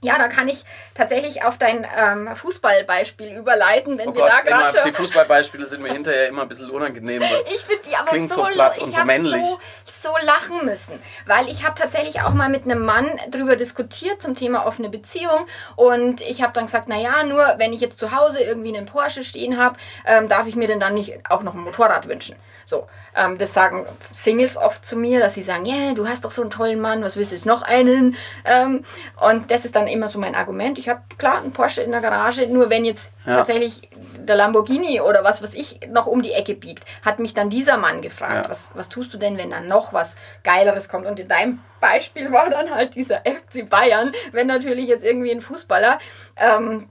ja, 0.04 0.18
da 0.18 0.28
kann 0.28 0.50
ich 0.50 0.66
tatsächlich 0.94 1.44
auf 1.44 1.58
dein 1.58 1.88
ähm, 1.98 2.30
Fußballbeispiel 2.36 3.38
überleiten, 3.38 3.98
wenn 3.98 4.10
oh 4.10 4.16
wir 4.16 4.22
Gott, 4.22 4.32
da 4.32 4.42
gerade 4.42 4.82
Die 4.86 4.94
Fußballbeispiele 4.94 5.66
sind 5.66 5.82
mir 5.82 5.92
hinterher 5.92 6.28
immer 6.28 6.44
ein 6.44 6.50
bisschen 6.50 6.70
unangenehm. 6.70 7.22
ich 7.54 7.62
finde 7.62 7.84
die 7.90 7.96
aber 7.96 8.12
so, 8.12 8.44
so 8.44 8.52
platt 8.52 8.80
und 8.80 8.94
so 8.94 9.04
männlich. 9.04 9.44
So, 9.44 9.60
so 9.86 10.26
lachen 10.26 10.66
müssen, 10.66 11.00
weil 11.26 11.48
ich 11.48 11.66
habe 11.66 11.76
tatsächlich 11.76 12.22
auch 12.22 12.34
mal 12.34 12.50
mit 12.50 12.64
einem 12.64 12.84
Mann 12.84 13.08
drüber 13.32 13.56
diskutiert 13.56 14.22
zum 14.22 14.36
Thema 14.36 14.66
offene 14.66 14.90
Beziehung 14.90 15.48
und 15.76 16.22
ich 16.22 16.42
habe 16.42 16.54
dann 16.54 16.66
gesagt, 16.66 16.88
naja, 16.88 17.24
nur 17.24 17.56
wenn 17.58 17.74
ich 17.74 17.82
jetzt 17.82 18.00
zu 18.00 18.12
Hause 18.16 18.42
irgendwie 18.42 18.76
einen 18.76 18.86
Porsche 18.86 19.24
stehen 19.24 19.58
habe, 19.58 19.78
ähm, 20.06 20.28
darf 20.28 20.48
ich 20.48 20.56
mir 20.56 20.68
denn 20.68 20.80
dann 20.80 20.94
nicht 20.94 21.20
auch 21.30 21.44
noch 21.44 21.56
ein 21.56 21.62
Motorrad 21.62 22.08
wünschen. 22.08 22.36
So, 22.66 22.88
ähm, 23.16 23.38
das 23.38 23.54
sagen 23.54 23.86
Singles 24.12 24.58
oft 24.58 24.86
zu 24.86 24.96
mir, 24.96 25.20
dass 25.20 25.34
sie 25.34 25.44
sagen, 25.44 25.66
ja, 25.66 25.76
yeah, 25.76 25.94
du 25.94 26.08
hast 26.08 26.24
doch 26.26 26.32
so 26.32 26.42
einen 26.42 26.52
tollen 26.52 26.80
Mann, 26.80 27.04
was 27.04 27.16
willst 27.16 27.32
du 27.32 27.36
jetzt 27.36 27.46
noch 27.46 27.62
einen? 27.62 28.16
Ähm, 28.46 28.86
und 29.20 29.52
das 29.52 29.66
ist 29.66 29.76
dann 29.76 29.88
immer 29.88 30.08
so 30.08 30.20
mein 30.20 30.36
Argument. 30.36 30.80
Ich 30.80 30.83
habe 30.90 31.02
klar 31.18 31.38
einen 31.38 31.52
Porsche 31.52 31.82
in 31.82 31.92
der 31.92 32.02
Garage, 32.02 32.48
nur 32.48 32.70
wenn 32.70 32.86
jetzt 32.86 33.10
ja. 33.26 33.34
tatsächlich 33.34 33.90
der 34.18 34.36
Lamborghini 34.36 35.02
oder 35.02 35.24
was, 35.24 35.42
was 35.42 35.54
ich 35.54 35.80
noch 35.90 36.08
um 36.08 36.22
die 36.22 36.34
Ecke 36.34 36.56
biegt, 36.56 36.86
hat 37.04 37.20
mich 37.20 37.34
dann 37.34 37.50
dieser 37.50 37.78
Mann 37.78 38.02
gefragt, 38.02 38.46
ja. 38.46 38.50
was, 38.50 38.72
was 38.74 38.90
tust 38.90 39.14
du 39.14 39.18
denn, 39.18 39.38
wenn 39.38 39.52
dann 39.52 39.68
noch 39.68 39.94
was 39.94 40.16
Geileres 40.44 40.90
kommt? 40.90 41.06
Und 41.06 41.20
in 41.20 41.28
deinem 41.28 41.60
Beispiel 41.80 42.32
war 42.32 42.50
dann 42.50 42.74
halt 42.74 42.96
dieser 42.96 43.20
FC 43.20 43.70
Bayern, 43.70 44.12
wenn 44.32 44.48
natürlich 44.48 44.88
jetzt 44.88 45.04
irgendwie 45.04 45.32
ein 45.32 45.42
Fußballer 45.42 46.00
ähm, 46.38 46.88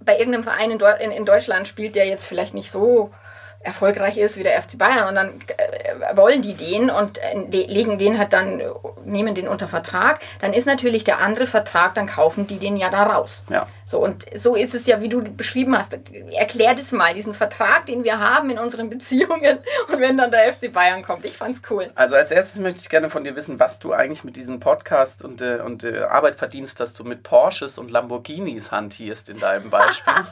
bei 0.00 0.18
irgendeinem 0.18 0.44
Verein 0.44 0.70
in, 0.70 0.80
in, 0.80 1.10
in 1.10 1.24
Deutschland 1.24 1.68
spielt, 1.68 1.94
der 1.94 2.06
jetzt 2.06 2.24
vielleicht 2.24 2.54
nicht 2.54 2.70
so 2.70 3.12
erfolgreich 3.60 4.16
ist 4.16 4.36
wie 4.36 4.42
der 4.42 4.62
FC 4.62 4.78
Bayern 4.78 5.08
und 5.08 5.14
dann 5.14 5.40
äh, 5.56 6.16
wollen 6.16 6.42
die 6.42 6.54
den 6.54 6.90
und 6.90 7.18
äh, 7.18 7.66
legen 7.66 7.98
den 7.98 8.18
halt 8.18 8.32
dann, 8.32 8.62
nehmen 9.04 9.34
den 9.34 9.48
unter 9.48 9.68
Vertrag, 9.68 10.20
dann 10.40 10.52
ist 10.52 10.66
natürlich 10.66 11.04
der 11.04 11.18
andere 11.18 11.46
Vertrag, 11.46 11.94
dann 11.94 12.06
kaufen 12.06 12.46
die 12.46 12.58
den 12.58 12.76
ja 12.76 12.88
da 12.90 13.02
raus. 13.04 13.44
Ja. 13.50 13.66
So, 13.84 14.00
und 14.00 14.26
so 14.34 14.54
ist 14.54 14.74
es 14.74 14.86
ja, 14.86 15.00
wie 15.00 15.08
du 15.08 15.22
beschrieben 15.22 15.76
hast. 15.76 15.98
Erklär 16.32 16.74
das 16.74 16.92
mal, 16.92 17.14
diesen 17.14 17.34
Vertrag, 17.34 17.86
den 17.86 18.04
wir 18.04 18.18
haben 18.18 18.50
in 18.50 18.58
unseren 18.58 18.90
Beziehungen 18.90 19.58
und 19.92 20.00
wenn 20.00 20.18
dann 20.18 20.30
der 20.30 20.52
FC 20.52 20.72
Bayern 20.72 21.02
kommt. 21.02 21.24
Ich 21.24 21.36
fand's 21.36 21.62
cool. 21.70 21.90
Also 21.94 22.14
als 22.14 22.30
erstes 22.30 22.60
möchte 22.60 22.80
ich 22.80 22.90
gerne 22.90 23.08
von 23.08 23.24
dir 23.24 23.34
wissen, 23.34 23.58
was 23.58 23.78
du 23.78 23.92
eigentlich 23.92 24.24
mit 24.24 24.36
diesem 24.36 24.60
Podcast 24.60 25.24
und, 25.24 25.40
äh, 25.40 25.60
und 25.64 25.84
äh, 25.84 26.02
Arbeit 26.02 26.36
verdienst, 26.36 26.80
dass 26.80 26.92
du 26.92 27.02
mit 27.02 27.22
Porsches 27.22 27.78
und 27.78 27.90
Lamborghinis 27.90 28.70
hantierst 28.70 29.30
in 29.30 29.40
deinem 29.40 29.70
Beispiel. 29.70 30.12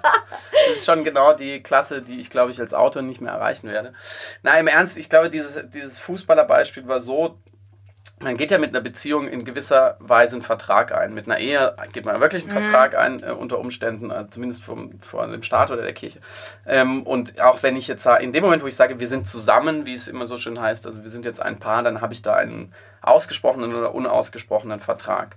das 0.69 0.77
ist 0.77 0.85
schon 0.85 1.03
genau 1.03 1.33
die 1.33 1.63
Klasse, 1.63 2.03
die 2.03 2.21
ich, 2.21 2.29
glaube 2.29 2.51
ich, 2.51 2.61
als 2.61 2.75
Autor 2.75 3.03
nicht 3.03 3.16
mehr 3.21 3.33
erreichen 3.33 3.69
werde. 3.69 3.93
Na, 4.43 4.59
im 4.59 4.67
Ernst, 4.67 4.97
ich 4.97 5.09
glaube, 5.09 5.31
dieses, 5.31 5.61
dieses 5.71 5.99
Fußballerbeispiel 5.99 6.87
war 6.87 7.01
so 7.01 7.39
man 8.19 8.37
geht 8.37 8.51
ja 8.51 8.59
mit 8.59 8.71
einer 8.71 8.81
Beziehung 8.81 9.29
in 9.29 9.45
gewisser 9.45 9.97
Weise 10.01 10.37
einen 10.37 10.43
Vertrag 10.43 10.93
ein. 10.93 11.13
Mit 11.13 11.27
einer 11.27 11.39
Ehe 11.39 11.77
geht 11.93 12.07
man 12.07 12.19
wirklich 12.21 12.45
einen 12.45 12.59
mhm. 12.59 12.65
Vertrag 12.65 12.97
ein, 12.97 13.23
äh, 13.23 13.33
unter 13.33 13.59
Umständen, 13.59 14.11
also 14.11 14.31
zumindest 14.31 14.65
vom, 14.65 15.01
vor 15.01 15.27
dem 15.27 15.43
Staat 15.43 15.71
oder 15.71 15.83
der 15.83 15.93
Kirche. 15.93 16.21
Ähm, 16.67 17.03
und 17.03 17.41
auch 17.41 17.63
wenn 17.63 17.77
ich 17.77 17.89
jetzt 17.89 18.07
in 18.07 18.33
dem 18.33 18.43
Moment, 18.43 18.63
wo 18.63 18.67
ich 18.67 18.77
sage, 18.77 19.01
wir 19.01 19.09
sind 19.09 19.29
zusammen, 19.29 19.85
wie 19.85 19.95
es 19.95 20.09
immer 20.09 20.27
so 20.27 20.39
schön 20.39 20.61
heißt, 20.61 20.87
also 20.87 21.03
wir 21.03 21.11
sind 21.11 21.27
jetzt 21.27 21.41
ein 21.41 21.59
Paar, 21.59 21.83
dann 21.83 22.01
habe 22.01 22.15
ich 22.15 22.23
da 22.23 22.35
einen 22.35 22.73
ausgesprochenen 23.03 23.75
oder 23.75 23.95
unausgesprochenen 23.95 24.81
Vertrag. 24.81 25.37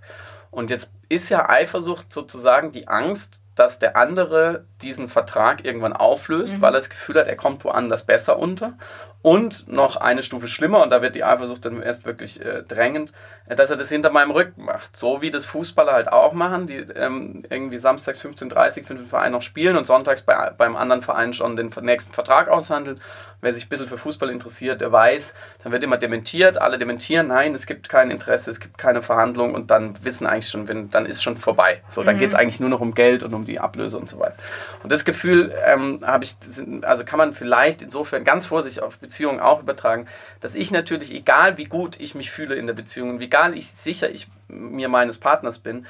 Und 0.49 0.71
jetzt 0.71 0.91
ist 1.09 1.29
ja 1.29 1.49
Eifersucht 1.49 2.13
sozusagen 2.13 2.71
die 2.71 2.87
Angst, 2.87 3.41
dass 3.55 3.77
der 3.77 3.97
andere 3.97 4.63
diesen 4.81 5.09
Vertrag 5.09 5.65
irgendwann 5.65 5.91
auflöst, 5.91 6.55
mhm. 6.55 6.61
weil 6.61 6.73
er 6.73 6.79
das 6.79 6.89
Gefühl 6.89 7.19
hat, 7.19 7.27
er 7.27 7.35
kommt 7.35 7.65
woanders 7.65 8.05
besser 8.05 8.39
unter. 8.39 8.73
Und 9.21 9.67
noch 9.67 9.97
eine 9.97 10.23
Stufe 10.23 10.47
schlimmer, 10.47 10.81
und 10.81 10.91
da 10.91 11.01
wird 11.01 11.13
die 11.13 11.25
Eifersucht 11.25 11.65
dann 11.65 11.83
erst 11.83 12.05
wirklich 12.05 12.39
äh, 12.39 12.63
drängend, 12.63 13.11
äh, 13.49 13.55
dass 13.55 13.69
er 13.69 13.75
das 13.75 13.89
hinter 13.89 14.11
meinem 14.11 14.31
Rücken 14.31 14.63
macht. 14.63 14.95
So 14.95 15.21
wie 15.21 15.29
das 15.29 15.45
Fußballer 15.45 15.91
halt 15.91 16.09
auch 16.09 16.31
machen, 16.31 16.67
die 16.67 16.77
ähm, 16.77 17.43
irgendwie 17.49 17.79
samstags 17.79 18.23
15.30 18.23 18.79
Uhr 18.79 18.87
für 18.87 18.95
den 18.95 19.07
Verein 19.07 19.33
noch 19.33 19.41
spielen 19.41 19.75
und 19.75 19.85
sonntags 19.85 20.21
bei, 20.21 20.51
beim 20.51 20.77
anderen 20.77 21.01
Verein 21.01 21.33
schon 21.33 21.57
den 21.57 21.69
nächsten 21.81 22.13
Vertrag 22.13 22.47
aushandeln. 22.47 23.01
Wer 23.41 23.51
sich 23.53 23.65
ein 23.65 23.69
bisschen 23.69 23.89
für 23.89 23.97
Fußball 23.97 24.29
interessiert, 24.29 24.79
der 24.79 24.91
weiß, 24.93 25.33
dann 25.63 25.73
wird 25.73 25.83
immer 25.83 25.97
dementiert, 25.97 26.57
alle 26.57 26.77
dementieren, 26.77 27.27
nein, 27.27 27.53
es 27.55 27.65
gibt 27.65 27.89
kein 27.89 28.11
Interesse, 28.11 28.51
es 28.51 28.61
gibt 28.61 28.77
keine 28.77 29.01
Verhandlung 29.01 29.53
und 29.53 29.69
dann 29.69 30.01
wissen 30.03 30.27
eigentlich 30.27 30.49
schon, 30.49 30.69
wenn, 30.69 30.91
dann 30.99 31.09
ist 31.09 31.23
schon 31.23 31.37
vorbei. 31.37 31.81
So, 31.87 32.03
dann 32.03 32.15
mhm. 32.15 32.19
geht 32.19 32.29
es 32.29 32.35
eigentlich 32.35 32.59
nur 32.59 32.69
noch 32.69 32.81
um 32.81 32.93
Geld 32.93 33.23
und 33.23 33.33
um 33.33 33.45
die 33.45 33.59
Ablöse 33.59 33.97
und 33.97 34.09
so 34.09 34.19
weiter. 34.19 34.35
Und 34.83 34.91
das 34.91 35.05
Gefühl 35.05 35.53
ähm, 35.65 36.01
habe 36.05 36.23
ich, 36.23 36.35
also 36.81 37.05
kann 37.05 37.17
man 37.17 37.33
vielleicht 37.33 37.81
insofern 37.81 38.23
ganz 38.23 38.47
vorsichtig 38.47 38.83
auf 38.83 38.97
Beziehungen 38.97 39.39
auch 39.39 39.61
übertragen, 39.61 40.07
dass 40.41 40.55
ich 40.55 40.71
natürlich, 40.71 41.13
egal 41.13 41.57
wie 41.57 41.65
gut 41.65 41.99
ich 41.99 42.15
mich 42.15 42.31
fühle 42.31 42.55
in 42.55 42.67
der 42.67 42.73
Beziehung, 42.73 43.19
wie 43.19 43.25
egal 43.25 43.57
ich 43.57 43.69
sicher 43.71 44.09
ich 44.09 44.27
mir 44.47 44.89
meines 44.89 45.17
Partners 45.17 45.59
bin, 45.59 45.85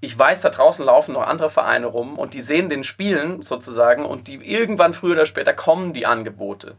ich 0.00 0.18
weiß, 0.18 0.42
da 0.42 0.50
draußen 0.50 0.84
laufen 0.84 1.14
noch 1.14 1.26
andere 1.26 1.48
Vereine 1.48 1.86
rum 1.86 2.18
und 2.18 2.34
die 2.34 2.42
sehen 2.42 2.68
den 2.68 2.84
Spielen 2.84 3.42
sozusagen 3.42 4.04
und 4.04 4.28
die 4.28 4.34
irgendwann 4.34 4.94
früher 4.94 5.12
oder 5.12 5.26
später 5.26 5.54
kommen 5.54 5.92
die 5.92 6.06
Angebote. 6.06 6.74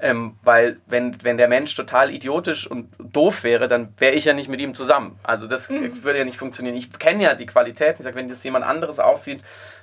Ähm, 0.00 0.36
weil 0.42 0.78
wenn, 0.86 1.16
wenn 1.22 1.38
der 1.38 1.48
Mensch 1.48 1.74
total 1.74 2.12
idiotisch 2.12 2.70
und 2.70 2.90
doof 2.98 3.42
wäre, 3.42 3.68
dann 3.68 3.94
wäre 3.98 4.14
ich 4.14 4.26
ja 4.26 4.34
nicht 4.34 4.48
mit 4.48 4.60
ihm 4.60 4.74
zusammen. 4.74 5.18
Also 5.22 5.46
das 5.46 5.70
mhm. 5.70 6.04
würde 6.04 6.18
ja 6.18 6.24
nicht 6.24 6.38
funktionieren. 6.38 6.76
Ich 6.76 6.92
kenne 6.98 7.24
ja 7.24 7.34
die 7.34 7.46
Qualitäten. 7.46 7.96
Ich 7.98 8.04
sage, 8.04 8.16
wenn 8.16 8.28
das 8.28 8.44
jemand 8.44 8.64
anderes 8.64 9.00
auch 9.00 9.16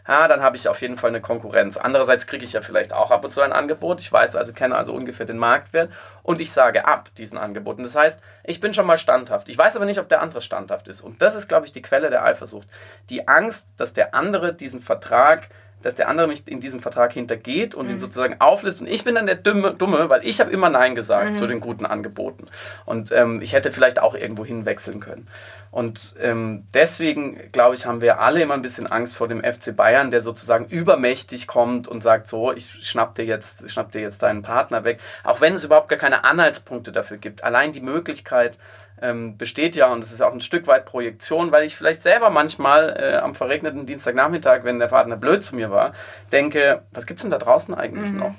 ja, 0.07 0.27
dann 0.27 0.43
habe 0.43 0.55
ich 0.55 0.67
auf 0.67 0.81
jeden 0.81 0.97
Fall 0.97 1.09
eine 1.09 1.21
Konkurrenz. 1.21 1.77
Andererseits 1.77 2.27
kriege 2.27 2.45
ich 2.45 2.53
ja 2.53 2.61
vielleicht 2.61 2.93
auch 2.93 3.09
ab 3.09 3.25
und 3.25 3.31
zu 3.31 3.41
ein 3.41 3.51
Angebot. 3.51 3.99
Ich 3.99 4.11
weiß 4.11 4.35
also, 4.35 4.53
kenne 4.53 4.75
also 4.75 4.93
ungefähr 4.93 5.25
den 5.25 5.39
Marktwert 5.39 5.91
und 6.21 6.39
ich 6.41 6.51
sage 6.51 6.85
ab 6.85 7.09
diesen 7.17 7.37
Angeboten. 7.39 7.83
Das 7.83 7.95
heißt, 7.95 8.19
ich 8.43 8.59
bin 8.59 8.73
schon 8.73 8.85
mal 8.85 8.97
standhaft. 8.97 9.49
Ich 9.49 9.57
weiß 9.57 9.75
aber 9.75 9.85
nicht, 9.85 9.99
ob 9.99 10.07
der 10.07 10.21
andere 10.21 10.41
standhaft 10.41 10.87
ist. 10.87 11.01
Und 11.01 11.21
das 11.21 11.33
ist, 11.33 11.47
glaube 11.47 11.65
ich, 11.65 11.71
die 11.71 11.81
Quelle 11.81 12.11
der 12.11 12.23
Eifersucht. 12.23 12.67
Die 13.09 13.27
Angst, 13.27 13.67
dass 13.77 13.93
der 13.93 14.13
andere 14.13 14.53
diesen 14.53 14.81
Vertrag 14.81 15.49
dass 15.85 15.93
der 15.93 16.09
andere 16.09 16.27
mich 16.27 16.47
in 16.47 16.59
diesem 16.59 16.79
Vertrag 16.79 17.13
hintergeht 17.13 17.75
und 17.75 17.85
mhm. 17.85 17.93
ihn 17.93 17.99
sozusagen 17.99 18.37
auflistet. 18.39 18.87
Und 18.87 18.93
ich 18.93 19.03
bin 19.03 19.13
dann 19.13 19.27
der 19.27 19.35
Dumme, 19.35 19.75
Dumme 19.75 20.09
weil 20.09 20.25
ich 20.25 20.39
habe 20.39 20.51
immer 20.51 20.69
Nein 20.69 20.95
gesagt 20.95 21.31
mhm. 21.31 21.35
zu 21.35 21.45
den 21.45 21.59
guten 21.59 21.85
Angeboten. 21.85 22.47
Und 22.85 23.11
ähm, 23.11 23.39
ich 23.43 23.53
hätte 23.53 23.71
vielleicht 23.71 24.01
auch 24.01 24.15
irgendwo 24.15 24.43
hinwechseln 24.43 24.99
können. 24.99 25.27
Und 25.69 26.15
ähm, 26.21 26.63
deswegen, 26.73 27.51
glaube 27.51 27.75
ich, 27.75 27.85
haben 27.85 28.01
wir 28.01 28.19
alle 28.19 28.41
immer 28.41 28.55
ein 28.55 28.63
bisschen 28.63 28.87
Angst 28.87 29.15
vor 29.15 29.27
dem 29.27 29.43
FC 29.43 29.75
Bayern, 29.75 30.09
der 30.09 30.21
sozusagen 30.21 30.65
übermächtig 30.65 31.45
kommt 31.45 31.87
und 31.87 32.01
sagt, 32.01 32.29
so, 32.29 32.51
ich 32.51 32.71
schnapp 32.81 33.13
dir 33.13 33.25
jetzt, 33.25 33.69
schnapp 33.69 33.91
dir 33.91 34.01
jetzt 34.01 34.23
deinen 34.23 34.41
Partner 34.41 34.85
weg. 34.85 34.99
Auch 35.23 35.39
wenn 35.39 35.53
es 35.53 35.63
überhaupt 35.63 35.89
gar 35.89 35.99
keine 35.99 36.23
Anhaltspunkte 36.23 36.91
dafür 36.91 37.17
gibt. 37.17 37.43
Allein 37.43 37.73
die 37.73 37.81
Möglichkeit, 37.81 38.57
ähm, 39.01 39.37
besteht 39.37 39.75
ja 39.75 39.91
und 39.91 40.03
es 40.03 40.11
ist 40.11 40.21
auch 40.21 40.31
ein 40.31 40.41
Stück 40.41 40.67
weit 40.67 40.85
Projektion, 40.85 41.51
weil 41.51 41.65
ich 41.65 41.75
vielleicht 41.75 42.03
selber 42.03 42.29
manchmal 42.29 42.95
äh, 42.97 43.17
am 43.17 43.35
verregneten 43.35 43.85
Dienstagnachmittag, 43.85 44.63
wenn 44.63 44.79
der 44.79 44.87
Partner 44.87 45.17
blöd 45.17 45.43
zu 45.43 45.55
mir 45.55 45.71
war, 45.71 45.93
denke, 46.31 46.83
was 46.91 47.05
gibt 47.05 47.19
es 47.19 47.21
denn 47.21 47.31
da 47.31 47.37
draußen 47.37 47.73
eigentlich 47.73 48.11
mhm. 48.11 48.19
noch? 48.19 48.35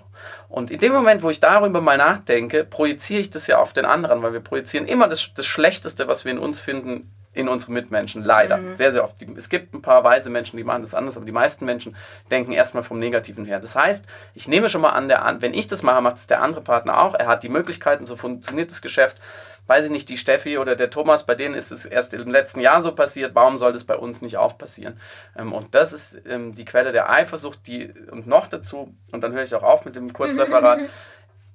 Und 0.49 0.71
in 0.71 0.81
dem 0.81 0.93
Moment, 0.93 1.23
wo 1.23 1.31
ich 1.31 1.41
darüber 1.41 1.81
mal 1.81 1.99
nachdenke, 1.99 2.65
projiziere 2.65 3.21
ich 3.21 3.31
das 3.31 3.47
ja 3.47 3.59
auf 3.59 3.73
den 3.73 3.85
anderen, 3.85 4.23
weil 4.23 4.33
wir 4.33 4.41
projizieren 4.41 4.87
immer 4.87 5.09
das, 5.09 5.33
das 5.35 5.47
Schlechteste, 5.47 6.09
was 6.09 6.25
wir 6.25 6.33
in 6.33 6.39
uns 6.39 6.61
finden, 6.61 7.11
in 7.37 7.49
unsere 7.49 7.73
Mitmenschen. 7.73 8.25
Leider. 8.25 8.57
Mhm. 8.57 8.77
Sehr, 8.77 8.93
sehr 8.93 9.05
oft. 9.05 9.17
Es 9.37 9.49
gibt 9.49 9.75
ein 9.75 9.83
paar 9.83 10.03
weise 10.05 10.31
Menschen, 10.31 10.57
die 10.57 10.65
machen 10.65 10.81
das 10.81 10.95
anders, 10.95 11.17
aber 11.17 11.27
die 11.27 11.33
meisten 11.33 11.67
Menschen 11.67 11.95
denken 12.31 12.53
erstmal 12.53 12.83
vom 12.83 12.99
Negativen 12.99 13.45
her. 13.45 13.61
Das 13.61 13.77
heißt, 13.77 14.07
ich 14.35 14.49
nehme 14.49 14.71
schon 14.71 14.81
mal 14.81 14.91
an, 14.91 15.09
der, 15.09 15.37
wenn 15.41 15.53
ich 15.53 15.69
das 15.69 15.83
mache, 15.83 16.01
macht 16.01 16.17
es 16.17 16.27
der 16.27 16.41
andere 16.41 16.63
Partner 16.63 17.03
auch. 17.03 17.15
Er 17.15 17.27
hat 17.27 17.43
die 17.43 17.51
Möglichkeiten, 17.51 18.07
so 18.07 18.17
funktioniert 18.17 18.71
das 18.71 18.81
Geschäft 18.81 19.19
weiß 19.67 19.87
ich 19.87 19.91
nicht, 19.91 20.09
die 20.09 20.17
Steffi 20.17 20.59
oder 20.59 20.77
der 20.77 20.91
Thomas, 20.91 21.27
bei 21.27 21.35
denen 21.35 21.55
ist 21.55 21.71
es 21.71 21.87
erst 21.87 22.15
im 22.15 22.31
letzten 22.31 22.61
Jahr 22.61 22.81
so 22.81 22.93
passiert, 22.93 23.35
warum 23.35 23.57
soll 23.57 23.73
das 23.73 23.85
bei 23.85 23.97
uns 23.97 24.23
nicht 24.23 24.37
auch 24.37 24.59
passieren? 24.59 25.01
Ähm, 25.37 25.53
und 25.53 25.75
das 25.75 25.93
ist 25.93 26.21
ähm, 26.27 26.55
die 26.55 26.65
Quelle 26.65 26.93
der 26.93 27.11
Eifersucht, 27.11 27.67
die, 27.67 27.93
und 28.11 28.27
noch 28.27 28.47
dazu, 28.47 28.95
und 29.13 29.25
dann 29.25 29.33
höre 29.33 29.43
ich 29.43 29.55
auch 29.55 29.63
auf 29.63 29.85
mit 29.85 29.97
dem 29.97 30.13
Kurzreferat, 30.13 30.81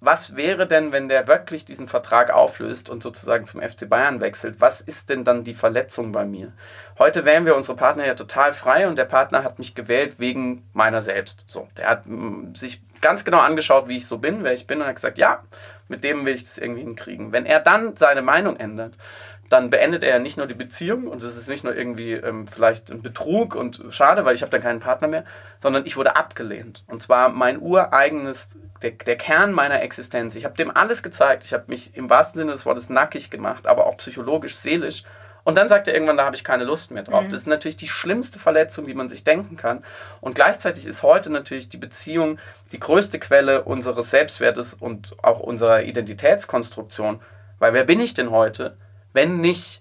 was 0.01 0.35
wäre 0.35 0.65
denn, 0.65 0.91
wenn 0.91 1.09
der 1.09 1.27
wirklich 1.27 1.63
diesen 1.63 1.87
Vertrag 1.87 2.31
auflöst 2.31 2.89
und 2.89 3.03
sozusagen 3.03 3.45
zum 3.45 3.61
FC 3.61 3.87
Bayern 3.87 4.19
wechselt? 4.19 4.55
Was 4.59 4.81
ist 4.81 5.11
denn 5.11 5.23
dann 5.23 5.43
die 5.43 5.53
Verletzung 5.53 6.11
bei 6.11 6.25
mir? 6.25 6.53
Heute 6.97 7.23
wählen 7.23 7.45
wir 7.45 7.55
unsere 7.55 7.77
Partner 7.77 8.07
ja 8.07 8.15
total 8.15 8.51
frei 8.51 8.87
und 8.87 8.97
der 8.97 9.05
Partner 9.05 9.43
hat 9.43 9.59
mich 9.59 9.75
gewählt 9.75 10.15
wegen 10.17 10.67
meiner 10.73 11.03
selbst. 11.03 11.43
So, 11.45 11.67
der 11.77 11.87
hat 11.87 12.07
mm, 12.07 12.55
sich 12.55 12.81
ganz 12.99 13.23
genau 13.25 13.39
angeschaut, 13.39 13.87
wie 13.87 13.97
ich 13.97 14.07
so 14.07 14.17
bin, 14.17 14.43
wer 14.43 14.53
ich 14.53 14.65
bin 14.65 14.81
und 14.81 14.87
hat 14.87 14.95
gesagt, 14.95 15.19
ja, 15.19 15.43
mit 15.91 16.03
dem 16.03 16.25
will 16.25 16.33
ich 16.33 16.45
das 16.45 16.57
irgendwie 16.57 16.81
hinkriegen. 16.81 17.31
Wenn 17.31 17.45
er 17.45 17.59
dann 17.59 17.95
seine 17.95 18.23
Meinung 18.23 18.55
ändert, 18.55 18.95
dann 19.49 19.69
beendet 19.69 20.03
er 20.03 20.19
nicht 20.19 20.37
nur 20.37 20.47
die 20.47 20.55
Beziehung 20.55 21.07
und 21.07 21.21
es 21.21 21.35
ist 21.35 21.49
nicht 21.49 21.65
nur 21.65 21.75
irgendwie 21.75 22.13
ähm, 22.13 22.47
vielleicht 22.47 22.89
ein 22.89 23.01
Betrug 23.01 23.53
und 23.53 23.83
schade, 23.89 24.23
weil 24.23 24.33
ich 24.33 24.41
habe 24.41 24.49
dann 24.49 24.61
keinen 24.61 24.79
Partner 24.79 25.09
mehr, 25.09 25.25
sondern 25.59 25.85
ich 25.85 25.97
wurde 25.97 26.15
abgelehnt. 26.15 26.85
Und 26.87 27.03
zwar 27.03 27.27
mein 27.27 27.61
ureigenes, 27.61 28.55
der, 28.81 28.91
der 28.91 29.17
Kern 29.17 29.51
meiner 29.51 29.81
Existenz. 29.81 30.35
Ich 30.35 30.45
habe 30.45 30.55
dem 30.55 30.75
alles 30.75 31.03
gezeigt. 31.03 31.43
Ich 31.43 31.53
habe 31.53 31.65
mich 31.67 31.95
im 31.97 32.09
wahrsten 32.09 32.39
Sinne 32.39 32.53
des 32.53 32.65
Wortes 32.65 32.89
nackig 32.89 33.29
gemacht, 33.29 33.67
aber 33.67 33.87
auch 33.87 33.97
psychologisch, 33.97 34.55
seelisch. 34.55 35.03
Und 35.43 35.55
dann 35.55 35.67
sagt 35.67 35.87
er 35.87 35.93
irgendwann, 35.93 36.17
da 36.17 36.25
habe 36.25 36.35
ich 36.35 36.43
keine 36.43 36.63
Lust 36.63 36.91
mehr 36.91 37.03
drauf. 37.03 37.23
Mhm. 37.23 37.29
Das 37.29 37.41
ist 37.41 37.47
natürlich 37.47 37.77
die 37.77 37.87
schlimmste 37.87 38.39
Verletzung, 38.39 38.85
die 38.85 38.93
man 38.93 39.09
sich 39.09 39.23
denken 39.23 39.57
kann. 39.57 39.83
Und 40.19 40.35
gleichzeitig 40.35 40.85
ist 40.85 41.03
heute 41.03 41.29
natürlich 41.29 41.69
die 41.69 41.77
Beziehung 41.77 42.39
die 42.71 42.79
größte 42.79 43.19
Quelle 43.19 43.63
unseres 43.63 44.11
Selbstwertes 44.11 44.73
und 44.73 45.15
auch 45.23 45.39
unserer 45.39 45.83
Identitätskonstruktion. 45.83 47.19
Weil 47.59 47.73
wer 47.73 47.83
bin 47.83 47.99
ich 47.99 48.13
denn 48.13 48.31
heute, 48.31 48.77
wenn 49.13 49.41
nicht 49.41 49.80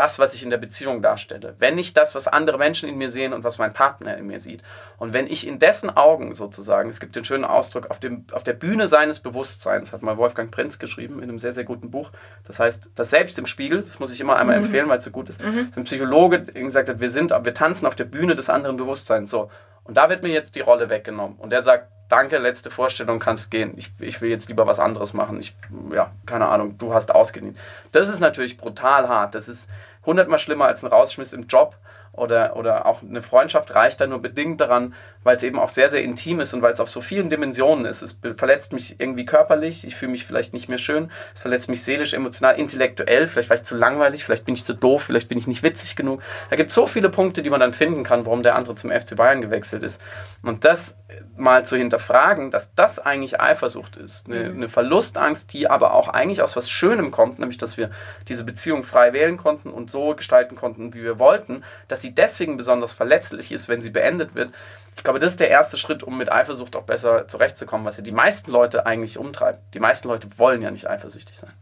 das, 0.00 0.18
was 0.18 0.32
ich 0.32 0.42
in 0.42 0.48
der 0.48 0.56
Beziehung 0.56 1.02
darstelle, 1.02 1.56
wenn 1.58 1.74
nicht 1.74 1.94
das, 1.94 2.14
was 2.14 2.26
andere 2.26 2.56
Menschen 2.56 2.88
in 2.88 2.96
mir 2.96 3.10
sehen 3.10 3.34
und 3.34 3.44
was 3.44 3.58
mein 3.58 3.74
Partner 3.74 4.16
in 4.16 4.26
mir 4.26 4.40
sieht. 4.40 4.62
Und 4.96 5.12
wenn 5.12 5.26
ich 5.26 5.46
in 5.46 5.58
dessen 5.58 5.94
Augen 5.94 6.32
sozusagen, 6.32 6.88
es 6.88 7.00
gibt 7.00 7.16
den 7.16 7.24
schönen 7.26 7.44
Ausdruck, 7.44 7.90
auf, 7.90 8.00
dem, 8.00 8.24
auf 8.32 8.42
der 8.42 8.54
Bühne 8.54 8.88
seines 8.88 9.20
Bewusstseins, 9.20 9.92
hat 9.92 10.00
mal 10.00 10.16
Wolfgang 10.16 10.50
Prinz 10.50 10.78
geschrieben 10.78 11.18
in 11.18 11.24
einem 11.24 11.38
sehr, 11.38 11.52
sehr 11.52 11.64
guten 11.64 11.90
Buch, 11.90 12.12
das 12.46 12.58
heißt, 12.58 12.92
das 12.94 13.10
Selbst 13.10 13.38
im 13.38 13.44
Spiegel, 13.44 13.82
das 13.82 13.98
muss 13.98 14.10
ich 14.10 14.22
immer 14.22 14.36
einmal 14.36 14.56
mhm. 14.56 14.64
empfehlen, 14.64 14.88
weil 14.88 14.96
es 14.96 15.04
so 15.04 15.10
gut 15.10 15.28
ist. 15.28 15.44
Mhm. 15.44 15.70
Ein 15.76 15.84
Psychologe 15.84 16.44
gesagt 16.44 16.88
hat, 16.88 17.00
wir 17.00 17.10
sind, 17.10 17.30
wir 17.30 17.54
tanzen 17.54 17.86
auf 17.86 17.94
der 17.94 18.04
Bühne 18.04 18.34
des 18.34 18.48
anderen 18.48 18.78
Bewusstseins. 18.78 19.28
So. 19.28 19.50
Und 19.84 19.98
da 19.98 20.08
wird 20.08 20.22
mir 20.22 20.30
jetzt 20.30 20.54
die 20.56 20.60
Rolle 20.60 20.88
weggenommen. 20.88 21.36
Und 21.36 21.52
er 21.52 21.60
sagt, 21.60 21.88
danke, 22.10 22.38
letzte 22.38 22.70
Vorstellung, 22.70 23.18
kannst 23.18 23.50
gehen. 23.50 23.72
Ich, 23.76 23.92
ich 23.98 24.20
will 24.20 24.28
jetzt 24.28 24.48
lieber 24.48 24.66
was 24.66 24.78
anderes 24.78 25.14
machen. 25.14 25.40
Ich, 25.40 25.56
ja, 25.92 26.10
keine 26.26 26.48
Ahnung, 26.48 26.76
du 26.76 26.92
hast 26.92 27.14
ausgedient. 27.14 27.56
Das 27.92 28.08
ist 28.08 28.20
natürlich 28.20 28.58
brutal 28.58 29.08
hart. 29.08 29.34
Das 29.34 29.48
ist 29.48 29.70
hundertmal 30.04 30.38
schlimmer 30.38 30.66
als 30.66 30.82
ein 30.82 30.88
Rausschmiss 30.88 31.32
im 31.32 31.46
Job 31.46 31.76
oder, 32.12 32.56
oder 32.56 32.86
auch 32.86 33.02
eine 33.02 33.22
Freundschaft 33.22 33.74
reicht 33.74 34.00
da 34.00 34.06
nur 34.06 34.20
bedingt 34.20 34.60
daran, 34.60 34.94
weil 35.22 35.36
es 35.36 35.42
eben 35.42 35.58
auch 35.58 35.68
sehr, 35.68 35.90
sehr 35.90 36.02
intim 36.02 36.40
ist 36.40 36.52
und 36.54 36.62
weil 36.62 36.72
es 36.72 36.80
auf 36.80 36.88
so 36.88 37.00
vielen 37.00 37.30
Dimensionen 37.30 37.84
ist. 37.84 38.02
Es 38.02 38.18
verletzt 38.36 38.72
mich 38.72 38.98
irgendwie 38.98 39.24
körperlich, 39.24 39.86
ich 39.86 39.96
fühle 39.96 40.12
mich 40.12 40.26
vielleicht 40.26 40.52
nicht 40.52 40.68
mehr 40.68 40.78
schön, 40.78 41.10
es 41.34 41.40
verletzt 41.40 41.68
mich 41.68 41.82
seelisch, 41.82 42.14
emotional, 42.14 42.58
intellektuell, 42.58 43.26
vielleicht 43.26 43.50
war 43.50 43.56
ich 43.56 43.62
zu 43.62 43.76
langweilig, 43.76 44.24
vielleicht 44.24 44.44
bin 44.44 44.54
ich 44.54 44.64
zu 44.64 44.74
doof, 44.74 45.04
vielleicht 45.04 45.28
bin 45.28 45.38
ich 45.38 45.46
nicht 45.46 45.62
witzig 45.62 45.94
genug. 45.94 46.22
Da 46.48 46.56
gibt 46.56 46.70
es 46.70 46.74
so 46.74 46.86
viele 46.86 47.10
Punkte, 47.10 47.42
die 47.42 47.50
man 47.50 47.60
dann 47.60 47.72
finden 47.72 48.02
kann, 48.02 48.26
warum 48.26 48.42
der 48.42 48.56
andere 48.56 48.74
zum 48.74 48.90
FC 48.90 49.16
Bayern 49.16 49.40
gewechselt 49.40 49.82
ist. 49.82 50.00
Und 50.42 50.64
das 50.64 50.96
mal 51.36 51.64
zu 51.64 51.76
hinterfragen, 51.76 52.50
dass 52.50 52.74
das 52.74 52.98
eigentlich 52.98 53.40
Eifersucht 53.40 53.96
ist, 53.96 54.26
eine, 54.26 54.50
mhm. 54.50 54.56
eine 54.56 54.68
Verlustangst, 54.68 55.52
die 55.52 55.68
aber 55.68 55.94
auch 55.94 56.08
eigentlich 56.08 56.42
aus 56.42 56.56
was 56.56 56.70
Schönem 56.70 57.10
kommt, 57.10 57.38
nämlich 57.38 57.58
dass 57.58 57.76
wir 57.76 57.90
diese 58.28 58.44
Beziehung 58.44 58.84
frei 58.84 59.12
wählen 59.12 59.36
konnten 59.36 59.70
und 59.70 59.90
so 59.90 60.14
gestalten 60.14 60.56
konnten, 60.56 60.94
wie 60.94 61.02
wir 61.02 61.18
wollten, 61.18 61.64
dass 61.88 61.99
sie 62.00 62.14
deswegen 62.14 62.56
besonders 62.56 62.94
verletzlich 62.94 63.52
ist, 63.52 63.68
wenn 63.68 63.80
sie 63.80 63.90
beendet 63.90 64.34
wird, 64.34 64.52
ich 64.96 65.04
glaube, 65.04 65.18
das 65.18 65.32
ist 65.32 65.40
der 65.40 65.48
erste 65.48 65.78
Schritt, 65.78 66.02
um 66.02 66.18
mit 66.18 66.30
Eifersucht 66.30 66.76
auch 66.76 66.82
besser 66.82 67.26
zurechtzukommen, 67.28 67.86
was 67.86 67.96
ja 67.96 68.02
die 68.02 68.12
meisten 68.12 68.50
Leute 68.50 68.86
eigentlich 68.86 69.18
umtreibt. 69.18 69.74
Die 69.74 69.80
meisten 69.80 70.08
Leute 70.08 70.28
wollen 70.36 70.62
ja 70.62 70.70
nicht 70.70 70.88
eifersüchtig 70.90 71.38
sein. 71.38 71.52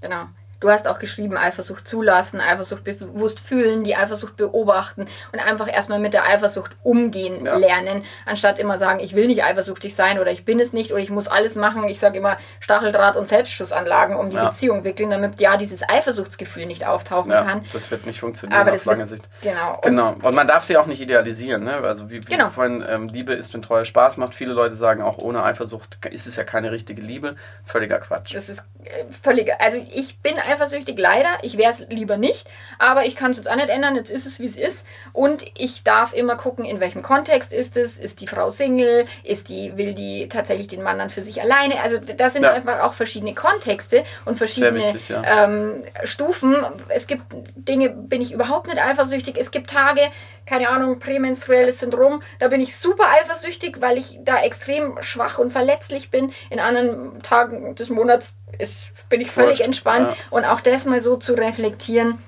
Genau. 0.00 0.26
Du 0.60 0.70
hast 0.70 0.88
auch 0.88 0.98
geschrieben, 0.98 1.36
Eifersucht 1.36 1.86
zulassen, 1.86 2.40
Eifersucht 2.40 2.84
bewusst 2.84 3.40
fühlen, 3.40 3.84
die 3.84 3.96
Eifersucht 3.96 4.36
beobachten 4.36 5.06
und 5.32 5.38
einfach 5.38 5.72
erstmal 5.72 5.98
mit 5.98 6.14
der 6.14 6.26
Eifersucht 6.26 6.72
umgehen 6.82 7.44
ja. 7.44 7.56
lernen, 7.56 8.02
anstatt 8.24 8.58
immer 8.58 8.78
sagen, 8.78 9.00
ich 9.00 9.14
will 9.14 9.26
nicht 9.26 9.44
eifersüchtig 9.44 9.94
sein 9.94 10.18
oder 10.18 10.30
ich 10.30 10.44
bin 10.44 10.60
es 10.60 10.72
nicht 10.72 10.92
oder 10.92 11.00
ich 11.00 11.10
muss 11.10 11.28
alles 11.28 11.56
machen. 11.56 11.88
Ich 11.88 12.00
sage 12.00 12.18
immer 12.18 12.38
Stacheldraht 12.60 13.16
und 13.16 13.28
Selbstschussanlagen 13.28 14.16
um 14.16 14.30
die 14.30 14.36
ja. 14.36 14.46
Beziehung 14.46 14.84
wickeln, 14.84 15.10
damit 15.10 15.40
ja 15.40 15.56
dieses 15.56 15.86
Eifersuchtsgefühl 15.88 16.66
nicht 16.66 16.86
auftauchen 16.86 17.30
ja, 17.30 17.42
kann. 17.42 17.64
Das 17.72 17.90
wird 17.90 18.06
nicht 18.06 18.20
funktionieren 18.20 18.60
Aber 18.60 18.72
auf 18.72 18.84
lange 18.84 19.10
wird, 19.10 19.22
Sicht. 19.22 19.28
Genau. 19.42 19.80
Genau. 19.82 20.16
Und 20.22 20.34
man 20.34 20.48
darf 20.48 20.64
sie 20.64 20.76
auch 20.76 20.86
nicht 20.86 21.00
idealisieren. 21.00 21.64
Ne? 21.64 21.76
Also 21.78 22.10
wie, 22.10 22.26
wie 22.26 22.32
genau. 22.32 22.50
vorhin, 22.50 22.84
ähm, 22.86 23.06
Liebe 23.06 23.34
ist, 23.34 23.52
wenn 23.54 23.62
Treue 23.62 23.84
Spaß 23.84 24.16
macht. 24.16 24.34
Viele 24.34 24.52
Leute 24.52 24.76
sagen 24.76 25.02
auch, 25.02 25.18
ohne 25.18 25.42
Eifersucht 25.42 25.98
ist 26.10 26.26
es 26.26 26.36
ja 26.36 26.44
keine 26.44 26.70
richtige 26.70 27.02
Liebe. 27.02 27.36
Völliger 27.64 27.98
Quatsch. 27.98 28.34
Das 28.34 28.48
ist 28.48 28.62
äh, 28.84 29.04
völlig, 29.22 29.52
also 29.60 29.78
ich 29.92 30.18
bin 30.20 30.34
eifersüchtig, 30.46 30.98
leider. 30.98 31.28
Ich 31.42 31.56
wäre 31.58 31.72
es 31.72 31.86
lieber 31.88 32.16
nicht, 32.16 32.46
aber 32.78 33.04
ich 33.04 33.16
kann 33.16 33.30
es 33.30 33.36
jetzt 33.36 33.50
auch 33.50 33.56
nicht 33.56 33.68
ändern. 33.68 33.96
Jetzt 33.96 34.10
ist 34.10 34.26
es, 34.26 34.40
wie 34.40 34.46
es 34.46 34.56
ist. 34.56 34.84
Und 35.12 35.44
ich 35.56 35.82
darf 35.82 36.12
immer 36.12 36.36
gucken, 36.36 36.64
in 36.64 36.80
welchem 36.80 37.02
Kontext 37.02 37.52
ist 37.52 37.76
es. 37.76 37.98
Ist 37.98 38.20
die 38.20 38.26
Frau 38.26 38.48
Single? 38.48 39.06
Ist 39.24 39.48
die, 39.48 39.76
will 39.76 39.94
die 39.94 40.28
tatsächlich 40.28 40.68
den 40.68 40.82
Mann 40.82 40.98
dann 40.98 41.10
für 41.10 41.22
sich 41.22 41.40
alleine? 41.40 41.80
Also 41.80 41.98
da 41.98 42.30
sind 42.30 42.44
ja. 42.44 42.52
einfach 42.52 42.80
auch 42.80 42.94
verschiedene 42.94 43.34
Kontexte 43.34 44.04
und 44.24 44.38
verschiedene 44.38 44.76
wichtig, 44.76 45.08
ja. 45.08 45.22
ähm, 45.44 45.84
Stufen. 46.04 46.56
Es 46.88 47.06
gibt 47.06 47.24
Dinge, 47.54 47.90
bin 47.90 48.22
ich 48.22 48.32
überhaupt 48.32 48.66
nicht 48.66 48.78
eifersüchtig. 48.78 49.36
Es 49.38 49.50
gibt 49.50 49.70
Tage, 49.70 50.02
keine 50.46 50.68
Ahnung, 50.68 50.98
prämenstruelles 50.98 51.80
Syndrom, 51.80 52.22
da 52.38 52.48
bin 52.48 52.60
ich 52.60 52.76
super 52.76 53.04
eifersüchtig, 53.10 53.80
weil 53.80 53.98
ich 53.98 54.18
da 54.22 54.40
extrem 54.42 55.02
schwach 55.02 55.38
und 55.38 55.52
verletzlich 55.52 56.10
bin. 56.10 56.32
In 56.50 56.60
anderen 56.60 57.22
Tagen 57.22 57.74
des 57.74 57.90
Monats 57.90 58.32
ist, 58.58 58.90
bin 59.08 59.20
ich 59.20 59.30
völlig 59.30 59.58
Wurscht. 59.58 59.66
entspannt. 59.66 60.08
Ja. 60.08 60.16
Und 60.30 60.44
auch 60.44 60.60
das 60.60 60.84
mal 60.84 61.00
so 61.00 61.16
zu 61.16 61.34
reflektieren, 61.34 62.18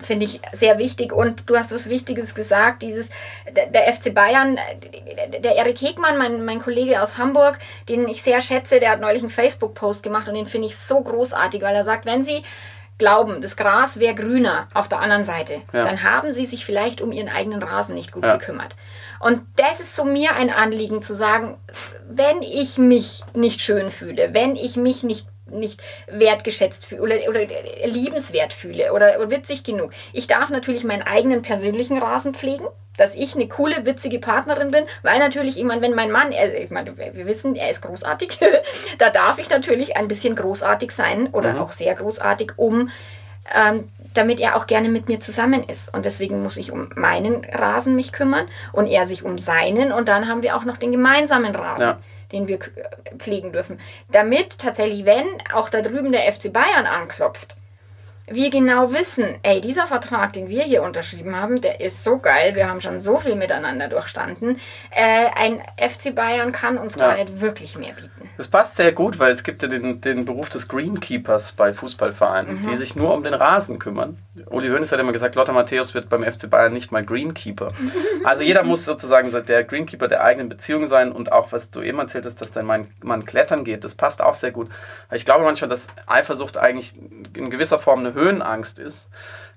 finde 0.00 0.26
ich 0.26 0.40
sehr 0.52 0.78
wichtig. 0.78 1.12
Und 1.12 1.48
du 1.48 1.56
hast 1.56 1.72
was 1.72 1.88
Wichtiges 1.88 2.34
gesagt, 2.34 2.82
dieses, 2.82 3.08
der, 3.50 3.66
der 3.66 3.92
FC 3.92 4.14
Bayern, 4.14 4.58
der 5.42 5.56
Erik 5.56 5.80
Hegmann, 5.80 6.18
mein, 6.18 6.44
mein 6.44 6.60
Kollege 6.60 7.02
aus 7.02 7.18
Hamburg, 7.18 7.58
den 7.88 8.06
ich 8.08 8.22
sehr 8.22 8.40
schätze, 8.40 8.80
der 8.80 8.92
hat 8.92 9.00
neulich 9.00 9.22
einen 9.22 9.30
Facebook-Post 9.30 10.02
gemacht 10.02 10.28
und 10.28 10.34
den 10.34 10.46
finde 10.46 10.68
ich 10.68 10.76
so 10.76 11.00
großartig, 11.00 11.62
weil 11.62 11.74
er 11.74 11.84
sagt, 11.84 12.06
wenn 12.06 12.24
sie 12.24 12.42
glauben, 12.98 13.40
das 13.40 13.56
Gras 13.56 14.00
wäre 14.00 14.14
grüner 14.14 14.66
auf 14.74 14.88
der 14.88 14.98
anderen 14.98 15.22
Seite, 15.22 15.62
ja. 15.72 15.84
dann 15.84 16.02
haben 16.02 16.32
sie 16.32 16.46
sich 16.46 16.66
vielleicht 16.66 17.00
um 17.00 17.12
ihren 17.12 17.28
eigenen 17.28 17.62
Rasen 17.62 17.94
nicht 17.94 18.12
gut 18.12 18.24
ja. 18.24 18.36
gekümmert. 18.36 18.74
Und 19.20 19.42
das 19.56 19.80
ist 19.80 19.94
so 19.94 20.04
mir 20.04 20.34
ein 20.34 20.50
Anliegen 20.50 21.00
zu 21.00 21.14
sagen, 21.14 21.56
wenn 22.08 22.42
ich 22.42 22.76
mich 22.76 23.22
nicht 23.34 23.60
schön 23.60 23.90
fühle, 23.90 24.34
wenn 24.34 24.56
ich 24.56 24.76
mich 24.76 25.04
nicht 25.04 25.28
nicht 25.50 25.80
wertgeschätzt 26.06 26.84
fühle 26.84 27.02
oder, 27.02 27.28
oder 27.28 27.40
liebenswert 27.84 28.52
fühle 28.52 28.92
oder, 28.92 29.18
oder 29.18 29.30
witzig 29.30 29.64
genug. 29.64 29.92
Ich 30.12 30.26
darf 30.26 30.50
natürlich 30.50 30.84
meinen 30.84 31.02
eigenen 31.02 31.42
persönlichen 31.42 31.98
Rasen 31.98 32.34
pflegen, 32.34 32.66
dass 32.96 33.14
ich 33.14 33.34
eine 33.34 33.48
coole, 33.48 33.86
witzige 33.86 34.18
Partnerin 34.18 34.70
bin, 34.70 34.84
weil 35.02 35.18
natürlich, 35.18 35.56
ich 35.56 35.64
meine, 35.64 35.80
wenn 35.80 35.94
mein 35.94 36.10
Mann, 36.10 36.32
er, 36.32 36.60
ich 36.60 36.70
meine, 36.70 36.96
wir 36.98 37.26
wissen, 37.26 37.54
er 37.54 37.70
ist 37.70 37.80
großartig, 37.80 38.38
da 38.98 39.10
darf 39.10 39.38
ich 39.38 39.48
natürlich 39.48 39.96
ein 39.96 40.08
bisschen 40.08 40.34
großartig 40.34 40.90
sein 40.90 41.28
oder 41.28 41.54
mhm. 41.54 41.60
auch 41.60 41.72
sehr 41.72 41.94
großartig, 41.94 42.52
um 42.56 42.90
ähm, 43.54 43.88
damit 44.14 44.40
er 44.40 44.56
auch 44.56 44.66
gerne 44.66 44.88
mit 44.88 45.08
mir 45.08 45.20
zusammen 45.20 45.62
ist. 45.62 45.94
Und 45.94 46.04
deswegen 46.04 46.42
muss 46.42 46.56
ich 46.56 46.72
um 46.72 46.90
meinen 46.96 47.44
Rasen 47.44 47.94
mich 47.94 48.12
kümmern 48.12 48.48
und 48.72 48.86
er 48.86 49.06
sich 49.06 49.24
um 49.24 49.38
seinen 49.38 49.92
und 49.92 50.08
dann 50.08 50.28
haben 50.28 50.42
wir 50.42 50.56
auch 50.56 50.64
noch 50.64 50.76
den 50.76 50.92
gemeinsamen 50.92 51.54
Rasen. 51.54 51.86
Ja 51.86 51.98
den 52.32 52.48
wir 52.48 52.58
pflegen 53.18 53.52
dürfen. 53.52 53.80
Damit 54.10 54.58
tatsächlich, 54.58 55.04
wenn 55.04 55.26
auch 55.54 55.68
da 55.68 55.82
drüben 55.82 56.12
der 56.12 56.32
FC 56.32 56.52
Bayern 56.52 56.86
anklopft, 56.86 57.56
wir 58.30 58.50
genau 58.50 58.92
wissen, 58.92 59.36
ey, 59.42 59.60
dieser 59.60 59.86
Vertrag, 59.86 60.34
den 60.34 60.48
wir 60.48 60.62
hier 60.62 60.82
unterschrieben 60.82 61.36
haben, 61.36 61.60
der 61.60 61.80
ist 61.80 62.04
so 62.04 62.18
geil, 62.18 62.54
wir 62.54 62.68
haben 62.68 62.80
schon 62.80 63.00
so 63.00 63.18
viel 63.18 63.36
miteinander 63.36 63.88
durchstanden. 63.88 64.60
Äh, 64.90 65.28
ein 65.34 65.62
FC 65.78 66.14
Bayern 66.14 66.52
kann 66.52 66.76
uns 66.76 66.96
ja. 66.96 67.06
gar 67.06 67.14
nicht 67.16 67.40
wirklich 67.40 67.78
mehr 67.78 67.94
bieten. 67.94 68.17
Das 68.38 68.46
passt 68.46 68.76
sehr 68.76 68.92
gut, 68.92 69.18
weil 69.18 69.32
es 69.32 69.42
gibt 69.42 69.64
ja 69.64 69.68
den, 69.68 70.00
den 70.00 70.24
Beruf 70.24 70.48
des 70.48 70.68
Greenkeepers 70.68 71.52
bei 71.52 71.74
Fußballvereinen, 71.74 72.60
mhm. 72.60 72.70
die 72.70 72.76
sich 72.76 72.94
nur 72.94 73.12
um 73.12 73.24
den 73.24 73.34
Rasen 73.34 73.80
kümmern. 73.80 74.18
Uli 74.46 74.68
Hoeneß 74.68 74.92
hat 74.92 75.00
immer 75.00 75.12
gesagt, 75.12 75.34
Lothar 75.34 75.56
Matthäus 75.56 75.92
wird 75.92 76.08
beim 76.08 76.22
FC 76.22 76.48
Bayern 76.48 76.72
nicht 76.72 76.92
mal 76.92 77.04
Greenkeeper. 77.04 77.72
Also 78.22 78.44
jeder 78.44 78.62
muss 78.62 78.84
sozusagen 78.84 79.30
der 79.46 79.64
Greenkeeper 79.64 80.06
der 80.06 80.22
eigenen 80.22 80.48
Beziehung 80.48 80.86
sein 80.86 81.10
und 81.10 81.32
auch, 81.32 81.50
was 81.50 81.72
du 81.72 81.82
eben 81.82 81.98
erzählt 81.98 82.26
hast, 82.26 82.40
dass 82.40 82.52
dein 82.52 82.66
Mann 82.66 83.24
klettern 83.26 83.64
geht, 83.64 83.84
das 83.84 83.96
passt 83.96 84.22
auch 84.22 84.34
sehr 84.34 84.52
gut. 84.52 84.68
Ich 85.12 85.24
glaube 85.24 85.44
manchmal, 85.44 85.68
dass 85.68 85.88
Eifersucht 86.06 86.58
eigentlich 86.58 86.94
in 87.34 87.50
gewisser 87.50 87.80
Form 87.80 88.00
eine 88.00 88.14
Höhenangst 88.14 88.78
ist, 88.78 89.10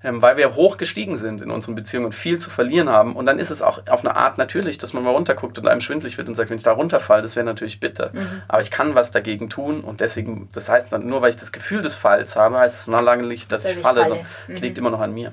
ähm, 0.04 0.22
weil 0.22 0.36
wir 0.36 0.54
hoch 0.54 0.76
gestiegen 0.76 1.16
sind 1.16 1.42
in 1.42 1.50
unseren 1.50 1.74
Beziehungen 1.74 2.06
und 2.06 2.14
viel 2.14 2.38
zu 2.38 2.50
verlieren 2.50 2.88
haben. 2.88 3.14
Und 3.14 3.26
dann 3.26 3.38
ist 3.38 3.50
es 3.50 3.62
auch 3.62 3.86
auf 3.88 4.00
eine 4.00 4.16
Art 4.16 4.38
natürlich, 4.38 4.78
dass 4.78 4.92
man 4.92 5.04
mal 5.04 5.10
runterguckt 5.10 5.58
und 5.58 5.68
einem 5.68 5.80
schwindlig 5.80 6.18
wird 6.18 6.28
und 6.28 6.34
sagt, 6.34 6.50
wenn 6.50 6.56
ich 6.56 6.62
da 6.62 6.72
runterfalle, 6.72 7.22
das 7.22 7.36
wäre 7.36 7.46
natürlich 7.46 7.80
bitter. 7.80 8.10
Mhm. 8.12 8.42
Aber 8.48 8.60
ich 8.60 8.70
kann 8.70 8.94
was 8.94 9.10
dagegen 9.10 9.48
tun 9.48 9.80
und 9.80 10.00
deswegen, 10.00 10.48
das 10.52 10.68
heißt, 10.68 10.92
nur 10.98 11.22
weil 11.22 11.30
ich 11.30 11.36
das 11.36 11.52
Gefühl 11.52 11.82
des 11.82 11.94
Falls 11.94 12.36
habe, 12.36 12.58
heißt 12.58 12.80
es 12.80 12.86
noch 12.88 13.02
lange 13.02 13.26
nicht, 13.26 13.52
dass, 13.52 13.62
dass 13.62 13.72
ich 13.72 13.78
falle. 13.78 14.02
falle. 14.02 14.24
So, 14.46 14.52
mhm. 14.52 14.56
liegt 14.58 14.78
immer 14.78 14.90
noch 14.90 15.00
an 15.00 15.12
mir 15.14 15.32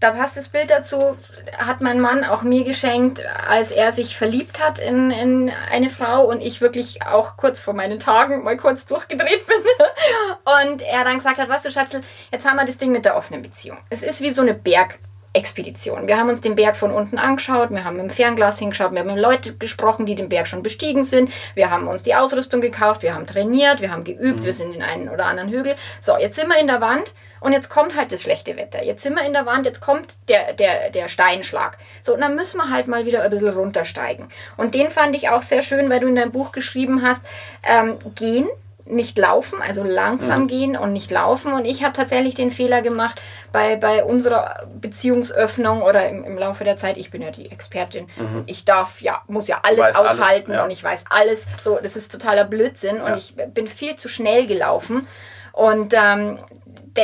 da 0.00 0.12
passt 0.12 0.36
das 0.36 0.48
Bild 0.48 0.70
dazu, 0.70 1.16
hat 1.56 1.80
mein 1.80 2.00
Mann 2.00 2.22
auch 2.22 2.42
mir 2.42 2.62
geschenkt, 2.62 3.20
als 3.48 3.72
er 3.72 3.90
sich 3.90 4.16
verliebt 4.16 4.62
hat 4.62 4.78
in, 4.78 5.10
in 5.10 5.52
eine 5.70 5.90
Frau 5.90 6.24
und 6.24 6.40
ich 6.40 6.60
wirklich 6.60 7.04
auch 7.04 7.36
kurz 7.36 7.60
vor 7.60 7.74
meinen 7.74 7.98
Tagen 7.98 8.44
mal 8.44 8.56
kurz 8.56 8.86
durchgedreht 8.86 9.46
bin. 9.46 9.56
Und 10.68 10.82
er 10.82 11.04
dann 11.04 11.16
gesagt 11.16 11.38
hat, 11.38 11.48
weißt 11.48 11.66
du 11.66 11.70
Schatzel, 11.70 12.02
jetzt 12.30 12.48
haben 12.48 12.56
wir 12.56 12.64
das 12.64 12.78
Ding 12.78 12.92
mit 12.92 13.04
der 13.04 13.16
offenen 13.16 13.42
Beziehung. 13.42 13.78
Es 13.90 14.02
ist 14.02 14.20
wie 14.20 14.30
so 14.30 14.40
eine 14.40 14.54
Bergexpedition. 14.54 16.06
Wir 16.06 16.16
haben 16.16 16.28
uns 16.28 16.40
den 16.40 16.54
Berg 16.54 16.76
von 16.76 16.92
unten 16.92 17.18
angeschaut, 17.18 17.70
wir 17.70 17.84
haben 17.84 17.96
mit 17.96 18.04
dem 18.04 18.10
Fernglas 18.10 18.58
hingeschaut, 18.58 18.92
wir 18.92 19.00
haben 19.00 19.12
mit 19.12 19.18
Leuten 19.18 19.58
gesprochen, 19.58 20.06
die 20.06 20.14
den 20.14 20.28
Berg 20.28 20.46
schon 20.46 20.62
bestiegen 20.62 21.04
sind, 21.04 21.30
wir 21.54 21.70
haben 21.70 21.88
uns 21.88 22.04
die 22.04 22.14
Ausrüstung 22.14 22.60
gekauft, 22.60 23.02
wir 23.02 23.14
haben 23.14 23.26
trainiert, 23.26 23.80
wir 23.80 23.90
haben 23.90 24.04
geübt, 24.04 24.40
mhm. 24.40 24.44
wir 24.44 24.52
sind 24.52 24.74
in 24.74 24.82
einen 24.82 25.08
oder 25.08 25.26
anderen 25.26 25.50
Hügel. 25.50 25.74
So, 26.00 26.16
jetzt 26.16 26.36
sind 26.36 26.48
wir 26.48 26.58
in 26.58 26.68
der 26.68 26.80
Wand 26.80 27.14
und 27.40 27.52
jetzt 27.52 27.68
kommt 27.68 27.96
halt 27.96 28.12
das 28.12 28.22
schlechte 28.22 28.56
Wetter. 28.56 28.84
Jetzt 28.84 29.02
sind 29.02 29.14
wir 29.14 29.24
in 29.24 29.32
der 29.32 29.46
Wand, 29.46 29.66
jetzt 29.66 29.80
kommt 29.80 30.14
der, 30.28 30.52
der, 30.52 30.90
der 30.90 31.08
Steinschlag. 31.08 31.78
So, 32.02 32.14
und 32.14 32.20
dann 32.20 32.34
müssen 32.34 32.58
wir 32.58 32.70
halt 32.70 32.88
mal 32.88 33.06
wieder 33.06 33.22
ein 33.22 33.30
bisschen 33.30 33.48
runtersteigen. 33.48 34.28
Und 34.56 34.74
den 34.74 34.90
fand 34.90 35.16
ich 35.16 35.28
auch 35.28 35.42
sehr 35.42 35.62
schön, 35.62 35.90
weil 35.90 36.00
du 36.00 36.08
in 36.08 36.16
deinem 36.16 36.32
Buch 36.32 36.52
geschrieben 36.52 37.02
hast, 37.02 37.22
ähm, 37.62 37.98
gehen, 38.14 38.48
nicht 38.90 39.18
laufen, 39.18 39.60
also 39.60 39.84
langsam 39.84 40.42
mhm. 40.42 40.48
gehen 40.48 40.76
und 40.76 40.92
nicht 40.92 41.10
laufen. 41.10 41.52
Und 41.52 41.64
ich 41.64 41.84
habe 41.84 41.92
tatsächlich 41.92 42.34
den 42.34 42.50
Fehler 42.50 42.82
gemacht 42.82 43.20
bei, 43.52 43.76
bei 43.76 44.04
unserer 44.04 44.66
Beziehungsöffnung 44.80 45.82
oder 45.82 46.08
im, 46.08 46.24
im 46.24 46.38
Laufe 46.38 46.64
der 46.64 46.76
Zeit. 46.76 46.96
Ich 46.96 47.10
bin 47.10 47.22
ja 47.22 47.30
die 47.30 47.50
Expertin. 47.50 48.08
Mhm. 48.16 48.44
Ich 48.46 48.64
darf 48.64 49.00
ja, 49.00 49.22
muss 49.26 49.48
ja 49.48 49.60
alles 49.62 49.94
aushalten 49.94 50.52
alles, 50.52 50.58
ja. 50.58 50.64
und 50.64 50.70
ich 50.70 50.82
weiß 50.82 51.04
alles. 51.10 51.46
So, 51.62 51.78
das 51.82 51.96
ist 51.96 52.10
totaler 52.10 52.44
Blödsinn 52.44 52.96
ja. 52.96 53.04
und 53.04 53.18
ich 53.18 53.34
bin 53.36 53.68
viel 53.68 53.96
zu 53.96 54.08
schnell 54.08 54.46
gelaufen. 54.46 55.06
Und 55.52 55.92
ähm, 55.92 56.38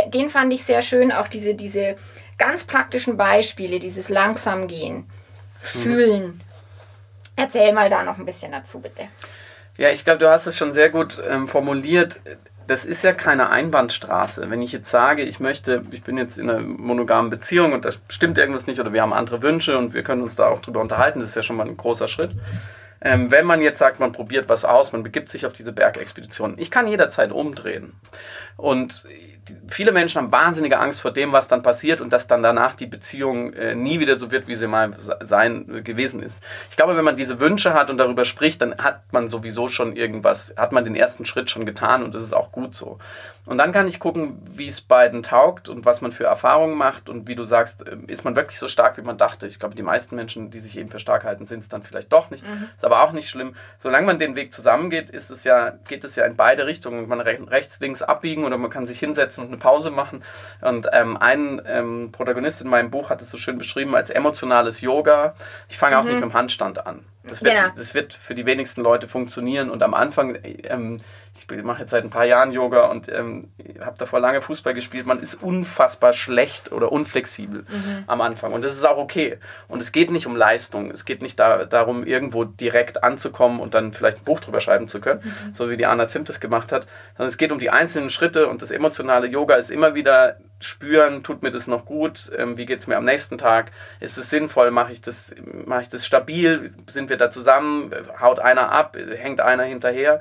den 0.09 0.31
fand 0.31 0.53
ich 0.53 0.65
sehr 0.65 0.83
schön, 0.83 1.13
auch 1.13 1.29
diese, 1.29 1.55
diese 1.55 1.97
ganz 2.39 2.65
praktischen 2.65 3.17
Beispiele, 3.17 3.79
dieses 3.79 4.09
langsam 4.09 4.67
gehen, 4.67 5.07
fühlen. 5.63 6.41
Erzähl 7.37 7.73
mal 7.73 7.91
da 7.91 8.03
noch 8.03 8.19
ein 8.19 8.27
bisschen 8.27 8.53
dazu, 8.53 8.81
bitte. 8.81 9.03
Ja, 9.77 9.91
ich 9.91 10.05
glaube, 10.05 10.19
du 10.19 10.31
hast 10.31 10.47
es 10.47 10.57
schon 10.57 10.73
sehr 10.73 10.91
gut 10.91 11.21
ähm, 11.29 11.49
formuliert. 11.49 12.21
Das 12.67 12.85
ist 12.85 13.03
ja 13.03 13.13
keine 13.13 13.51
Einbahnstraße. 13.51 14.49
Wenn 14.49 14.63
ich 14.63 14.73
jetzt 14.73 14.89
sage, 14.89 15.23
ich 15.23 15.41
möchte, 15.41 15.83
ich 15.91 16.03
bin 16.03 16.17
jetzt 16.17 16.39
in 16.39 16.49
einer 16.49 16.61
monogamen 16.61 17.31
Beziehung 17.31 17.73
und 17.73 17.85
da 17.85 17.91
stimmt 18.09 18.39
irgendwas 18.39 18.67
nicht 18.67 18.81
oder 18.81 18.93
wir 18.93 19.03
haben 19.03 19.13
andere 19.13 19.43
Wünsche 19.43 19.77
und 19.77 19.93
wir 19.93 20.03
können 20.03 20.23
uns 20.23 20.37
da 20.37 20.47
auch 20.47 20.61
drüber 20.61 20.81
unterhalten, 20.81 21.21
das 21.21 21.31
ist 21.31 21.35
ja 21.35 21.43
schon 21.43 21.57
mal 21.57 21.67
ein 21.67 21.77
großer 21.77 22.09
Schritt. 22.09 22.31
Ähm, 23.05 23.31
wenn 23.31 23.45
man 23.45 23.61
jetzt 23.61 23.79
sagt, 23.79 24.01
man 24.01 24.13
probiert 24.13 24.49
was 24.49 24.65
aus, 24.65 24.93
man 24.93 25.03
begibt 25.03 25.29
sich 25.31 25.45
auf 25.47 25.53
diese 25.53 25.73
Bergexpedition, 25.73 26.55
ich 26.57 26.71
kann 26.71 26.89
jederzeit 26.89 27.31
umdrehen. 27.31 27.93
Und 28.57 29.05
viele 29.69 29.93
Menschen 29.93 30.21
haben 30.21 30.33
wahnsinnige 30.33 30.79
Angst 30.79 31.01
vor 31.01 31.13
dem, 31.13 31.33
was 31.33 31.49
dann 31.49 31.63
passiert 31.63 32.01
und 32.01 32.13
dass 32.13 32.27
dann 32.27 32.43
danach 32.43 32.75
die 32.75 32.87
Beziehung 32.87 33.53
äh, 33.53 33.75
nie 33.75 34.01
wieder 34.01 34.17
so 34.17 34.31
wird, 34.31 34.49
wie 34.49 34.55
sie 34.55 34.67
mal 34.67 34.95
sein 34.99 35.69
äh, 35.69 35.83
gewesen 35.83 36.23
ist. 36.23 36.43
Ich 36.71 36.77
glaube, 36.77 36.97
wenn 36.97 37.05
man 37.05 37.17
diese 37.17 37.41
Wünsche 37.41 37.75
hat 37.75 37.91
und 37.91 37.99
darüber 37.99 38.25
spricht, 38.25 38.63
dann 38.63 38.79
hat 38.79 39.13
man 39.13 39.29
sowieso 39.29 39.69
schon 39.69 39.97
irgendwas, 39.97 40.55
hat 40.57 40.73
man 40.73 40.85
den 40.85 40.97
ersten 40.97 41.25
Schritt 41.25 41.51
schon 41.51 41.67
getan 41.67 42.03
und 42.03 42.15
das 42.15 42.23
ist 42.23 42.33
auch 42.33 42.53
gut 42.53 42.75
so. 42.75 42.99
Und 43.47 43.59
dann 43.59 43.73
kann 43.73 43.87
ich 43.87 44.01
gucken, 44.01 44.39
wie 44.51 44.69
es 44.69 44.81
beiden 44.81 45.23
taugt 45.23 45.69
und 45.69 45.85
was 45.85 46.01
man 46.01 46.13
für 46.13 46.25
Erfahrungen 46.25 46.79
macht. 46.79 47.11
Und 47.11 47.29
wie 47.29 47.35
du 47.35 47.45
sagst, 47.45 47.85
ähm, 47.87 48.09
ist 48.09 48.25
man 48.25 48.37
wirklich 48.37 48.59
so 48.59 48.69
stark, 48.69 48.97
wie 48.97 49.03
man 49.03 49.19
dachte. 49.19 49.47
Ich 49.47 49.59
glaube, 49.59 49.75
die 49.75 49.83
meisten 49.83 50.17
Menschen, 50.17 50.51
die 50.51 50.61
sich 50.61 50.79
eben 50.79 50.89
für 50.89 50.99
stark 50.99 51.25
halten, 51.25 51.45
sind 51.45 51.61
es 51.61 51.69
dann 51.69 51.83
vielleicht 51.83 52.11
doch 52.13 52.31
nicht. 52.31 52.47
Mhm. 52.47 52.69
Ist 52.75 52.85
aber 52.85 53.03
auch 53.03 53.13
nicht 53.13 53.29
schlimm. 53.29 53.55
Solange 53.79 54.07
man 54.07 54.19
den 54.19 54.35
Weg 54.35 54.53
zusammengeht, 54.53 55.11
ist 55.11 55.31
es 55.31 55.45
ja, 55.45 55.75
geht 55.89 56.05
es 56.05 56.17
ja 56.17 56.25
in 56.25 56.37
beide 56.37 56.67
Richtungen. 56.67 57.07
Man 57.07 57.23
kann 57.23 57.49
rechts, 57.49 57.81
links 57.81 58.03
abbiegen 58.03 58.45
oder 58.45 58.57
man 58.57 58.71
kann 58.71 58.87
sich 58.87 58.99
hinsetzen 58.99 59.45
und 59.45 59.51
eine 59.51 59.59
Pause 59.59 59.91
machen. 59.91 60.25
Und 60.63 60.89
ähm, 60.93 61.19
ein 61.19 61.61
ähm, 61.67 62.13
Protagonist 62.13 62.63
in 62.63 62.69
meinem 62.71 62.91
Buch 62.91 63.11
hat 63.11 63.21
es 63.21 63.29
so 63.29 63.37
schön 63.37 63.59
beschrieben 63.59 63.95
als 63.95 64.09
emotionales 64.09 64.81
Yoga. 64.81 65.35
Ich 65.69 65.77
fange 65.77 65.97
mhm. 65.97 66.01
auch 66.01 66.05
nicht 66.05 66.15
mit 66.15 66.23
dem 66.23 66.33
Handstand 66.33 66.87
an. 66.87 67.05
Das 67.27 67.43
wird, 67.43 67.55
genau. 67.55 67.69
das 67.75 67.95
wird 67.95 68.13
für 68.13 68.35
die 68.35 68.45
wenigsten 68.45 68.83
Leute 68.83 69.09
funktionieren. 69.09 69.71
Und 69.71 69.83
am 69.83 69.95
Anfang 69.95 70.39
ähm, 70.65 71.01
ich 71.37 71.65
mache 71.65 71.83
jetzt 71.83 71.91
seit 71.91 72.05
ein 72.05 72.11
paar 72.11 72.25
Jahren 72.25 72.53
Yoga 72.53 72.87
und 72.87 73.09
ähm, 73.09 73.49
habe 73.81 73.99
davor 73.99 74.21
lange 74.21 74.41
Fußball 74.41 74.73
gespielt. 74.73 75.07
Man 75.07 75.21
ist 75.21 75.43
unfassbar 75.43 76.13
schlecht 76.13 76.71
oder 76.71 76.93
unflexibel 76.93 77.63
mhm. 77.69 78.05
am 78.07 78.21
Anfang 78.21 78.53
und 78.53 78.65
das 78.65 78.75
ist 78.75 78.85
auch 78.85 78.99
okay. 78.99 79.39
Und 79.67 79.83
es 79.83 79.93
geht 79.93 80.11
nicht 80.11 80.27
um 80.27 80.37
Leistung. 80.37 80.91
Es 80.91 81.05
geht 81.05 81.23
nicht 81.23 81.39
da, 81.41 81.65
darum, 81.65 82.05
irgendwo 82.05 82.45
direkt 82.45 83.03
anzukommen 83.03 83.61
und 83.61 83.75
dann 83.75 83.93
vielleicht 83.93 84.19
ein 84.19 84.25
Buch 84.25 84.41
drüber 84.41 84.61
schreiben 84.61 84.87
zu 84.87 85.01
können, 85.01 85.21
mhm. 85.25 85.55
so 85.55 85.71
wie 85.71 85.77
die 85.77 85.87
Anna 85.87 86.07
Zimt 86.07 86.31
es 86.31 86.41
gemacht 86.41 86.71
hat, 86.71 86.87
sondern 87.17 87.31
es 87.31 87.37
geht 87.37 87.51
um 87.53 87.59
die 87.59 87.71
einzelnen 87.71 88.11
Schritte 88.11 88.47
und 88.47 88.63
das 88.63 88.71
emotionale 88.71 89.27
Yoga 89.27 89.57
ist 89.57 89.71
immer 89.71 89.95
wieder 89.95 90.37
spüren, 90.61 91.23
tut 91.23 91.43
mir 91.43 91.51
das 91.51 91.67
noch 91.67 91.85
gut, 91.85 92.31
ähm, 92.37 92.57
wie 92.57 92.67
geht 92.67 92.81
es 92.81 92.87
mir 92.87 92.97
am 92.97 93.05
nächsten 93.05 93.39
Tag, 93.39 93.71
ist 94.01 94.17
es 94.17 94.31
sinnvoll, 94.31 94.71
mache 94.71 94.93
ich, 94.93 95.03
das, 95.03 95.35
mach 95.67 95.83
ich 95.83 95.89
das 95.89 96.07
stabil, 96.07 96.73
sind 96.87 97.11
wir 97.11 97.17
da 97.17 97.31
zusammen, 97.31 97.93
haut 98.21 98.39
einer 98.39 98.73
ab, 98.73 98.97
hängt 99.17 99.41
einer 99.41 99.65
hinterher. 99.65 100.21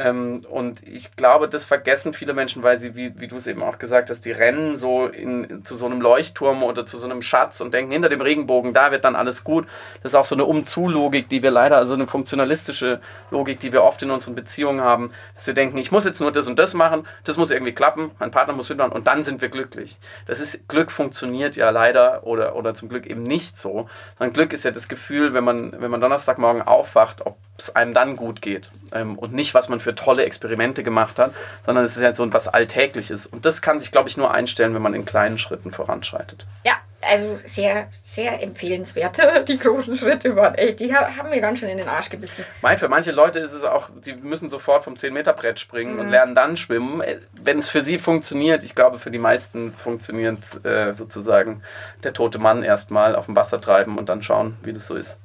Ähm, 0.00 0.46
und 0.48 0.82
ich 0.88 1.14
glaube, 1.14 1.46
das 1.46 1.66
vergessen 1.66 2.14
viele 2.14 2.32
Menschen, 2.32 2.62
weil 2.62 2.78
sie, 2.78 2.96
wie, 2.96 3.20
wie 3.20 3.28
du 3.28 3.36
es 3.36 3.46
eben 3.46 3.62
auch 3.62 3.78
gesagt 3.78 4.08
hast, 4.08 4.24
die 4.24 4.32
rennen 4.32 4.74
so 4.74 5.06
in, 5.06 5.62
zu 5.66 5.76
so 5.76 5.84
einem 5.84 6.00
Leuchtturm 6.00 6.62
oder 6.62 6.86
zu 6.86 6.96
so 6.96 7.04
einem 7.04 7.20
Schatz 7.20 7.60
und 7.60 7.74
denken, 7.74 7.92
hinter 7.92 8.08
dem 8.08 8.22
Regenbogen, 8.22 8.72
da 8.72 8.92
wird 8.92 9.04
dann 9.04 9.14
alles 9.14 9.44
gut. 9.44 9.66
Das 10.02 10.12
ist 10.12 10.16
auch 10.16 10.24
so 10.24 10.34
eine 10.34 10.46
Umzu-Logik, 10.46 11.28
die 11.28 11.42
wir 11.42 11.50
leider, 11.50 11.76
also 11.76 11.92
eine 11.92 12.06
funktionalistische 12.06 13.00
Logik, 13.30 13.60
die 13.60 13.74
wir 13.74 13.84
oft 13.84 14.02
in 14.02 14.10
unseren 14.10 14.34
Beziehungen 14.34 14.80
haben, 14.80 15.12
dass 15.34 15.46
wir 15.46 15.52
denken, 15.52 15.76
ich 15.76 15.92
muss 15.92 16.06
jetzt 16.06 16.20
nur 16.20 16.32
das 16.32 16.48
und 16.48 16.58
das 16.58 16.72
machen, 16.72 17.06
das 17.24 17.36
muss 17.36 17.50
irgendwie 17.50 17.74
klappen, 17.74 18.10
mein 18.18 18.30
Partner 18.30 18.54
muss 18.54 18.70
mitmachen 18.70 18.92
und 18.92 19.06
dann 19.06 19.22
sind 19.22 19.42
wir 19.42 19.50
glücklich. 19.50 19.98
Das 20.24 20.40
ist, 20.40 20.66
Glück 20.66 20.90
funktioniert 20.90 21.56
ja 21.56 21.68
leider 21.68 22.26
oder, 22.26 22.56
oder 22.56 22.72
zum 22.72 22.88
Glück 22.88 23.06
eben 23.06 23.22
nicht 23.22 23.58
so. 23.58 23.86
Sondern 24.16 24.32
Glück 24.32 24.54
ist 24.54 24.64
ja 24.64 24.70
das 24.70 24.88
Gefühl, 24.88 25.34
wenn 25.34 25.44
man, 25.44 25.78
wenn 25.78 25.90
man 25.90 26.00
Donnerstagmorgen 26.00 26.62
aufwacht, 26.62 27.26
ob 27.26 27.36
es 27.60 27.74
einem 27.76 27.94
dann 27.94 28.16
gut 28.16 28.42
geht 28.42 28.70
ähm, 28.92 29.18
und 29.18 29.32
nicht, 29.32 29.54
was 29.54 29.68
man 29.68 29.80
für 29.80 29.94
tolle 29.94 30.24
Experimente 30.24 30.82
gemacht 30.82 31.18
hat, 31.18 31.34
sondern 31.64 31.84
es 31.84 31.96
ist 31.96 32.02
ja 32.02 32.14
so 32.14 32.24
etwas 32.24 32.48
Alltägliches. 32.48 33.26
Und 33.26 33.46
das 33.46 33.62
kann 33.62 33.78
sich, 33.78 33.92
glaube 33.92 34.08
ich, 34.08 34.16
nur 34.16 34.32
einstellen, 34.32 34.74
wenn 34.74 34.82
man 34.82 34.94
in 34.94 35.04
kleinen 35.04 35.38
Schritten 35.38 35.72
voranschreitet. 35.72 36.46
Ja, 36.64 36.74
also 37.02 37.38
sehr, 37.44 37.88
sehr 38.02 38.42
empfehlenswert. 38.42 39.18
Die 39.48 39.58
großen 39.58 39.96
Schritte 39.96 40.36
waren, 40.36 40.54
ey, 40.56 40.76
die 40.76 40.94
haben 40.94 41.30
mir 41.30 41.40
ganz 41.40 41.58
schön 41.58 41.70
in 41.70 41.78
den 41.78 41.88
Arsch 41.88 42.10
gebissen. 42.10 42.44
Mein, 42.60 42.78
für 42.78 42.88
manche 42.88 43.10
Leute 43.10 43.38
ist 43.38 43.52
es 43.52 43.64
auch, 43.64 43.88
die 44.04 44.14
müssen 44.14 44.48
sofort 44.48 44.84
vom 44.84 44.94
10-Meter-Brett 44.94 45.58
springen 45.58 45.94
mhm. 45.94 46.00
und 46.00 46.08
lernen 46.08 46.34
dann 46.34 46.56
schwimmen. 46.56 47.00
Äh, 47.00 47.20
wenn 47.42 47.58
es 47.58 47.68
für 47.68 47.80
sie 47.80 47.98
funktioniert, 47.98 48.64
ich 48.64 48.74
glaube, 48.74 48.98
für 48.98 49.10
die 49.10 49.18
meisten 49.18 49.72
funktioniert 49.72 50.38
äh, 50.64 50.92
sozusagen 50.92 51.62
der 52.04 52.12
tote 52.12 52.38
Mann 52.38 52.62
erstmal 52.62 53.16
auf 53.16 53.26
dem 53.26 53.36
Wasser 53.36 53.60
treiben 53.60 53.98
und 53.98 54.08
dann 54.08 54.22
schauen, 54.22 54.56
wie 54.62 54.72
das 54.72 54.86
so 54.86 54.94
ist. 54.94 55.18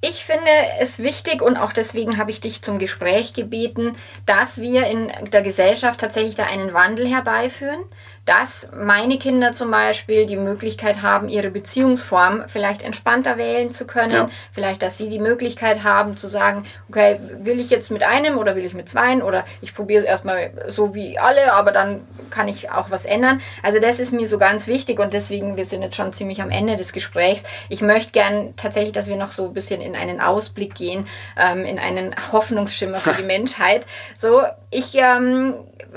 Ich 0.00 0.24
finde 0.24 0.50
es 0.78 1.00
wichtig 1.00 1.42
und 1.42 1.56
auch 1.56 1.72
deswegen 1.72 2.18
habe 2.18 2.30
ich 2.30 2.40
dich 2.40 2.62
zum 2.62 2.78
Gespräch 2.78 3.32
gebeten, 3.32 3.96
dass 4.26 4.60
wir 4.60 4.86
in 4.86 5.10
der 5.32 5.42
Gesellschaft 5.42 5.98
tatsächlich 5.98 6.36
da 6.36 6.44
einen 6.44 6.72
Wandel 6.72 7.08
herbeiführen, 7.08 7.80
dass 8.28 8.68
meine 8.78 9.18
Kinder 9.18 9.52
zum 9.52 9.70
Beispiel 9.70 10.26
die 10.26 10.36
Möglichkeit 10.36 11.00
haben, 11.00 11.30
ihre 11.30 11.48
Beziehungsform 11.48 12.44
vielleicht 12.46 12.82
entspannter 12.82 13.38
wählen 13.38 13.72
zu 13.72 13.86
können. 13.86 14.12
Ja. 14.12 14.28
Vielleicht, 14.52 14.82
dass 14.82 14.98
sie 14.98 15.08
die 15.08 15.18
Möglichkeit 15.18 15.82
haben 15.82 16.18
zu 16.18 16.28
sagen, 16.28 16.66
okay, 16.90 17.18
will 17.38 17.58
ich 17.58 17.70
jetzt 17.70 17.90
mit 17.90 18.02
einem 18.02 18.36
oder 18.36 18.54
will 18.54 18.66
ich 18.66 18.74
mit 18.74 18.90
zweien 18.90 19.22
oder 19.22 19.46
ich 19.62 19.74
probiere 19.74 20.02
es 20.02 20.06
erstmal 20.06 20.50
so 20.68 20.94
wie 20.94 21.18
alle, 21.18 21.54
aber 21.54 21.72
dann 21.72 22.06
kann 22.28 22.48
ich 22.48 22.70
auch 22.70 22.90
was 22.90 23.06
ändern. 23.06 23.40
Also 23.62 23.80
das 23.80 23.98
ist 23.98 24.12
mir 24.12 24.28
so 24.28 24.36
ganz 24.36 24.66
wichtig 24.66 25.00
und 25.00 25.14
deswegen, 25.14 25.56
wir 25.56 25.64
sind 25.64 25.80
jetzt 25.80 25.96
schon 25.96 26.12
ziemlich 26.12 26.42
am 26.42 26.50
Ende 26.50 26.76
des 26.76 26.92
Gesprächs. 26.92 27.44
Ich 27.70 27.80
möchte 27.80 28.12
gern 28.12 28.52
tatsächlich, 28.58 28.92
dass 28.92 29.06
wir 29.06 29.16
noch 29.16 29.32
so 29.32 29.46
ein 29.46 29.54
bisschen 29.54 29.80
in 29.80 29.96
einen 29.96 30.20
Ausblick 30.20 30.74
gehen, 30.74 31.06
ähm, 31.38 31.64
in 31.64 31.78
einen 31.78 32.14
Hoffnungsschimmer 32.30 32.98
für 32.98 33.14
die 33.14 33.22
Menschheit. 33.26 33.86
So, 34.18 34.42
ich, 34.70 34.96
ähm, 34.96 35.54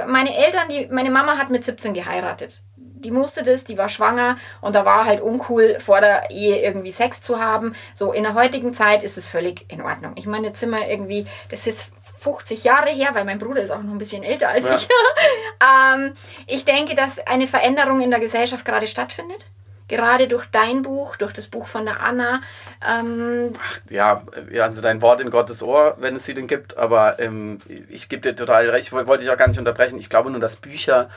meine 0.08 0.36
Eltern, 0.36 0.70
die, 0.70 0.88
meine 0.92 1.12
Mama 1.12 1.38
hat 1.38 1.50
mit 1.50 1.66
17 1.66 1.94
geheiratet. 1.94 2.62
Die 2.76 3.12
musste 3.12 3.44
das, 3.44 3.64
die 3.64 3.78
war 3.78 3.90
schwanger 3.90 4.38
und 4.62 4.76
da 4.76 4.86
war 4.86 5.06
halt 5.06 5.22
uncool, 5.22 5.80
vor 5.80 6.02
der 6.02 6.30
Ehe 6.30 6.62
irgendwie 6.62 6.92
Sex 6.92 7.22
zu 7.22 7.40
haben. 7.40 7.74
So, 7.96 8.14
in 8.14 8.24
der 8.24 8.36
heutigen 8.36 8.74
Zeit 8.74 9.04
ist 9.04 9.18
es 9.18 9.28
völlig 9.28 9.66
in 9.72 9.82
Ordnung. 9.82 10.14
Ich 10.16 10.28
meine, 10.28 10.54
Zimmer 10.54 10.88
irgendwie, 10.88 11.26
das 11.50 11.66
ist 11.66 11.92
50 12.20 12.64
Jahre 12.64 12.92
her, 12.92 13.10
weil 13.14 13.26
mein 13.26 13.40
Bruder 13.40 13.64
ist 13.64 13.72
auch 13.72 13.82
noch 13.82 13.92
ein 13.92 13.98
bisschen 13.98 14.22
älter 14.24 14.50
als 14.50 14.66
ja. 14.66 14.76
ich. 14.76 14.88
ähm, 15.96 16.14
ich 16.46 16.66
denke, 16.66 16.94
dass 16.94 17.18
eine 17.26 17.48
Veränderung 17.48 18.02
in 18.02 18.12
der 18.12 18.20
Gesellschaft 18.20 18.66
gerade 18.66 18.86
stattfindet 18.86 19.48
gerade 19.92 20.28
durch 20.28 20.48
dein 20.48 20.82
Buch, 20.82 21.18
durch 21.18 21.34
das 21.34 21.48
Buch 21.48 21.68
von 21.68 21.86
der 21.86 22.02
Anna. 22.02 22.42
Ähm 22.84 23.52
Ach, 23.62 23.80
ja, 23.90 24.24
also 24.60 24.82
dein 24.82 25.02
Wort 25.02 25.22
in 25.22 25.30
Gottes 25.30 25.62
Ohr, 25.62 25.98
wenn 26.00 26.16
es 26.16 26.26
sie 26.26 26.34
denn 26.34 26.48
gibt, 26.48 26.78
aber 26.78 27.20
ähm, 27.20 27.60
ich 27.90 28.10
gebe 28.10 28.22
dir 28.22 28.36
total 28.36 28.70
recht, 28.70 28.92
wollte 28.94 29.24
ich 29.24 29.30
auch 29.30 29.38
gar 29.38 29.50
nicht 29.50 29.60
unterbrechen. 29.60 30.00
Ich 30.00 30.10
glaube 30.10 30.32
nur, 30.32 30.40
dass 30.40 30.56
Bücher 30.56 31.10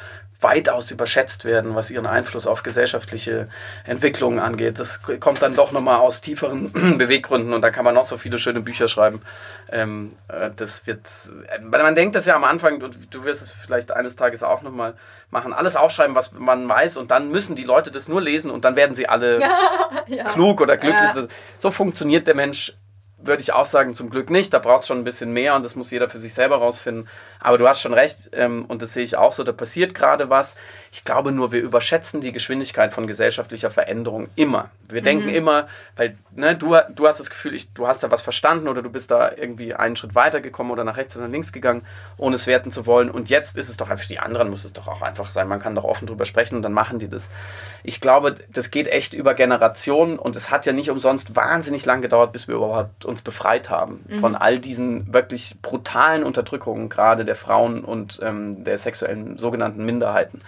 weitaus 0.45 0.93
überschätzt 0.93 1.45
werden, 1.45 1.75
was 1.75 1.91
ihren 1.91 2.07
Einfluss 2.07 2.47
auf 2.47 2.63
gesellschaftliche 2.63 3.49
Entwicklungen 3.85 4.39
angeht. 4.39 4.79
Das 4.79 5.01
kommt 5.03 5.43
dann 5.43 5.57
doch 5.57 5.73
nochmal 5.73 5.97
aus 5.97 6.21
tieferen 6.21 6.71
Beweggründen 6.99 7.53
und 7.53 7.63
da 7.63 7.71
kann 7.71 7.85
man 7.85 7.95
noch 7.95 8.05
so 8.05 8.17
viele 8.17 8.39
schöne 8.39 8.61
Bücher 8.61 8.87
schreiben. 8.87 9.23
Ähm, 9.73 10.13
äh, 10.29 10.51
das 10.55 10.87
wird, 10.87 11.01
äh, 11.49 11.61
man 11.61 11.97
denkt 11.97 12.15
das 12.15 12.27
ja 12.27 12.37
am 12.37 12.45
Anfang, 12.45 12.79
du, 12.79 12.89
du 12.89 13.25
wirst 13.25 13.43
es 13.43 13.51
vielleicht 13.51 13.91
eines 13.91 14.15
Tages 14.15 14.45
auch 14.45 14.63
nochmal 14.63 14.95
machen, 15.31 15.53
alles 15.53 15.75
aufschreiben, 15.75 16.15
was 16.15 16.31
man 16.33 16.69
weiß 16.69 16.99
und 16.99 17.11
dann 17.11 17.31
müssen 17.31 17.57
die 17.57 17.65
Leute 17.65 17.91
das 17.91 18.07
nur 18.07 18.21
lesen 18.21 18.53
und 18.53 18.65
dann 18.65 18.77
werden 18.77 18.95
sie 18.95 19.09
alle 19.09 19.41
ja. 20.07 20.25
klug 20.33 20.61
oder 20.61 20.77
glücklich. 20.77 21.11
Ja. 21.17 21.27
So 21.59 21.71
funktioniert 21.73 22.29
der 22.29 22.37
Mensch 22.37 22.75
würde 23.27 23.43
ich 23.43 23.53
auch 23.53 23.67
sagen, 23.67 23.95
zum 23.95 24.11
Glück 24.11 24.31
nicht. 24.31 24.53
Da 24.53 24.59
braucht 24.59 24.83
es 24.83 24.89
schon 24.89 24.99
ein 24.99 25.05
bisschen 25.05 25.33
mehr 25.33 25.55
und 25.55 25.65
das 25.65 25.77
muss 25.77 25.91
jeder 25.91 26.09
für 26.09 26.19
sich 26.19 26.35
selber 26.35 26.57
rausfinden. 26.57 27.09
Aber 27.45 27.59
du 27.59 27.69
hast 27.69 27.83
schon 27.83 27.93
recht 27.93 28.31
ähm, 28.33 28.65
und 28.65 28.81
das 28.81 28.95
sehe 28.95 29.05
ich 29.05 29.19
auch 29.19 29.35
so, 29.35 29.45
da 29.45 29.53
passiert 29.53 29.95
gerade 29.95 30.31
was. 30.31 30.57
Ich 30.91 31.05
glaube 31.05 31.31
nur, 31.31 31.53
wir 31.53 31.61
überschätzen 31.61 32.23
die 32.23 32.33
Geschwindigkeit 32.33 32.95
von 32.95 33.07
gesellschaftlicher 33.07 33.71
Veränderung 33.71 34.29
immer. 34.35 34.71
Wir 34.89 35.03
mhm. 35.03 35.05
denken 35.05 35.29
immer, 35.29 35.69
weil 35.97 36.17
ne, 36.35 36.57
du, 36.57 36.75
du 36.95 37.07
hast 37.07 37.21
das 37.21 37.29
Gefühl, 37.29 37.55
ich, 37.55 37.75
du 37.75 37.87
hast 37.87 38.03
da 38.03 38.11
was 38.11 38.23
verstanden 38.23 38.67
oder 38.67 38.81
du 38.81 38.89
bist 38.89 39.11
da 39.11 39.31
irgendwie 39.31 39.75
einen 39.75 39.95
Schritt 39.97 40.15
weitergekommen 40.15 40.73
oder 40.73 40.85
nach 40.85 40.97
rechts 40.97 41.19
oder 41.19 41.29
links 41.29 41.53
gegangen, 41.53 41.83
ohne 42.17 42.37
es 42.37 42.47
werten 42.47 42.73
zu 42.73 42.87
wollen. 42.87 43.11
Und 43.11 43.29
jetzt 43.29 43.59
ist 43.59 43.69
es 43.69 43.77
doch 43.77 43.91
einfach, 43.91 44.07
die 44.07 44.21
anderen 44.21 44.49
muss 44.49 44.65
es 44.65 44.73
doch 44.73 44.89
auch 44.89 45.03
einfach 45.03 45.31
sein. 45.31 45.47
Man 45.47 45.61
kann 45.61 45.75
doch 45.75 45.85
offen 45.85 46.07
drüber 46.07 46.25
sprechen 46.25 46.57
und 46.57 46.63
dann 46.63 46.73
machen 46.73 46.99
die 46.99 47.09
das. 47.09 47.31
Ich 47.83 48.01
glaube, 48.01 48.37
das 48.49 48.71
geht 48.71 48.89
echt 48.89 49.13
über 49.13 49.35
Generationen 49.35 50.19
und 50.19 50.35
es 50.35 50.51
hat 50.51 50.65
ja 50.65 50.73
nicht 50.73 50.91
umsonst 50.91 51.37
wahnsinnig 51.37 51.85
lang 51.85 52.01
gedauert, 52.01 52.33
bis 52.33 52.49
wir 52.49 52.55
überhaupt 52.55 53.05
uns 53.05 53.21
befreit 53.21 53.69
haben 53.69 54.03
mhm. 54.09 54.21
von 54.21 54.35
all 54.35 54.59
diesen 54.59 55.13
wirklich 55.13 55.57
brutalen 55.61 56.25
Unterdrückungen, 56.25 56.89
gerade 56.89 57.27
der 57.27 57.34
Frauen 57.35 57.85
und 57.85 58.21
ähm, 58.23 58.65
der 58.65 58.79
sexuellen 58.79 59.37
sogenannten 59.37 59.85
Minderheiten. 59.85 60.41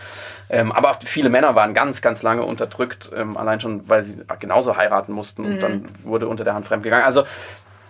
Ähm, 0.48 0.72
aber 0.72 0.90
auch 0.90 0.98
viele 1.04 1.28
Männer 1.28 1.54
waren 1.54 1.74
ganz, 1.74 2.02
ganz 2.02 2.22
lange 2.22 2.44
unterdrückt, 2.44 3.10
ähm, 3.14 3.36
allein 3.36 3.60
schon, 3.60 3.88
weil 3.88 4.02
sie 4.02 4.22
genauso 4.38 4.76
heiraten 4.76 5.12
mussten 5.12 5.42
mhm. 5.42 5.48
und 5.48 5.62
dann 5.62 5.88
wurde 6.02 6.28
unter 6.28 6.44
der 6.44 6.54
Hand 6.54 6.66
fremdgegangen. 6.66 7.04
Also 7.04 7.24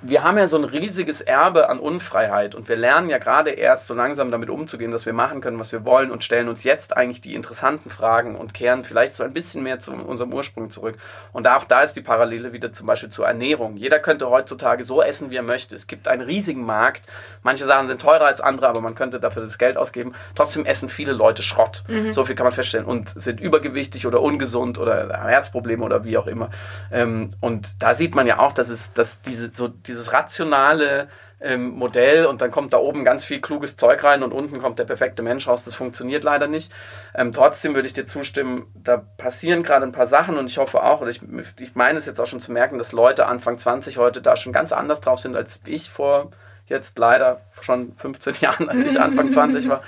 wir 0.09 0.23
haben 0.23 0.39
ja 0.39 0.47
so 0.47 0.57
ein 0.57 0.65
riesiges 0.65 1.21
Erbe 1.21 1.69
an 1.69 1.79
Unfreiheit 1.79 2.55
und 2.55 2.69
wir 2.69 2.77
lernen 2.77 3.09
ja 3.11 3.19
gerade 3.19 3.51
erst 3.51 3.87
so 3.87 3.95
langsam 3.95 4.31
damit 4.31 4.51
umzugehen, 4.51 4.91
dass 4.91 5.07
wir 5.07 5.13
machen 5.13 5.41
können, 5.41 5.59
was 5.59 5.73
wir 5.73 5.85
wollen 5.85 6.11
und 6.11 6.25
stellen 6.25 6.49
uns 6.49 6.65
jetzt 6.65 6.97
eigentlich 6.97 7.21
die 7.21 7.35
interessanten 7.35 7.91
Fragen 7.91 8.37
und 8.37 8.55
kehren 8.55 8.85
vielleicht 8.85 9.17
so 9.17 9.25
ein 9.25 9.33
bisschen 9.33 9.63
mehr 9.63 9.81
zu 9.81 9.93
unserem 9.93 10.33
Ursprung 10.33 10.71
zurück. 10.71 10.97
Und 11.33 11.49
auch 11.49 11.65
da 11.65 11.83
ist 11.83 11.95
die 11.95 12.01
Parallele 12.01 12.53
wieder 12.53 12.73
zum 12.73 12.87
Beispiel 12.87 13.09
zur 13.09 13.27
Ernährung. 13.27 13.77
Jeder 13.77 13.99
könnte 13.99 14.31
heutzutage 14.31 14.85
so 14.85 15.03
essen, 15.03 15.31
wie 15.31 15.37
er 15.37 15.43
möchte. 15.43 15.75
Es 15.75 15.87
gibt 15.87 16.09
einen 16.09 16.23
riesigen 16.23 16.65
Markt. 16.65 17.07
Manche 17.43 17.65
Sachen 17.65 17.89
sind 17.89 18.01
teurer 18.01 18.27
als 18.27 18.41
andere, 18.41 18.69
aber 18.69 18.81
man 18.81 18.95
könnte 18.95 19.21
dafür 19.21 19.43
das 19.43 19.59
Geld 19.59 19.77
ausgeben. 19.77 20.15
Trotzdem 20.35 20.65
essen 20.65 20.89
viele 20.89 21.13
Leute 21.13 21.43
Schrott. 21.43 21.85
Mhm. 21.89 22.13
So 22.13 22.25
viel 22.25 22.35
kann 22.35 22.45
man 22.45 22.53
feststellen 22.53 22.87
und 22.87 23.11
sind 23.11 23.41
übergewichtig 23.41 24.07
oder 24.07 24.21
ungesund 24.21 24.79
oder 24.79 25.23
Herzprobleme 25.27 25.85
oder 25.85 26.05
wie 26.05 26.19
auch 26.19 26.27
immer. 26.27 26.51
Ähm, 26.93 27.31
und 27.41 27.83
da 27.83 27.95
sieht 27.95 28.15
man 28.15 28.27
ja 28.27 28.39
auch, 28.39 28.53
dass 28.53 28.69
es, 28.69 28.93
dass 28.93 29.21
diese 29.23 29.51
so 29.55 29.69
dieses 29.97 30.13
rationale 30.13 31.09
ähm, 31.41 31.71
Modell 31.71 32.27
und 32.27 32.41
dann 32.41 32.51
kommt 32.51 32.73
da 32.73 32.79
oben 32.79 33.05
ganz 33.05 33.25
viel 33.25 33.41
kluges 33.41 33.77
Zeug 33.77 34.03
rein 34.05 34.23
und 34.23 34.33
unten 34.33 34.61
kommt 34.61 34.79
der 34.79 34.85
perfekte 34.85 35.23
Mensch 35.23 35.47
raus. 35.47 35.65
Das 35.65 35.75
funktioniert 35.75 36.25
leider 36.25 36.49
nicht. 36.49 36.73
Ähm, 37.15 37.33
trotzdem 37.33 37.75
würde 37.75 37.87
ich 37.87 37.93
dir 37.93 38.07
zustimmen, 38.07 38.67
da 38.75 38.97
passieren 38.97 39.63
gerade 39.63 39.85
ein 39.85 39.93
paar 39.93 40.07
Sachen 40.07 40.39
und 40.39 40.47
ich 40.47 40.59
hoffe 40.59 40.83
auch, 40.83 41.01
oder 41.01 41.11
ich, 41.11 41.21
ich 41.59 41.75
meine 41.75 41.99
es 41.99 42.07
jetzt 42.07 42.21
auch 42.21 42.27
schon 42.27 42.41
zu 42.41 42.53
merken, 42.53 42.79
dass 42.79 42.93
Leute 42.93 43.27
Anfang 43.27 43.59
20 43.59 43.99
heute 43.99 44.23
da 44.23 44.37
schon 44.37 44.53
ganz 44.53 44.73
anders 44.73 45.01
drauf 45.01 45.21
sind 45.21 45.37
als 45.37 45.61
ich 45.67 45.91
vor 45.91 46.31
jetzt 46.67 46.99
leider 46.99 47.43
schon 47.61 47.95
15 47.97 48.35
Jahren, 48.41 48.69
als 48.69 48.85
ich 48.85 49.01
Anfang 49.01 49.31
20 49.31 49.69
war. 49.69 49.83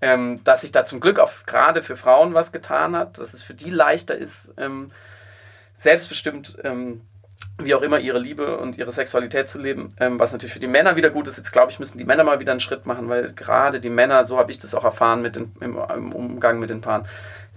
Ähm, 0.00 0.42
dass 0.44 0.62
sich 0.62 0.72
da 0.72 0.84
zum 0.84 1.00
Glück 1.00 1.18
auch 1.18 1.30
gerade 1.46 1.82
für 1.82 1.96
Frauen 1.96 2.34
was 2.34 2.50
getan 2.52 2.96
hat, 2.96 3.18
dass 3.18 3.32
es 3.32 3.42
für 3.42 3.54
die 3.54 3.70
leichter 3.70 4.16
ist, 4.16 4.52
ähm, 4.58 4.90
selbstbestimmt 5.76 6.58
ähm, 6.64 7.02
wie 7.62 7.74
auch 7.74 7.82
immer 7.82 8.00
ihre 8.00 8.18
Liebe 8.18 8.56
und 8.56 8.78
ihre 8.78 8.90
Sexualität 8.90 9.48
zu 9.48 9.60
leben, 9.60 9.90
ähm, 10.00 10.18
was 10.18 10.32
natürlich 10.32 10.52
für 10.52 10.60
die 10.60 10.66
Männer 10.66 10.96
wieder 10.96 11.10
gut 11.10 11.28
ist. 11.28 11.36
Jetzt 11.36 11.52
glaube 11.52 11.70
ich, 11.70 11.78
müssen 11.78 11.98
die 11.98 12.04
Männer 12.04 12.24
mal 12.24 12.40
wieder 12.40 12.52
einen 12.52 12.60
Schritt 12.60 12.84
machen, 12.84 13.08
weil 13.08 13.32
gerade 13.32 13.80
die 13.80 13.90
Männer, 13.90 14.24
so 14.24 14.38
habe 14.38 14.50
ich 14.50 14.58
das 14.58 14.74
auch 14.74 14.84
erfahren 14.84 15.22
mit 15.22 15.36
den, 15.36 15.52
im, 15.60 15.78
im, 15.94 16.12
Umgang 16.12 16.58
mit 16.58 16.70
den 16.70 16.80
Paaren, 16.80 17.06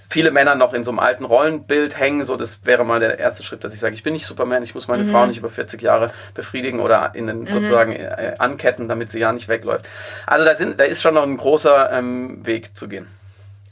viele 0.10 0.30
Männer 0.30 0.54
noch 0.54 0.74
in 0.74 0.84
so 0.84 0.92
einem 0.92 1.00
alten 1.00 1.26
Rollenbild 1.26 1.98
hängen. 1.98 2.24
So, 2.24 2.38
das 2.38 2.66
wäre 2.66 2.86
mal 2.86 3.00
der 3.00 3.18
erste 3.18 3.44
Schritt, 3.44 3.64
dass 3.64 3.74
ich 3.74 3.80
sage, 3.80 3.96
ich 3.96 4.04
bin 4.04 4.14
nicht 4.14 4.26
Superman, 4.26 4.62
ich 4.62 4.76
muss 4.76 4.88
meine 4.88 5.04
mhm. 5.04 5.10
Frau 5.10 5.26
nicht 5.26 5.40
über 5.40 5.50
40 5.50 5.82
Jahre 5.82 6.12
befriedigen 6.36 6.80
oder 6.80 7.12
in 7.16 7.28
den, 7.28 7.40
mhm. 7.42 7.48
sozusagen 7.48 7.94
äh, 7.94 8.36
anketten, 8.38 8.88
damit 8.88 9.12
sie 9.12 9.20
ja 9.20 9.32
nicht 9.32 9.50
wegläuft. 9.50 9.88
Also 10.28 10.46
da, 10.46 10.54
sind, 10.54 10.80
da 10.80 10.84
ist 10.84 11.02
schon 11.02 11.16
noch 11.16 11.24
ein 11.24 11.38
großer 11.38 11.92
ähm, 11.92 12.46
Weg 12.46 12.78
zu 12.78 12.88
gehen. 12.88 13.08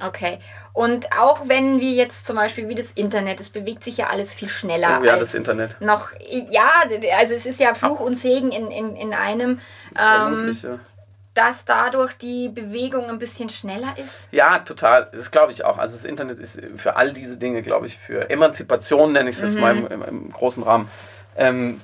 Okay. 0.02 0.40
Und 0.74 1.12
auch 1.18 1.48
wenn 1.48 1.80
wir 1.80 1.92
jetzt 1.92 2.26
zum 2.26 2.36
Beispiel 2.36 2.68
wie 2.68 2.76
das 2.76 2.92
Internet, 2.92 3.40
es 3.40 3.50
bewegt 3.50 3.84
sich 3.84 3.98
ja 3.98 4.08
alles 4.08 4.34
viel 4.34 4.50
schneller. 4.50 5.00
Oh 5.02 5.06
ja, 5.06 5.18
das 5.18 5.34
Internet. 5.34 5.80
Noch, 5.80 6.10
ja, 6.50 6.70
also 7.18 7.34
es 7.34 7.46
ist 7.46 7.60
ja 7.60 7.74
Fluch 7.74 8.00
und 8.00 8.20
Segen 8.20 8.52
in, 8.52 8.72
in, 8.72 8.96
in 8.96 9.14
einem. 9.14 9.60
Ähm, 9.98 10.58
ja. 10.62 10.80
dass 11.34 11.64
dadurch 11.64 12.14
die 12.18 12.50
Bewegung 12.50 13.10
ein 13.10 13.20
bisschen 13.20 13.50
schneller 13.50 13.96
ist? 13.98 14.28
Ja, 14.32 14.60
total. 14.60 15.08
Das 15.14 15.32
glaube 15.32 15.54
ich 15.54 15.64
auch. 15.64 15.78
Also 15.78 15.96
das 15.96 16.06
Internet 16.06 16.40
ist 16.40 16.60
für 16.76 16.98
all 16.98 17.14
diese 17.14 17.38
Dinge, 17.38 17.62
glaube 17.62 17.88
ich, 17.88 17.98
für 17.98 18.30
Emanzipation 18.30 19.14
nenne 19.14 19.30
ich 19.30 19.38
es 19.38 19.44
jetzt 19.44 19.58
mal 19.58 19.78
im, 19.78 19.88
im, 19.88 20.02
im, 20.04 20.32
großen 20.32 20.64
Rahmen. 20.64 20.90
Ähm, 21.38 21.80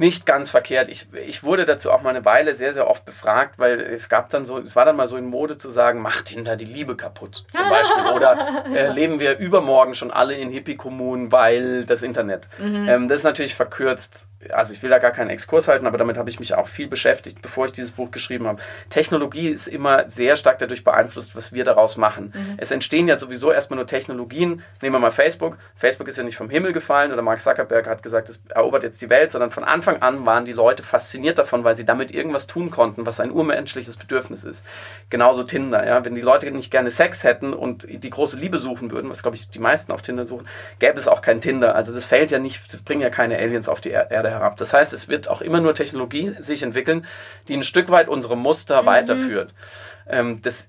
nicht 0.00 0.24
ganz 0.24 0.50
verkehrt. 0.50 0.88
Ich, 0.88 1.08
ich 1.26 1.44
wurde 1.44 1.66
dazu 1.66 1.92
auch 1.92 2.00
mal 2.00 2.10
eine 2.10 2.24
Weile 2.24 2.54
sehr, 2.54 2.72
sehr 2.72 2.88
oft 2.88 3.04
befragt, 3.04 3.58
weil 3.58 3.80
es 3.80 4.08
gab 4.08 4.30
dann 4.30 4.46
so, 4.46 4.58
es 4.58 4.74
war 4.74 4.86
dann 4.86 4.96
mal 4.96 5.06
so 5.06 5.18
in 5.18 5.26
Mode 5.26 5.58
zu 5.58 5.68
sagen, 5.68 6.00
macht 6.00 6.30
hinter 6.30 6.56
die 6.56 6.64
Liebe 6.64 6.96
kaputt, 6.96 7.44
zum 7.52 7.68
Beispiel. 7.68 8.04
Oder 8.14 8.64
äh, 8.74 8.92
leben 8.92 9.20
wir 9.20 9.38
übermorgen 9.38 9.94
schon 9.94 10.10
alle 10.10 10.34
in 10.34 10.50
Hippie-Kommunen, 10.50 11.30
weil 11.32 11.84
das 11.84 12.02
Internet. 12.02 12.48
Mhm. 12.58 12.88
Ähm, 12.88 13.08
das 13.08 13.18
ist 13.18 13.24
natürlich 13.24 13.54
verkürzt 13.54 14.30
also 14.48 14.72
ich 14.72 14.82
will 14.82 14.88
da 14.88 14.98
gar 14.98 15.10
keinen 15.10 15.28
Exkurs 15.28 15.68
halten, 15.68 15.86
aber 15.86 15.98
damit 15.98 16.16
habe 16.16 16.30
ich 16.30 16.40
mich 16.40 16.54
auch 16.54 16.66
viel 16.66 16.88
beschäftigt, 16.88 17.42
bevor 17.42 17.66
ich 17.66 17.72
dieses 17.72 17.90
Buch 17.90 18.10
geschrieben 18.10 18.46
habe. 18.46 18.60
Technologie 18.88 19.48
ist 19.48 19.66
immer 19.66 20.08
sehr 20.08 20.36
stark 20.36 20.58
dadurch 20.58 20.82
beeinflusst, 20.82 21.36
was 21.36 21.52
wir 21.52 21.64
daraus 21.64 21.96
machen. 21.96 22.32
Mhm. 22.34 22.54
Es 22.56 22.70
entstehen 22.70 23.06
ja 23.06 23.16
sowieso 23.16 23.52
erstmal 23.52 23.76
nur 23.76 23.86
Technologien. 23.86 24.62
Nehmen 24.80 24.94
wir 24.94 24.98
mal 24.98 25.10
Facebook. 25.10 25.58
Facebook 25.76 26.08
ist 26.08 26.16
ja 26.16 26.24
nicht 26.24 26.36
vom 26.36 26.48
Himmel 26.48 26.72
gefallen 26.72 27.12
oder 27.12 27.22
Mark 27.22 27.40
Zuckerberg 27.40 27.86
hat 27.86 28.02
gesagt, 28.02 28.30
es 28.30 28.42
erobert 28.48 28.82
jetzt 28.82 29.02
die 29.02 29.10
Welt, 29.10 29.30
sondern 29.30 29.50
von 29.50 29.64
Anfang 29.64 29.89
an 29.98 30.26
waren 30.26 30.44
die 30.44 30.52
Leute 30.52 30.82
fasziniert 30.82 31.38
davon, 31.38 31.64
weil 31.64 31.76
sie 31.76 31.84
damit 31.84 32.10
irgendwas 32.10 32.46
tun 32.46 32.70
konnten, 32.70 33.06
was 33.06 33.20
ein 33.20 33.30
urmenschliches 33.30 33.96
Bedürfnis 33.96 34.44
ist. 34.44 34.66
Genauso 35.08 35.42
Tinder, 35.42 35.86
ja. 35.86 36.04
Wenn 36.04 36.14
die 36.14 36.20
Leute 36.20 36.50
nicht 36.50 36.70
gerne 36.70 36.90
Sex 36.90 37.24
hätten 37.24 37.52
und 37.52 37.86
die 37.88 38.10
große 38.10 38.38
Liebe 38.38 38.58
suchen 38.58 38.90
würden, 38.90 39.10
was 39.10 39.22
glaube 39.22 39.36
ich 39.36 39.50
die 39.50 39.58
meisten 39.58 39.92
auf 39.92 40.02
Tinder 40.02 40.26
suchen, 40.26 40.46
gäbe 40.78 40.98
es 40.98 41.08
auch 41.08 41.22
kein 41.22 41.40
Tinder. 41.40 41.74
Also 41.74 41.92
das 41.92 42.04
fällt 42.04 42.30
ja 42.30 42.38
nicht, 42.38 42.72
das 42.72 42.82
bringen 42.82 43.02
ja 43.02 43.10
keine 43.10 43.38
Aliens 43.38 43.68
auf 43.68 43.80
die 43.80 43.90
Erde 43.90 44.30
herab. 44.30 44.56
Das 44.56 44.72
heißt, 44.72 44.92
es 44.92 45.08
wird 45.08 45.28
auch 45.28 45.40
immer 45.40 45.60
nur 45.60 45.74
Technologie 45.74 46.34
sich 46.38 46.62
entwickeln, 46.62 47.06
die 47.48 47.54
ein 47.54 47.62
Stück 47.62 47.90
weit 47.90 48.08
unsere 48.08 48.36
Muster 48.36 48.82
mhm. 48.82 48.86
weiterführt. 48.86 49.54
Ähm, 50.08 50.42
das, 50.42 50.66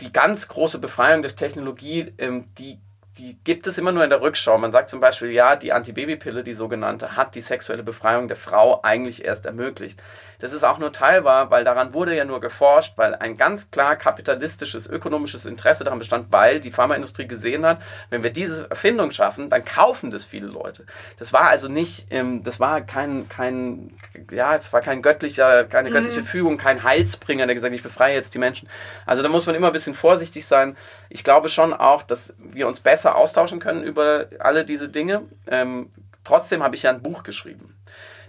die 0.00 0.12
ganz 0.12 0.48
große 0.48 0.78
Befreiung 0.78 1.22
durch 1.22 1.36
Technologie, 1.36 2.12
ähm, 2.18 2.46
die 2.58 2.78
die 3.18 3.36
gibt 3.44 3.66
es 3.66 3.78
immer 3.78 3.92
nur 3.92 4.04
in 4.04 4.10
der 4.10 4.22
Rückschau. 4.22 4.56
Man 4.58 4.72
sagt 4.72 4.88
zum 4.88 5.00
Beispiel, 5.00 5.30
ja, 5.30 5.56
die 5.56 5.72
Antibabypille, 5.72 6.42
die 6.42 6.54
sogenannte, 6.54 7.16
hat 7.16 7.34
die 7.34 7.40
sexuelle 7.40 7.82
Befreiung 7.82 8.28
der 8.28 8.36
Frau 8.36 8.80
eigentlich 8.82 9.24
erst 9.24 9.44
ermöglicht. 9.44 10.02
Das 10.42 10.52
ist 10.52 10.64
auch 10.64 10.78
nur 10.78 10.92
teilbar, 10.92 11.52
weil 11.52 11.62
daran 11.62 11.94
wurde 11.94 12.16
ja 12.16 12.24
nur 12.24 12.40
geforscht, 12.40 12.94
weil 12.96 13.14
ein 13.14 13.36
ganz 13.36 13.70
klar 13.70 13.94
kapitalistisches, 13.94 14.90
ökonomisches 14.90 15.46
Interesse 15.46 15.84
daran 15.84 16.00
bestand, 16.00 16.32
weil 16.32 16.58
die 16.58 16.72
Pharmaindustrie 16.72 17.28
gesehen 17.28 17.64
hat, 17.64 17.80
wenn 18.10 18.24
wir 18.24 18.30
diese 18.30 18.68
Erfindung 18.68 19.12
schaffen, 19.12 19.50
dann 19.50 19.64
kaufen 19.64 20.10
das 20.10 20.24
viele 20.24 20.48
Leute. 20.48 20.84
Das 21.16 21.32
war 21.32 21.42
also 21.42 21.68
nicht, 21.68 22.08
ähm, 22.10 22.42
das 22.42 22.58
war 22.58 22.80
kein, 22.80 23.28
kein, 23.28 23.96
ja, 24.32 24.56
es 24.56 24.72
war 24.72 24.80
kein 24.80 25.00
göttlicher, 25.00 25.62
keine 25.62 25.90
mhm. 25.90 25.92
göttliche 25.94 26.24
Fügung, 26.24 26.58
kein 26.58 26.82
Heilsbringer, 26.82 27.46
der 27.46 27.54
gesagt, 27.54 27.70
hat, 27.70 27.76
ich 27.76 27.84
befreie 27.84 28.16
jetzt 28.16 28.34
die 28.34 28.40
Menschen. 28.40 28.68
Also 29.06 29.22
da 29.22 29.28
muss 29.28 29.46
man 29.46 29.54
immer 29.54 29.68
ein 29.68 29.72
bisschen 29.72 29.94
vorsichtig 29.94 30.44
sein. 30.44 30.76
Ich 31.08 31.22
glaube 31.22 31.50
schon 31.50 31.72
auch, 31.72 32.02
dass 32.02 32.34
wir 32.38 32.66
uns 32.66 32.80
besser 32.80 33.14
austauschen 33.14 33.60
können 33.60 33.84
über 33.84 34.26
alle 34.40 34.64
diese 34.64 34.88
Dinge. 34.88 35.22
Ähm, 35.46 35.90
trotzdem 36.24 36.64
habe 36.64 36.74
ich 36.74 36.82
ja 36.82 36.90
ein 36.90 37.00
Buch 37.00 37.22
geschrieben 37.22 37.76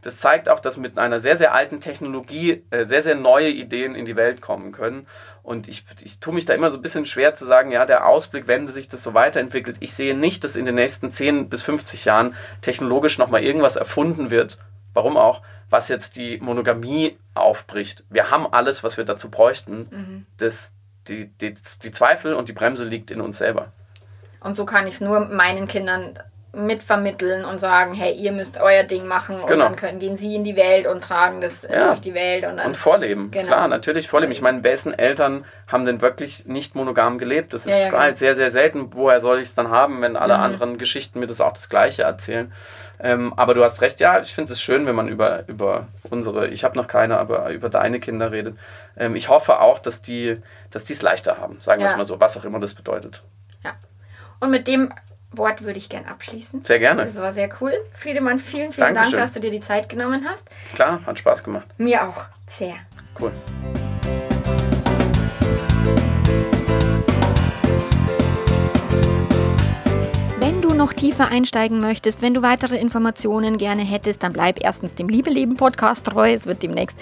das 0.04 0.20
zeigt 0.20 0.50
auch, 0.50 0.60
dass 0.60 0.78
mit 0.78 0.98
einer 1.00 1.20
sehr, 1.20 1.38
sehr 1.38 1.54
alten 1.54 1.80
Technologie 1.80 2.64
äh, 2.70 2.84
sehr, 2.84 3.02
sehr 3.02 3.16
neue 3.16 3.50
Ideen 3.50 3.96
in 3.96 4.06
die 4.06 4.18
Welt 4.18 4.42
kommen 4.42 4.74
können. 4.74 5.08
Und 5.42 5.68
ich, 5.68 5.86
ich 6.02 6.20
tue 6.20 6.34
mich 6.34 6.46
da 6.46 6.54
immer 6.54 6.70
so 6.70 6.78
ein 6.78 6.82
bisschen 6.82 7.06
schwer 7.06 7.36
zu 7.36 7.46
sagen, 7.46 7.72
ja, 7.72 7.86
der 7.86 8.06
Ausblick, 8.06 8.48
wenn 8.48 8.68
sich 8.68 8.90
das 8.90 9.02
so 9.02 9.14
weiterentwickelt. 9.14 9.78
Ich 9.80 9.94
sehe 9.94 10.16
nicht, 10.16 10.44
dass 10.44 10.56
in 10.56 10.66
den 10.66 10.76
nächsten 10.76 11.10
10 11.10 11.50
bis 11.50 11.64
50 11.64 12.06
Jahren 12.06 12.36
technologisch 12.62 13.18
nochmal 13.18 13.44
irgendwas 13.44 13.78
erfunden 13.78 14.30
wird. 14.30 14.60
Warum 14.94 15.18
auch? 15.18 15.42
Was 15.70 15.88
jetzt 15.88 16.18
die 16.18 16.38
Monogamie 16.38 17.18
aufbricht. 17.34 18.04
Wir 18.10 18.30
haben 18.30 18.46
alles, 18.52 18.84
was 18.84 18.98
wir 18.98 19.06
dazu 19.06 19.32
bräuchten. 19.32 19.88
Mhm. 19.90 20.26
Das, 20.38 20.74
die, 21.08 21.28
die, 21.28 21.54
die 21.54 21.92
Zweifel 21.92 22.34
und 22.34 22.50
die 22.50 22.54
Bremse 22.54 22.84
liegt 22.84 23.10
in 23.10 23.22
uns 23.22 23.38
selber. 23.38 23.72
Und 24.42 24.56
so 24.56 24.66
kann 24.66 24.86
ich 24.88 24.96
es 24.96 25.02
nur 25.02 25.22
meinen 25.22 25.68
Kindern 25.68 26.20
mitvermitteln 26.54 27.46
und 27.46 27.60
sagen, 27.60 27.96
hey, 27.96 28.14
ihr 28.14 28.32
müsst 28.32 28.60
euer 28.60 28.84
Ding 28.84 29.08
machen 29.08 29.38
und 29.40 29.48
genau. 29.48 29.66
dann 29.66 29.76
können, 29.76 29.98
gehen 29.98 30.16
sie 30.16 30.36
in 30.36 30.44
die 30.44 30.56
Welt 30.56 30.86
und 30.86 31.04
tragen 31.04 31.42
das 31.42 31.64
ja. 31.64 31.88
durch 31.88 32.02
die 32.02 32.14
Welt. 32.14 32.46
Und, 32.46 32.58
dann, 32.58 32.68
und 32.68 32.78
vorleben, 32.78 33.32
genau. 33.32 33.48
klar, 33.48 33.68
natürlich 33.68 34.08
vorleben. 34.08 34.32
Ich 34.32 34.42
meine, 34.42 34.64
wessen 34.64 34.94
Eltern 34.94 35.46
haben 35.68 35.86
denn 35.86 36.02
wirklich 36.02 36.46
nicht 36.46 36.76
monogam 36.76 37.18
gelebt? 37.18 37.54
Das 37.54 37.66
ist 37.66 37.72
ja, 37.72 37.78
ja, 37.78 37.92
halt 37.92 37.94
genau. 37.94 38.14
sehr, 38.14 38.36
sehr 38.36 38.52
selten. 38.52 38.94
Woher 38.94 39.20
soll 39.20 39.40
ich 39.40 39.48
es 39.48 39.56
dann 39.56 39.70
haben, 39.70 40.02
wenn 40.02 40.16
alle 40.16 40.38
mhm. 40.38 40.44
anderen 40.44 40.78
Geschichten 40.78 41.20
mir 41.20 41.28
das 41.28 41.42
auch 41.42 41.54
das 41.54 41.70
Gleiche 41.70 42.04
erzählen? 42.04 42.52
Ähm, 43.00 43.34
aber 43.36 43.54
du 43.54 43.64
hast 43.64 43.82
recht, 43.82 44.00
ja, 44.00 44.22
ich 44.22 44.34
finde 44.34 44.54
es 44.54 44.62
schön, 44.62 44.86
wenn 44.86 44.96
man 44.96 45.08
über, 45.08 45.48
über 45.48 45.88
unsere, 46.10 46.48
ich 46.48 46.64
habe 46.64 46.78
noch 46.78 46.88
keine, 46.88 47.18
aber 47.18 47.50
über 47.50 47.70
deine 47.70 48.00
Kinder 48.00 48.32
redet. 48.32 48.58
Ähm, 48.96 49.16
ich 49.16 49.28
hoffe 49.28 49.60
auch, 49.60 49.80
dass 49.80 50.02
die 50.02 50.38
dass 50.70 50.90
es 50.90 51.02
leichter 51.02 51.38
haben, 51.38 51.60
sagen 51.60 51.82
wir 51.82 51.90
es 51.90 51.98
mal 51.98 52.06
so, 52.06 52.20
was 52.20 52.38
auch 52.38 52.46
immer 52.46 52.60
das 52.60 52.76
bedeutet. 52.76 53.24
Ja. 53.64 53.74
Und 54.40 54.52
mit 54.52 54.68
dem 54.68 54.94
Wort 55.34 55.64
würde 55.64 55.80
ich 55.80 55.90
gern 55.90 56.06
abschließen. 56.06 56.64
Sehr 56.64 56.80
gerne. 56.80 57.06
Das 57.06 57.16
war 57.16 57.34
sehr 57.34 57.50
cool. 57.62 57.74
Friedemann, 57.94 58.40
vielen, 58.40 58.72
vielen 58.72 58.94
Dankeschön. 58.94 59.12
Dank, 59.14 59.24
dass 59.24 59.34
du 59.34 59.40
dir 59.40 59.52
die 59.52 59.62
Zeit 59.62 59.90
genommen 59.90 60.26
hast. 60.28 60.46
Klar, 60.74 61.02
hat 61.06 61.20
Spaß 61.20 61.44
gemacht. 61.44 61.66
Mir 61.78 62.08
auch. 62.08 62.26
Sehr. 62.48 62.76
Cool. 63.20 63.32
Noch 70.84 70.92
tiefer 70.92 71.30
einsteigen 71.30 71.80
möchtest, 71.80 72.22
wenn 72.22 72.34
du 72.34 72.42
weitere 72.42 72.78
Informationen 72.78 73.58
gerne 73.58 73.84
hättest, 73.84 74.22
dann 74.22 74.34
bleib 74.34 74.62
erstens 74.62 74.96
dem 74.96 75.08
Liebe 75.08 75.30
Leben 75.30 75.56
Podcast 75.56 76.06
treu. 76.06 76.34
Es 76.34 76.46
wird 76.46 76.62
demnächst 76.62 77.00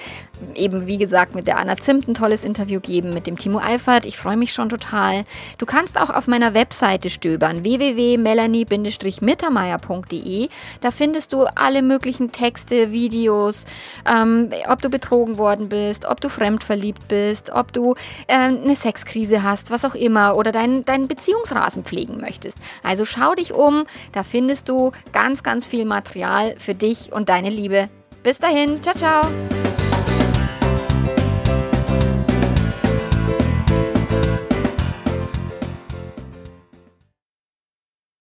eben, 0.54 0.86
wie 0.86 1.00
gesagt, 1.00 1.34
mit 1.34 1.48
der 1.48 1.58
Anna 1.58 1.78
Zimt 1.78 2.08
ein 2.08 2.14
tolles 2.14 2.44
Interview 2.44 2.80
geben, 2.80 3.12
mit 3.12 3.26
dem 3.26 3.40
Timo 3.40 3.58
Eifert. 3.58 4.06
Ich 4.06 4.18
freue 4.18 4.38
mich 4.38 4.54
schon 4.54 4.70
total. 4.70 5.26
Du 5.58 5.66
kannst 5.66 6.00
auch 6.00 6.12
auf 6.12 6.28
meiner 6.28 6.54
Webseite 6.54 7.10
stöbern, 7.10 7.64
www.melanie-mittermeier.de. 7.64 10.50
Da 10.82 10.92
findest 10.92 11.34
du 11.34 11.46
alle 11.56 11.82
möglichen 11.82 12.32
Texte, 12.32 12.92
Videos, 12.92 13.66
ähm, 14.06 14.50
ob 14.70 14.84
du 14.84 14.92
betrogen 14.92 15.40
worden 15.40 15.70
bist, 15.70 16.06
ob 16.06 16.22
du 16.22 16.30
fremdverliebt 16.30 17.08
bist, 17.08 17.52
ob 17.52 17.74
du 17.74 17.96
äh, 18.28 18.36
eine 18.36 18.76
Sexkrise 18.76 19.42
hast, 19.42 19.72
was 19.72 19.86
auch 19.86 19.96
immer, 19.96 20.36
oder 20.36 20.52
deinen 20.52 20.86
dein 20.86 21.08
Beziehungsrasen 21.08 21.84
pflegen 21.84 22.22
möchtest. 22.22 22.60
Also 22.84 23.06
schau 23.06 23.34
dich 23.34 23.54
um 23.54 23.71
Forum. 23.72 23.86
Da 24.12 24.24
findest 24.24 24.70
du 24.70 24.92
ganz, 25.12 25.44
ganz 25.44 25.66
viel 25.66 25.86
Material 25.86 26.56
für 26.58 26.76
dich 26.76 27.12
und 27.12 27.30
deine 27.30 27.50
Liebe. 27.50 27.90
Bis 28.24 28.40
dahin, 28.40 28.82
ciao, 28.84 28.96
ciao. 28.96 29.91